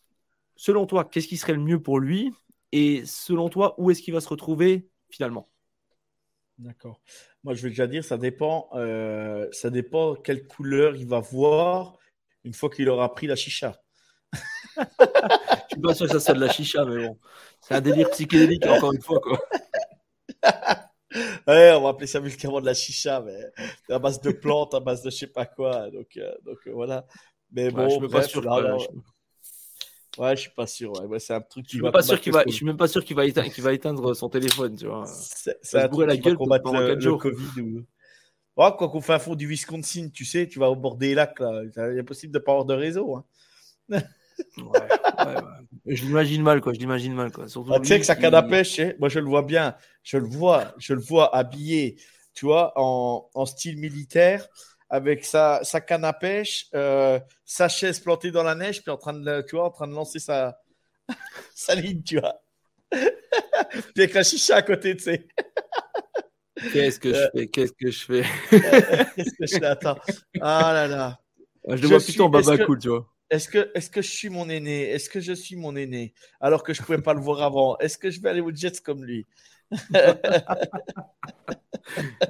[0.57, 2.31] Selon toi, qu'est-ce qui serait le mieux pour lui
[2.71, 5.49] Et selon toi, où est-ce qu'il va se retrouver finalement?
[6.59, 7.01] D'accord.
[7.45, 11.97] Moi, je vais déjà dire, ça dépend, euh, ça dépend quelle couleur il va voir
[12.45, 13.81] une fois qu'il aura pris la chicha.
[14.35, 17.19] Je suis pas sûr que ça soit de la chicha, mais bon.
[17.63, 19.19] C'est un délire psychédélique, encore une fois.
[19.21, 19.41] Quoi.
[21.49, 23.39] Ouais, on va appeler ça médicament de la chicha, mais
[23.87, 25.91] c'est à base de plantes, à base de je sais pas quoi.
[25.91, 27.07] Donc, euh, donc euh, voilà.
[27.51, 28.43] Mais Ouais, bon, je suis pas sûr.
[28.43, 30.93] là, Je- ouais, je suis pas sûr.
[30.93, 31.07] Ouais.
[31.07, 32.41] Ouais, c'est un truc je qui suis va même pas sûr combattre qu'il le va.
[32.41, 32.57] Je Covid.
[32.57, 35.07] suis même pas sûr qu'il va éteindre, qu'il va éteindre son téléphone, tu vois.
[35.07, 37.21] C'est se c'est la gueule combattre pendant le, quatre le jours.
[37.21, 37.61] Covid.
[37.61, 37.85] Ou...
[38.57, 41.15] Ouais, quoi qu'on fait un fond du Wisconsin, tu sais, tu vas au bord des
[41.15, 41.63] lacs, là.
[41.93, 43.17] Il est possible de pas avoir de réseau.
[43.17, 43.25] Hein.
[44.59, 45.95] Ouais, ouais, ouais.
[45.95, 46.73] Je l'imagine mal, quoi.
[46.73, 47.49] Je l'imagine mal, quoi.
[47.49, 49.77] Surtout Ah, tu sais que sa canne à pêche, hein, moi je le vois bien.
[50.03, 51.97] Je le vois, je le vois habillé,
[52.35, 54.47] tu vois, en, en style militaire,
[54.91, 58.97] avec sa, sa canne à pêche, euh, sa chaise plantée dans la neige, puis en
[58.97, 60.59] train de, tu vois, en train de lancer sa,
[61.55, 62.43] Sa ligne, tu vois.
[62.93, 65.27] Puis avec la chicha à côté, tu sais.
[66.73, 68.23] Qu'est-ce que je fais Qu'est-ce que je fais?
[68.51, 69.65] Qu'est-ce que je fais?
[69.65, 69.99] Attends.
[70.41, 71.19] Ah là là.
[71.69, 73.12] Je le vois plutôt en baba cool, tu vois.
[73.33, 74.91] Est-ce que, est que je suis mon aîné?
[74.91, 76.13] Est-ce que je suis mon aîné?
[76.39, 77.79] Alors que je ne pouvais pas le voir avant.
[77.79, 79.27] Est-ce que je vais aller aux Jets comme lui?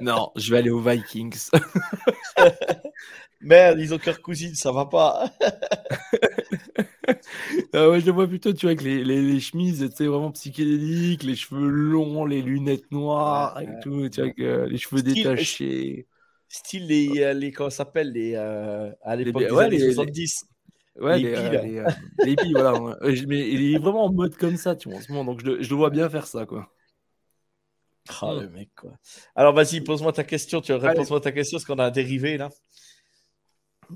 [0.01, 1.49] Non, je vais aller aux Vikings.
[3.41, 5.29] Merde, ils ont cœur cousine, ça va pas.
[7.73, 10.31] ah ouais, je vois plutôt, tu vois, avec les, les, les chemises, tu sais, vraiment
[10.31, 15.01] psychédéliques, les cheveux longs, les lunettes noires et tout, tu vois, avec, euh, les cheveux
[15.01, 16.07] Style- détachés.
[16.47, 19.79] Style les, euh, les comment ça s'appelle les euh, à l'époque des ouais, années les-
[19.79, 20.45] 70.
[20.99, 21.89] Ouais, Les hippies, euh, les, euh,
[22.19, 22.79] les hippies, voilà.
[22.79, 22.93] ouais.
[23.01, 25.41] Euh, Mais il est vraiment en mode comme ça, tu vois, en ce moment, donc
[25.41, 26.69] je le, je le vois bien faire ça, quoi.
[28.21, 28.91] Ah, le mec quoi.
[29.35, 30.59] Alors vas-y, pose-moi ta question.
[30.61, 32.49] Tu réponds-moi ta question parce qu'on a un dérivé là.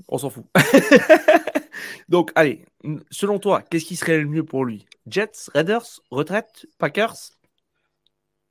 [0.08, 0.46] On s'en fout.
[2.08, 2.64] donc, allez,
[3.10, 4.86] selon toi, qu'est-ce qui serait le mieux pour lui?
[5.06, 7.16] Jets, Raiders, retraite, Packers?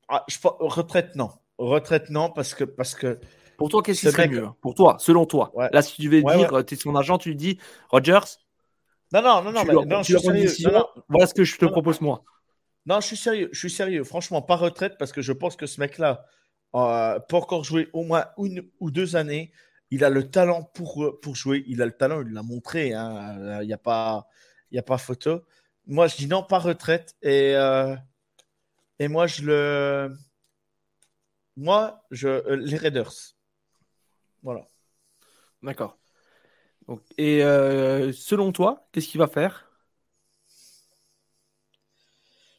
[0.10, 1.32] Ah, je retraite non.
[1.58, 3.20] Retraite non parce que parce que
[3.58, 5.52] Pour toi, qu'est-ce qui serait mieux Pour toi, selon toi?
[5.56, 5.70] Ouais.
[5.72, 7.58] Là, si tu devais Ouais, dire, tu es son agent, tu lui dis,
[7.90, 8.20] Rogers,
[9.14, 11.58] non non non non tu non, je suis décision, Non, non, voilà ce que je
[11.58, 12.24] te propose moi.
[12.86, 13.50] Non, je suis sérieux.
[13.52, 14.04] Je suis sérieux.
[14.04, 16.26] Franchement, pas retraite parce que je pense que ce mec-là
[16.76, 19.52] euh, peut encore jouer au moins une ou deux années.
[19.92, 21.64] Il a le talent pour, euh, pour jouer.
[21.68, 22.94] Il a le talent, il l'a montré.
[22.94, 23.60] hein.
[23.62, 24.28] Il n'y a, pas-
[24.72, 25.42] y a pas photo.
[25.86, 27.16] Moi, je dis non, pas retraite.
[27.22, 27.96] Et, euh,
[29.00, 30.18] et moi, je le.
[31.58, 33.12] Moi, je, euh, les Raiders.
[34.48, 34.66] Voilà.
[35.62, 35.98] D'accord.
[36.88, 39.70] Donc, et euh, selon toi, qu'est-ce qu'il va faire?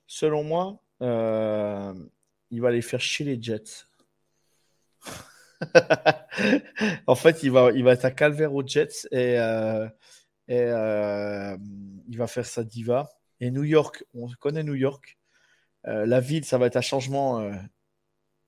[0.06, 1.94] Selon moi, euh,
[2.50, 3.86] il va aller faire chier les Jets.
[7.06, 9.88] en fait, il va, il va être à calvaire aux Jets et, euh,
[10.46, 10.60] et
[12.06, 13.08] il va faire sa diva.
[13.40, 15.16] Et New York, on connaît New York.
[15.84, 17.50] La ville, ça va être un changement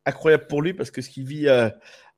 [0.04, 1.48] incroyable pour lui parce que ce qu'il vit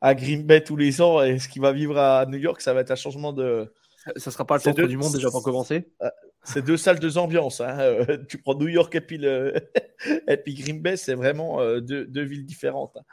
[0.03, 2.75] à Green Bay tous les ans et ce qu'il va vivre à New York, ça
[2.75, 3.73] va être un changement de,
[4.17, 5.89] Ça sera pas le centre deux- du monde déjà pour commencer?
[6.45, 7.61] C'est deux salles, deux ambiances.
[7.61, 7.79] hein.
[7.79, 9.55] Euh, tu prends New York et puis, le...
[10.29, 12.97] et puis Green Bay, c'est vraiment euh, deux, deux villes différentes.
[12.97, 13.05] hein.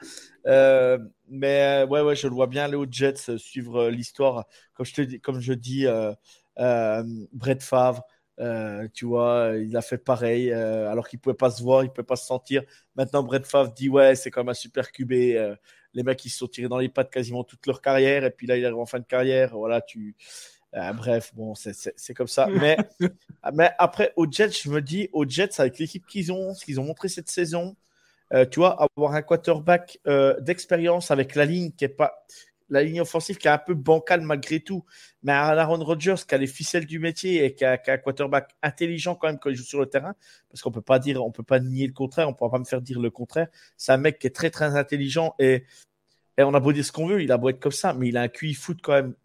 [0.48, 0.98] Euh,
[1.30, 4.46] mais ouais, ouais, je le vois bien aux Jets, suivre l'histoire.
[4.74, 5.86] Comme je te dis, comme je dis,
[6.58, 8.04] Brett Favre,
[8.40, 11.90] euh, tu vois, il a fait pareil, euh, alors qu'il pouvait pas se voir, il
[11.90, 12.64] pouvait pas se sentir.
[12.96, 15.12] Maintenant, Brett Favre dit ouais, c'est comme un super QB.
[15.36, 15.56] euh,
[15.94, 18.48] les mecs, ils se sont tirés dans les pattes quasiment toute leur carrière, et puis
[18.48, 19.58] là, il arrive en fin de carrière.
[19.58, 20.16] Voilà, tu.
[20.76, 22.48] Euh, bref, bon, c'est- comme ça.
[22.48, 22.78] Mais,
[23.54, 26.80] mais après, aux Jets, je me dis, aux Jets, avec l'équipe qu'ils ont, ce qu'ils
[26.80, 27.76] ont montré cette saison,
[28.34, 32.24] euh, tu vois, avoir un quarterback euh, d'expérience avec la ligne qui est pas.
[32.70, 34.86] La ligne offensive qui est un peu bancale malgré tout,
[35.24, 38.56] mais un Aaron Rodgers qui a les ficelles du métier et qui a, un quarterback
[38.62, 40.14] intelligent quand même quand il joue sur le terrain,
[40.50, 42.66] parce qu'on peut pas dire, on peut pas nier le contraire, on pourra pas me
[42.66, 43.48] faire dire le contraire.
[43.78, 45.64] C'est un mec qui est très très intelligent et,
[46.38, 48.10] et on a beau dire ce qu'on veut, il a beau être comme ça, mais
[48.10, 49.16] il a un QI foot quand même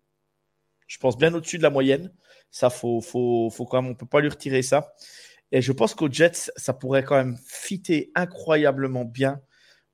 [0.87, 2.13] je pense bien au-dessus de la moyenne.
[2.51, 4.95] Ça, faut, faut, faut quand même, on peut pas lui retirer ça.
[5.51, 9.41] Et je pense qu'aux Jets, ça pourrait quand même fitter incroyablement bien,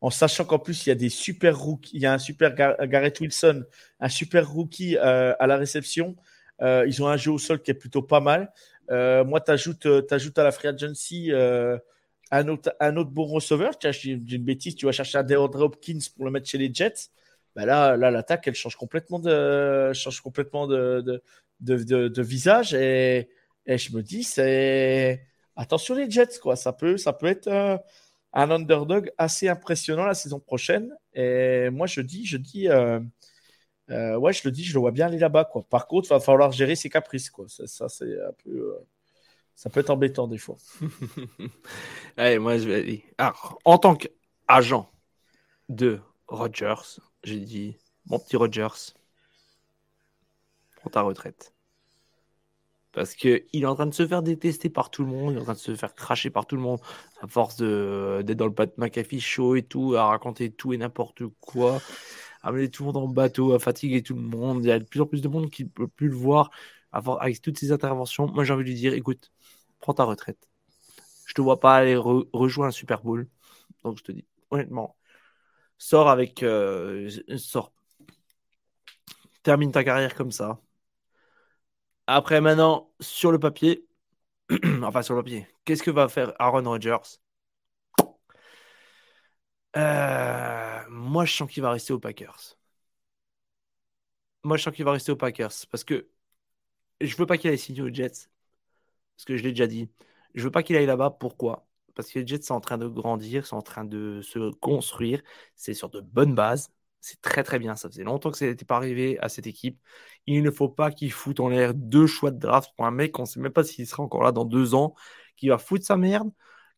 [0.01, 1.97] en sachant qu'en plus, il y a des super rookies.
[1.97, 3.65] Il y a un super Gar- Garrett Wilson,
[4.01, 6.17] un super rookie euh, à la réception.
[6.63, 8.53] Euh, ils ont un jeu au sol qui est plutôt pas mal.
[8.91, 11.79] Euh, moi, tu ajoutes, à la free agency euh,
[12.31, 13.79] un, autre, un autre bon receveur.
[13.79, 16.73] Tiens, dis une bêtise, tu vas chercher un DeAndre Hopkins pour le mettre chez les
[16.73, 17.11] Jets.
[17.57, 21.23] Ben là, là l'attaque, elle change complètement de, change complètement de,
[21.61, 22.75] de, de, visage.
[22.75, 23.29] Et,
[23.67, 25.27] et je me dis, c'est
[25.57, 26.57] attention les Jets, quoi.
[26.57, 27.77] Ça peut, ça peut être euh,
[28.33, 30.95] un underdog assez impressionnant la saison prochaine.
[31.14, 33.00] Et moi, je dis, je dis, euh,
[33.91, 35.64] euh, ouais, je le dis, je le vois bien aller là-bas, quoi.
[35.68, 37.46] Par contre, il va falloir gérer ses caprices, quoi.
[37.49, 38.87] Ça, c'est un peu, euh,
[39.57, 40.57] ça peut être embêtant des fois.
[42.17, 43.05] Allez, moi, je vais.
[43.18, 44.88] Alors, en tant qu'agent
[45.68, 47.76] de Rogers, j'ai dit,
[48.07, 48.95] mon petit Rogers,
[50.76, 51.53] prends ta retraite.
[52.92, 55.41] Parce qu'il est en train de se faire détester par tout le monde, il est
[55.41, 56.80] en train de se faire cracher par tout le monde,
[57.21, 61.22] à force d'être dans le Pat McAfee show et tout, à raconter tout et n'importe
[61.41, 61.80] quoi,
[62.42, 64.64] à mener tout le monde en bateau, à fatiguer tout le monde.
[64.64, 66.50] Il y a de plus en plus de monde qui ne peut plus le voir
[66.92, 68.26] avec toutes ces interventions.
[68.29, 69.30] Moi, j'ai envie de lui dire, écoute,
[69.80, 70.49] prends ta retraite.
[71.26, 73.29] Je te vois pas aller re- rejoindre un Super Bowl.
[73.84, 74.96] Donc, je te dis, honnêtement,
[75.79, 76.42] sors avec.
[76.45, 77.72] euh, sors.
[79.42, 80.58] Termine ta carrière comme ça.
[82.11, 83.87] Après, maintenant, sur le papier,
[84.82, 86.99] enfin, sur le papier, qu'est-ce que va faire Aaron Rodgers?
[89.76, 92.57] Euh, Moi, je sens qu'il va rester aux Packers.
[94.45, 96.08] Moi, je sens qu'il va rester aux Packers parce que
[97.00, 98.28] je veux pas qu'il aille signer aux Jets.
[99.16, 99.91] Parce que je l'ai déjà dit.
[100.34, 101.11] Je veux pas qu'il aille là-bas.
[101.20, 101.66] Pourquoi?
[101.95, 105.22] Parce que les Jets sont en train de grandir, sont en train de se construire.
[105.57, 106.70] C'est sur de bonnes bases.
[107.01, 107.77] C'est très très bien.
[107.77, 109.81] Ça faisait longtemps que ça n'était pas arrivé à cette équipe.
[110.27, 113.18] Il ne faut pas qu'il foute en l'air deux choix de draft pour un mec
[113.18, 114.95] on ne sait même pas s'il sera encore là dans deux ans,
[115.37, 116.31] qui va foutre sa merde,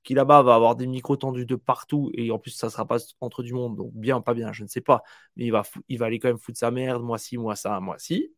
[0.02, 2.86] qui là-bas va avoir des micros tendus de partout et en plus ça ne sera
[2.86, 5.02] pas entre du monde, donc bien pas bien, je ne sais pas.
[5.36, 7.98] Mais il va, il aller quand même foutre sa merde, moi ci, moi ça, moi
[7.98, 8.32] ci.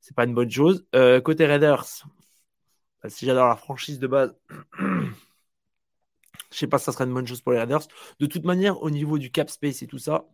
[0.00, 0.86] C'est pas une bonne chose.
[0.94, 1.84] Euh, côté Raiders,
[3.02, 4.34] bah, si j'adore la franchise de base,
[4.78, 5.12] je
[6.50, 7.86] sais pas si ça serait une bonne chose pour les Raiders.
[8.20, 10.26] De toute manière, au niveau du cap space et tout ça,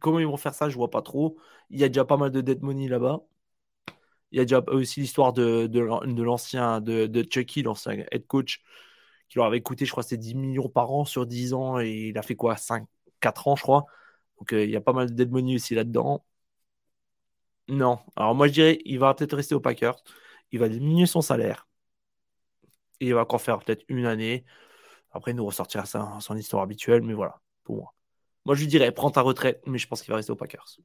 [0.00, 1.38] Comment ils vont faire ça, je vois pas trop.
[1.70, 3.20] Il y a déjà pas mal de dead money là-bas.
[4.30, 5.68] Il y a déjà aussi l'histoire de,
[6.22, 8.62] l'ancien, de, Chucky, l'ancien head coach,
[9.28, 12.08] qui leur avait coûté, je crois, c'était 10 millions par an sur 10 ans et
[12.10, 12.86] il a fait quoi 5,
[13.20, 13.86] 4 ans, je crois.
[14.38, 16.24] Donc euh, il y a pas mal de dead money aussi là-dedans.
[17.68, 17.98] Non.
[18.16, 19.96] Alors moi, je dirais, il va peut-être rester au Packers.
[20.52, 21.66] Il va diminuer son salaire.
[23.00, 24.44] Et il va encore faire peut-être une année.
[25.12, 27.94] Après, il nous ressortira son histoire habituelle, mais voilà, pour moi.
[28.48, 30.78] Moi, je lui dirais, prends ta retraite, mais je pense qu'il va rester aux Packers.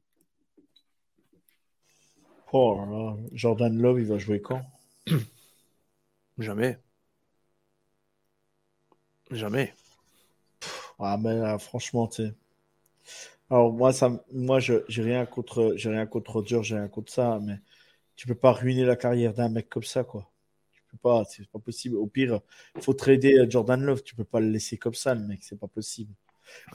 [2.52, 4.62] Oh Jordan Love, il va jouer quand?
[6.38, 6.78] Jamais.
[9.32, 9.74] Jamais.
[11.00, 12.34] Ah, mais franchement, tu sais.
[13.50, 17.12] Alors, moi, ça, moi je j'ai rien contre, j'ai rien contre Roger, j'ai rien contre
[17.14, 17.60] ça, mais
[18.16, 20.32] tu peux pas ruiner la carrière d'un mec comme ça, quoi.
[20.74, 21.98] Tu peux pas, c'est pas possible.
[21.98, 22.42] Au pire,
[22.76, 25.60] il faut trader Jordan Love, tu peux pas le laisser comme ça, le mec, c'est
[25.60, 26.14] pas possible.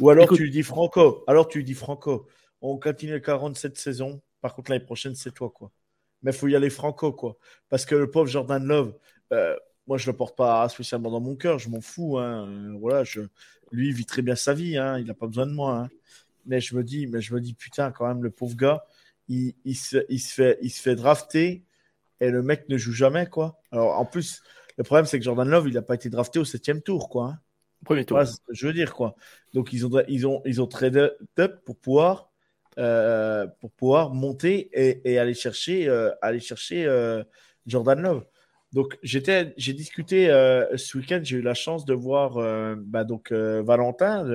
[0.00, 1.24] Ou alors tu lui dis Franco.
[1.26, 2.26] Alors tu lui dis Franco.
[2.60, 4.20] On continue le 47 saisons.
[4.40, 5.70] Par contre, l'année prochaine, c'est toi, quoi.
[6.22, 7.36] Mais il faut y aller Franco, quoi.
[7.68, 8.94] Parce que le pauvre Jordan Love,
[9.32, 9.56] euh,
[9.86, 11.58] moi, je le porte pas spécialement dans mon cœur.
[11.58, 12.18] Je m'en fous.
[12.18, 12.48] Hein.
[12.48, 13.22] Euh, voilà, je...
[13.70, 14.76] lui, il vit très bien sa vie.
[14.76, 14.98] Hein.
[14.98, 15.76] Il n'a pas besoin de moi.
[15.76, 15.88] Hein.
[16.46, 18.84] Mais je me dis, mais je me dis, putain, quand même, le pauvre gars,
[19.28, 21.64] il, il, se, il, se, fait, il se fait drafter
[22.20, 23.60] et le mec ne joue jamais, quoi.
[23.70, 24.42] Alors, en plus,
[24.76, 27.36] le problème, c'est que Jordan Love, il n'a pas été drafté au septième tour, quoi.
[27.84, 28.20] Premier tour.
[28.50, 29.14] je veux dire, quoi.
[29.54, 32.30] Donc, ils ont, ils ont, ils ont tradé up pour pouvoir,
[32.78, 37.22] euh, pour pouvoir monter et, aller chercher, euh, aller chercher euh,
[37.66, 38.24] Jordan Love.
[38.72, 42.34] Donc, j'étais, j'ai discuté ce week-end, j'ai eu la chance de voir
[42.76, 44.26] bah, donc, Valentin,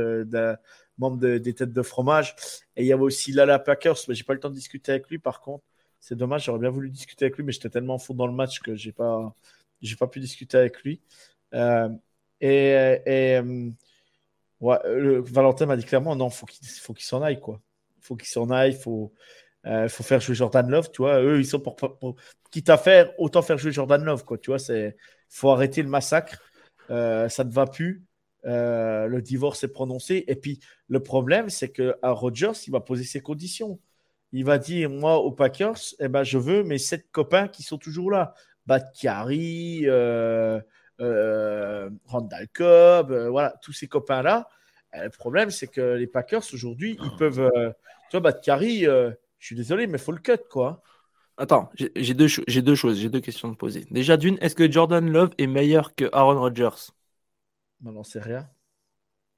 [0.98, 2.36] membre des têtes de fromage.
[2.76, 5.08] Et il y avait aussi Lala Packers, mais j'ai pas le temps de discuter avec
[5.10, 5.64] lui par contre.
[6.00, 8.60] C'est dommage, j'aurais bien voulu discuter avec lui, mais j'étais tellement fou dans le match
[8.60, 9.36] que j'ai pas,
[9.82, 11.00] j'ai pas pu discuter avec lui.
[12.44, 13.42] Et, et
[14.62, 17.62] euh, Valentin m'a dit clairement non, faut qu'il faut qu'il s'en aille quoi.
[18.02, 19.14] Faut qu'il s'en aille, faut
[19.66, 21.22] euh, faut faire jouer Jordan Love, tu vois.
[21.22, 21.78] Eux, ils sont pour,
[22.52, 24.38] quitte à faire, autant faire jouer Jordan Love, quoi.
[24.38, 24.60] Tu vois,
[25.30, 26.38] faut arrêter le massacre.
[26.90, 28.04] Euh, ça ne va plus.
[28.44, 30.26] le divorce est prononcé.
[30.28, 30.60] Et puis,
[30.90, 33.80] le problème, c'est que à Rogers, il va poser ses conditions.
[34.34, 37.78] Il va dire, moi, aux Packers, eh ben, je veux mes sept copains qui sont
[37.78, 38.34] toujours là.
[38.70, 40.62] Euh,
[41.00, 44.48] Randall Cobb, euh, voilà, tous ces copains-là.
[44.96, 47.50] Euh, le problème, c'est que les Packers, aujourd'hui, ils peuvent.
[48.10, 50.82] tu vois, Batkari, je suis désolé, mais il faut le cut, quoi.
[51.38, 53.86] Attends, j'ai deux, deux choses, j'ai deux questions à poser.
[53.90, 56.92] Déjà, d'une, est-ce que Jordan Love est meilleur que Aaron Rodgers?
[57.84, 58.48] On n'en sait rien.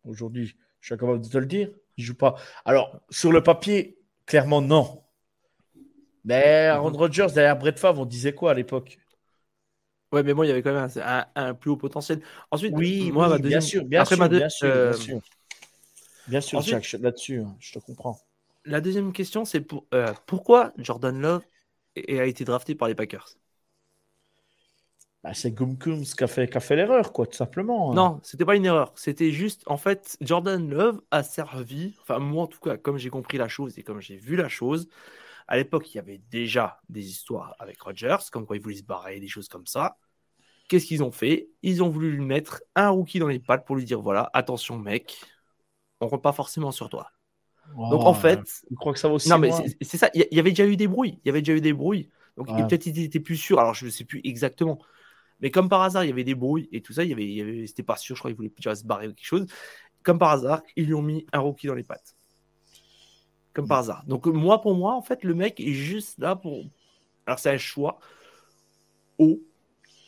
[0.03, 1.69] Aujourd'hui, je suis capable de te le dire.
[1.97, 2.35] Il joue pas.
[2.65, 5.03] Alors, sur le papier, clairement, non.
[6.25, 6.97] Mais Aaron mhm.
[6.97, 8.99] Rodgers, derrière Brett Favre, on disait quoi à l'époque?
[10.11, 10.87] Ouais, mais moi, il y avait quand même
[11.35, 12.21] un, plus haut potentiel.
[12.51, 14.69] Ensuite, oui, moi, bien sûr, bien sûr, bien, sûr
[16.27, 16.99] bien sûr, bien sûr.
[16.99, 18.19] là-dessus, hein, je te comprends.
[18.65, 21.43] La deuxième question, c'est pour, euh, pourquoi Jordan Love
[21.97, 23.35] a été drafté par les Packers?
[25.23, 27.91] Bah, C'est Gumkums qui a fait, fait l'erreur, quoi, tout simplement.
[27.91, 27.95] Hein.
[27.95, 28.93] Non, c'était pas une erreur.
[28.95, 33.09] C'était juste, en fait, Jordan Love a servi, enfin, moi, en tout cas, comme j'ai
[33.09, 34.87] compris la chose et comme j'ai vu la chose,
[35.47, 38.83] à l'époque, il y avait déjà des histoires avec Rodgers, comme quoi il voulait se
[38.83, 39.97] barrer, des choses comme ça.
[40.67, 41.49] Qu'est-ce qu'ils ont fait?
[41.61, 44.79] Ils ont voulu lui mettre un rookie dans les pattes pour lui dire voilà, attention
[44.79, 45.19] mec,
[46.01, 47.11] on compte pas forcément sur toi.
[47.75, 49.29] Donc en fait, je crois que ça va aussi.
[49.29, 49.51] Non mais
[49.81, 50.09] c'est ça.
[50.13, 51.19] Il y, avait déjà eu des bruits.
[51.23, 52.09] Il y avait déjà eu des bruits.
[52.37, 53.59] Donc peut-être il était plus sûr.
[53.59, 54.79] Alors je ne sais plus exactement.
[55.41, 57.03] Mais comme par hasard, il y avait des bruits et tout ça.
[57.03, 58.15] Il y avait, il y avait c'était pas sûr.
[58.15, 59.47] Je crois qu'il voulait déjà se barrer ou quelque chose.
[60.03, 62.14] Comme par hasard, ils lui ont mis un rookie dans les pattes.
[63.55, 64.03] Comme par hasard.
[64.05, 66.65] Donc moi, pour moi, en fait, le mec est juste là pour.
[67.25, 67.97] Alors c'est un choix
[69.17, 69.41] haut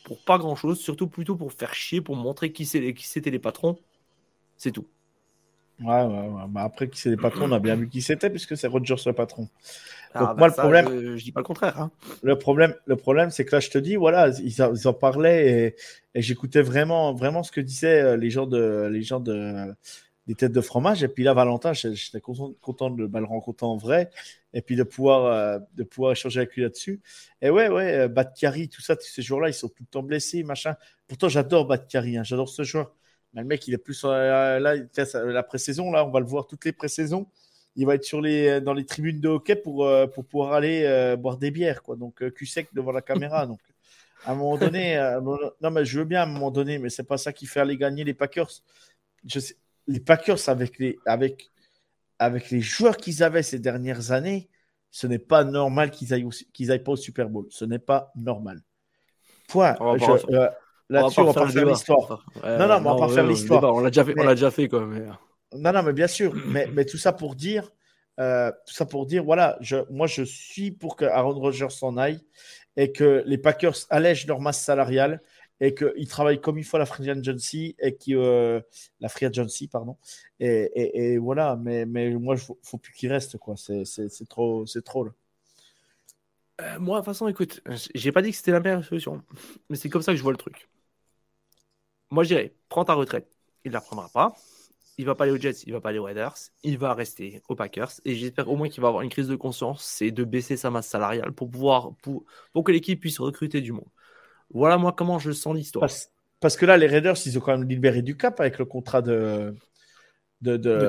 [0.04, 3.78] pour pas grand chose, surtout plutôt pour faire chier, pour montrer qui c'était les patrons.
[4.56, 4.86] C'est tout.
[5.80, 6.42] Ouais, ouais, ouais.
[6.48, 8.96] Bah, après, qui c'est les patrons, on a bien vu qui c'était, puisque c'est Rogers
[9.06, 9.48] le patron.
[10.12, 11.16] Ah, Donc, bah, moi, le problème.
[11.16, 11.80] Je, dis pas le contraire.
[11.80, 11.90] Hein.
[12.22, 15.76] Le problème, le problème c'est que là, je te dis, voilà, ils, en parlaient
[16.14, 19.72] et, j'écoutais vraiment, vraiment ce que disaient euh, les gens de, les gens de,
[20.28, 21.02] des têtes de fromage.
[21.02, 24.10] Et puis là, Valentin, j'étais content, de bah, le rencontrer en vrai
[24.52, 27.00] et puis de pouvoir, euh, de pouvoir échanger avec lui là-dessus.
[27.40, 30.42] Et ouais, ouais, euh, Batkari, tout ça, ces joueurs-là, ils sont tout le temps blessés,
[30.42, 30.76] machin.
[31.06, 32.94] Pourtant, j'adore Batkari, hein, j'adore ce joueur.
[33.32, 36.64] Mais le mec, il est plus là, la pré-saison, là, on va le voir toutes
[36.66, 37.26] les pré-saisons.
[37.76, 41.16] Il va être sur les, dans les tribunes de hockey pour, euh, pour pouvoir aller
[41.18, 41.96] boire des bières, quoi.
[41.96, 43.46] Donc, cul sec devant la caméra.
[43.46, 43.60] donc,
[44.24, 44.98] à un moment donné,
[45.62, 47.60] non, mais je veux bien à un moment donné, mais c'est pas ça qui fait
[47.60, 48.50] aller gagner les Packers.
[49.26, 49.56] Je sais,
[49.88, 51.50] les Packers, avec les, avec,
[52.18, 54.48] avec les joueurs qu'ils avaient ces dernières années,
[54.90, 57.46] ce n'est pas normal qu'ils aillent, qu'ils aillent pas au Super Bowl.
[57.50, 58.62] Ce n'est pas normal.
[59.48, 59.76] Point.
[59.80, 60.48] Euh,
[60.88, 62.24] là-dessus, on va pas faire l'histoire.
[62.44, 63.64] non, non, on va pas faire l'histoire.
[63.74, 64.86] On l'a déjà fait, on l'a déjà fait, quoi.
[65.54, 66.34] Non, non, mais bien sûr.
[66.46, 67.70] mais, mais tout ça pour dire,
[68.20, 71.96] euh, tout ça pour dire, voilà, je, moi, je suis pour que Aaron Rodgers s'en
[71.96, 72.20] aille
[72.76, 75.22] et que les Packers allègent leur masse salariale
[75.60, 78.60] et qu'ils travaillent comme il faut la free agency et qui euh,
[79.00, 79.08] la
[79.70, 79.96] pardon.
[80.40, 83.54] Et, et, voilà mais mais moi il faut, faut plus qu'il reste quoi.
[83.56, 85.12] C'est trop c'est trop là.
[86.60, 87.62] Euh, moi de toute façon écoute
[87.94, 89.22] j'ai pas dit que c'était la meilleure solution
[89.68, 90.68] mais c'est comme ça que je vois le truc.
[92.10, 93.28] Moi je dirais prends ta retraite.
[93.64, 94.34] Il la prendra pas.
[94.98, 97.40] Il va pas aller aux Jets, il va pas aller aux Raiders, il va rester
[97.48, 97.92] aux Packers.
[98.04, 100.70] Et j'espère au moins qu'il va avoir une crise de conscience, c'est de baisser sa
[100.70, 103.88] masse salariale pour pouvoir pour, pour que l'équipe puisse recruter du monde.
[104.52, 105.88] Voilà moi comment je sens l'histoire.
[106.40, 109.02] Parce, que là, les Raiders, ils ont quand même libéré du cap avec le contrat
[109.02, 109.54] de
[110.40, 110.88] de, de,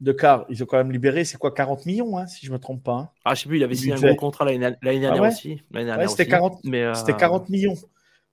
[0.00, 0.44] de Car.
[0.48, 2.82] Ils ont quand même libéré, c'est quoi, 40 millions, hein, si je ne me trompe
[2.82, 2.92] pas.
[2.92, 3.08] Hein.
[3.24, 5.62] Ah, je sais plus, il avait signé un gros contrat l'année dernière ah aussi.
[6.08, 7.74] c'était 40, mais 40 euh, millions.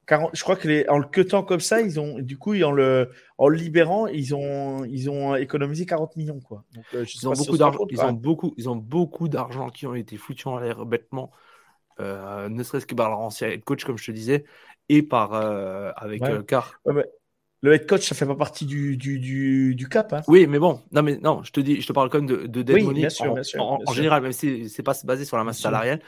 [0.05, 2.71] 40, je crois que les, en le cutant comme ça, ils ont, du coup, en
[2.71, 6.65] le, en le libérant, ils ont, ils ont économisé 40 millions, quoi.
[6.93, 10.17] Euh, ils, ont beaucoup d'argent, ils, ont beaucoup, ils ont beaucoup d'argent qui ont été
[10.17, 11.31] foutus en l'air bêtement.
[11.99, 14.45] Euh, ne serait-ce que par leur ancien coach, comme je te disais,
[14.89, 16.79] et par euh, avec euh, Car.
[17.61, 20.11] le head coach, ça fait pas partie du, du, du, cap.
[20.13, 20.21] Hein.
[20.27, 22.47] Oui, mais bon, non, mais non, je te dis, je te parle quand même de,
[22.47, 23.07] de dead money
[23.57, 25.99] en, général, même si c'est pas basé sur la masse salariale,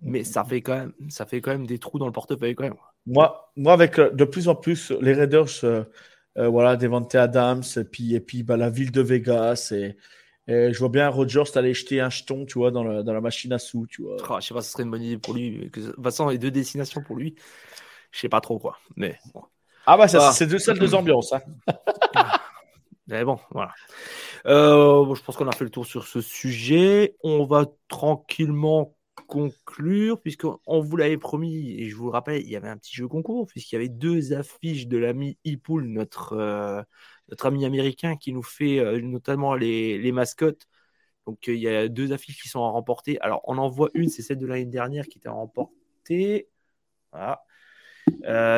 [0.00, 2.64] mais ça fait quand même, ça fait quand même des trous dans le portefeuille quand
[2.64, 2.76] même.
[3.06, 5.64] Moi, moi, avec de plus en plus les Raiders,
[6.36, 9.96] voilà, Devante Adams, et puis, et puis bah, la ville de Vegas et
[10.48, 13.52] je vois bien Rogers aller jeter un jeton, tu vois, dans la, dans la machine
[13.52, 14.16] à sous, tu vois.
[14.28, 15.70] Oh, je sais pas, ce serait une bonne idée pour lui.
[15.70, 17.34] Toute façon, les deux destinations pour lui,
[18.10, 18.78] je sais pas trop quoi.
[18.96, 19.18] Mais
[19.86, 21.32] Ah bah, ça, c'est deux salles, deux ambiances.
[21.32, 21.40] Hein.
[23.06, 23.72] mais bon, voilà.
[24.46, 27.16] Euh, je pense qu'on a fait le tour sur ce sujet.
[27.22, 28.96] On va tranquillement
[29.26, 32.94] conclure, puisqu'on vous l'avait promis, et je vous le rappelle, il y avait un petit
[32.94, 36.82] jeu concours, puisqu'il y avait deux affiches de l'ami Ipoul, notre, euh,
[37.32, 40.68] notre ami américain, qui nous fait euh, notamment les, les, mascottes.
[41.26, 43.18] Donc euh, il y a deux affiches qui sont à remporter.
[43.20, 46.48] Alors on en voit une, c'est celle de l'année dernière qui était remportée.
[47.12, 47.42] Voilà.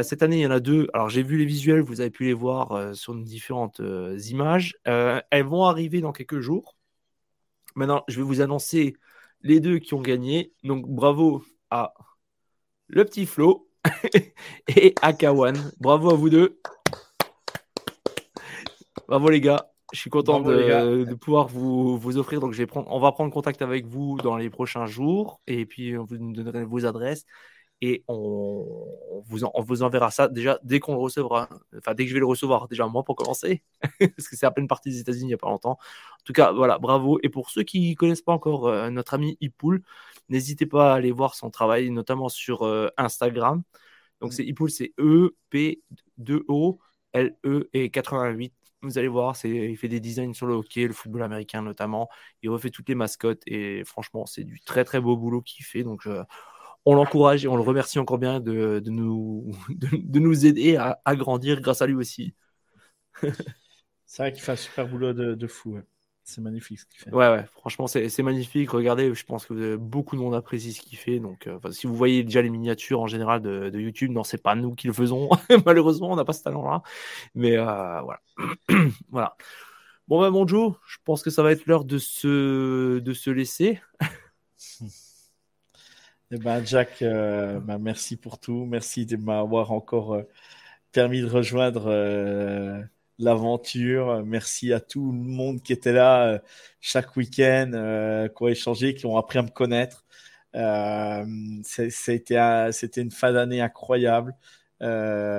[0.02, 0.88] cette année, il y en a deux.
[0.94, 3.80] Alors, j'ai vu les visuels, vous avez pu les voir sur différentes
[4.28, 4.76] images.
[4.84, 6.76] elles vont arriver dans quelques jours.
[7.74, 8.94] Maintenant, je vais vous annoncer
[9.42, 10.52] les deux qui ont gagné.
[10.64, 11.94] Donc bravo à
[12.88, 13.68] le petit Flo
[14.68, 15.56] et à Kawan.
[15.78, 16.60] Bravo à vous deux.
[19.15, 19.70] Bravo les gars.
[19.93, 22.41] Je suis content de, pouvoir vous, vous, offrir.
[22.41, 25.66] Donc, je vais prendre, on va prendre contact avec vous dans les prochains jours et
[25.66, 27.24] puis on vous donnerez vos adresses
[27.81, 28.66] et on,
[29.24, 31.49] vous, on vous enverra ça déjà dès qu'on le recevra.
[31.78, 33.62] Enfin, dès que je vais le recevoir, déjà moi pour commencer,
[34.01, 35.78] parce que c'est à peine partie des États-Unis il n'y a pas longtemps.
[35.78, 37.20] En tout cas, voilà, bravo.
[37.23, 39.85] Et pour ceux qui ne connaissent pas encore euh, notre ami Ipoul,
[40.28, 43.62] n'hésitez pas à aller voir son travail, notamment sur euh, Instagram.
[44.20, 46.81] Donc, c'est Ipoul, c'est E-P-2-O,
[47.12, 48.53] L-E et 88.
[48.85, 52.09] Vous allez voir, il fait des designs sur le hockey, le football américain notamment.
[52.43, 55.82] Il refait toutes les mascottes et franchement, c'est du très très beau boulot qu'il fait.
[55.82, 56.23] Donc, euh,
[56.85, 61.86] on l'encourage et on le remercie encore bien de, nous aider à, grandir grâce à
[61.86, 62.35] lui aussi.
[64.06, 65.81] c'est vrai qu'il fait un super boulot de, fou.
[66.26, 67.10] C'est magnifique ce qu'il fait.
[67.10, 68.70] Ouais, ouais, franchement, c'est magnifique.
[68.70, 71.18] Regardez, je pense que beaucoup de monde apprécie ce qu'il fait.
[71.18, 74.55] Donc, euh, si vous voyez déjà les miniatures en général de, YouTube, non, c'est pas
[74.55, 75.28] nous qui le faisons.
[75.66, 76.82] Malheureusement, on n'a pas ce talent-là.
[77.34, 78.20] Mais euh, voilà.
[79.10, 79.36] voilà.
[80.09, 83.30] Bon, ben, bon, Joe, je pense que ça va être l'heure de se, de se
[83.30, 83.80] laisser.
[86.30, 88.64] Eh ben, Jack, euh, ben, merci pour tout.
[88.64, 90.20] Merci de m'avoir encore
[90.90, 92.88] permis de rejoindre
[93.19, 94.24] l'aventure.
[94.24, 96.41] Merci à tout le monde qui était là
[96.81, 100.05] chaque week-end, qui ont échangé, qui ont appris à me connaître.
[101.65, 104.35] c'était, c'était une fin d'année incroyable.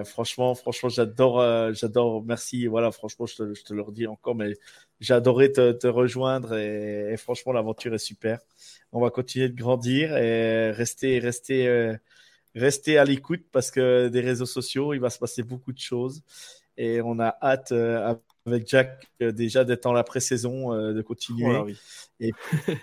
[0.06, 2.24] franchement, franchement, j'adore, j'adore.
[2.24, 2.68] Merci.
[2.68, 4.54] Voilà, franchement, je te, je te, le redis encore, mais
[5.00, 8.40] j'ai adoré te, te rejoindre et, et franchement, l'aventure est super
[8.96, 11.98] on va continuer de grandir et rester, rester, euh,
[12.56, 16.24] rester à l'écoute parce que des réseaux sociaux, il va se passer beaucoup de choses
[16.78, 18.16] et on a hâte euh,
[18.46, 21.76] avec Jack déjà d'être dans la pré-saison, de continuer.
[22.20, 22.32] et,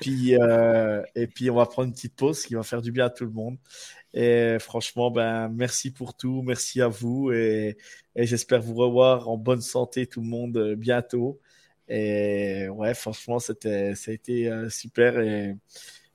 [0.00, 3.10] puis, et puis, on va prendre une petite pause qui va faire du bien à
[3.10, 3.58] tout le monde.
[4.12, 6.42] Et franchement, ben, merci pour tout.
[6.42, 7.30] Merci à vous.
[7.30, 7.76] Et,
[8.16, 11.38] et j'espère vous revoir en bonne santé, tout le monde, bientôt.
[11.88, 15.20] Et ouais, franchement, c'était, ça a été super.
[15.20, 15.54] Et,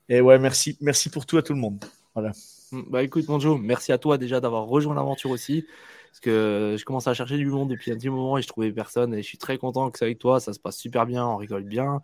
[0.10, 1.86] et ouais, merci, merci pour tout à tout le monde.
[2.14, 2.34] Voilà.
[2.72, 5.66] Bah écoute, mon Joe, merci à toi déjà d'avoir rejoint l'aventure aussi.
[6.10, 8.72] Parce que je commence à chercher du monde depuis un petit moment et je trouvais
[8.72, 9.14] personne.
[9.14, 10.40] Et je suis très content que c'est avec toi.
[10.40, 12.02] Ça se passe super bien, on rigole bien.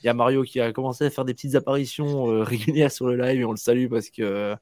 [0.00, 3.06] Il y a Mario qui a commencé à faire des petites apparitions euh, régulières sur
[3.06, 4.56] le live et on le salue parce que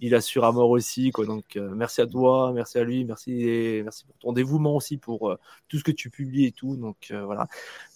[0.00, 1.10] il assure à mort aussi.
[1.10, 1.26] Quoi.
[1.26, 5.30] Donc, euh, merci à toi, merci à lui, merci, merci pour ton dévouement aussi, pour
[5.30, 5.38] euh,
[5.68, 6.76] tout ce que tu publies et tout.
[6.76, 7.46] Donc, euh, voilà.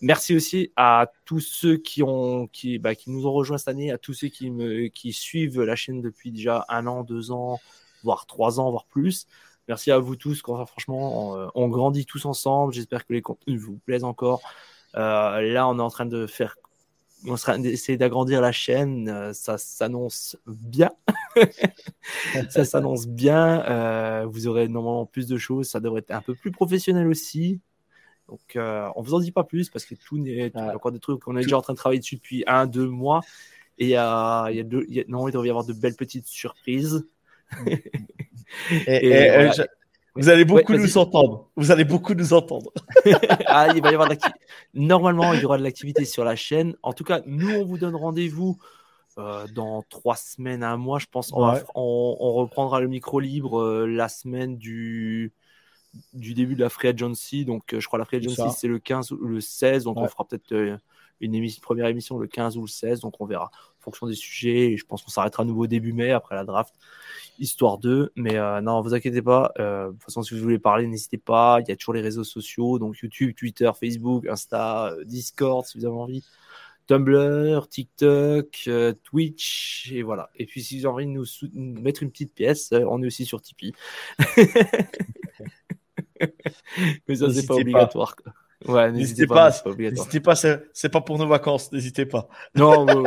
[0.00, 3.90] Merci aussi à tous ceux qui, ont, qui, bah, qui nous ont rejoints cette année,
[3.90, 7.58] à tous ceux qui, me, qui suivent la chaîne depuis déjà un an, deux ans,
[8.02, 9.26] voire trois ans, voire plus.
[9.68, 10.40] Merci à vous tous.
[10.40, 12.72] franchement, on, on, grandit tous ensemble.
[12.74, 14.40] J'espère que les contenus vous plaisent encore.
[14.94, 16.56] là, on est en train de faire
[17.26, 19.08] on sera essayer d'agrandir la chaîne.
[19.08, 20.90] Euh, ça s'annonce bien.
[22.50, 23.62] ça s'annonce bien.
[23.68, 25.68] Euh, vous aurez normalement plus de choses.
[25.68, 27.60] Ça devrait être un peu plus professionnel aussi.
[28.28, 31.20] Donc, euh, on vous en dit pas plus parce que tout n'est encore des trucs
[31.20, 33.20] qu'on est déjà en train de travailler dessus depuis un, deux mois.
[33.78, 36.26] Et il y a, y a deux, non, il devrait y avoir de belles petites
[36.26, 37.06] surprises.
[38.86, 39.50] et,
[40.16, 41.50] vous allez beaucoup nous entendre.
[41.56, 42.70] Vous allez beaucoup nous entendre.
[43.46, 44.08] ah, il va y avoir
[44.74, 46.76] Normalement, il y aura de l'activité sur la chaîne.
[46.82, 48.58] En tout cas, nous, on vous donne rendez-vous
[49.18, 51.32] euh, dans trois semaines, un mois, je pense.
[51.32, 55.32] On, on, reprendra le micro libre euh, la semaine du,
[56.12, 57.44] du début de la Free Agency.
[57.44, 59.84] Donc, euh, je crois la Free Agency, c'est le 15 ou le 16.
[59.84, 60.78] Donc, on fera peut-être
[61.20, 63.00] une émission, première émission le 15 ou le 16.
[63.00, 63.50] Donc, on verra
[63.84, 64.72] fonction des sujets.
[64.72, 66.74] Et je pense qu'on s'arrêtera à nouveau début mai après la draft
[67.38, 68.12] histoire d'eux.
[68.16, 69.52] Mais euh, non, vous inquiétez pas.
[69.58, 71.60] Euh, de toute façon, si vous voulez parler, n'hésitez pas.
[71.60, 75.78] Il y a toujours les réseaux sociaux, donc YouTube, Twitter, Facebook, Insta, euh, Discord, si
[75.78, 76.24] vous avez envie.
[76.86, 78.68] Tumblr, TikTok,
[79.04, 80.28] Twitch, et voilà.
[80.36, 81.24] Et puis si vous avez envie de nous,
[81.80, 83.72] mettre une petite pièce, on est aussi sur Tipeee.
[87.08, 88.14] Mais ça, c'est pas obligatoire.
[88.66, 92.28] Ouais, n'hésitez pas, N'hésitez pas, c'est pas pour nos vacances, n'hésitez pas.
[92.54, 93.04] Non, non.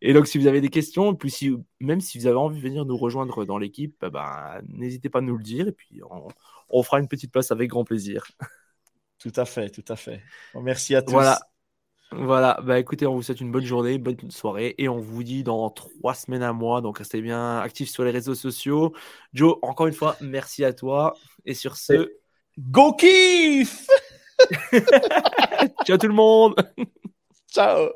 [0.00, 2.62] et donc, si vous avez des questions, puis si, même si vous avez envie de
[2.62, 6.00] venir nous rejoindre dans l'équipe, eh ben, n'hésitez pas à nous le dire et puis
[6.70, 8.24] on, fera une petite place avec grand plaisir.
[9.18, 10.22] Tout à fait, tout à fait.
[10.54, 11.12] Merci à tous.
[11.12, 11.40] Voilà.
[12.12, 15.42] Voilà, bah écoutez, on vous souhaite une bonne journée, bonne soirée et on vous dit
[15.42, 16.80] dans trois semaines à mois.
[16.80, 18.94] Donc restez bien actifs sur les réseaux sociaux.
[19.32, 21.14] Joe, encore une fois, merci à toi.
[21.44, 22.12] Et sur ce,
[22.58, 23.88] go kiff
[25.86, 26.54] Ciao tout le monde
[27.50, 27.88] Ciao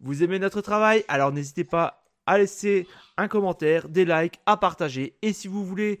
[0.00, 1.04] Vous aimez notre travail?
[1.08, 2.86] Alors n'hésitez pas à laisser
[3.16, 5.16] un commentaire, des likes, à partager.
[5.22, 6.00] Et si vous voulez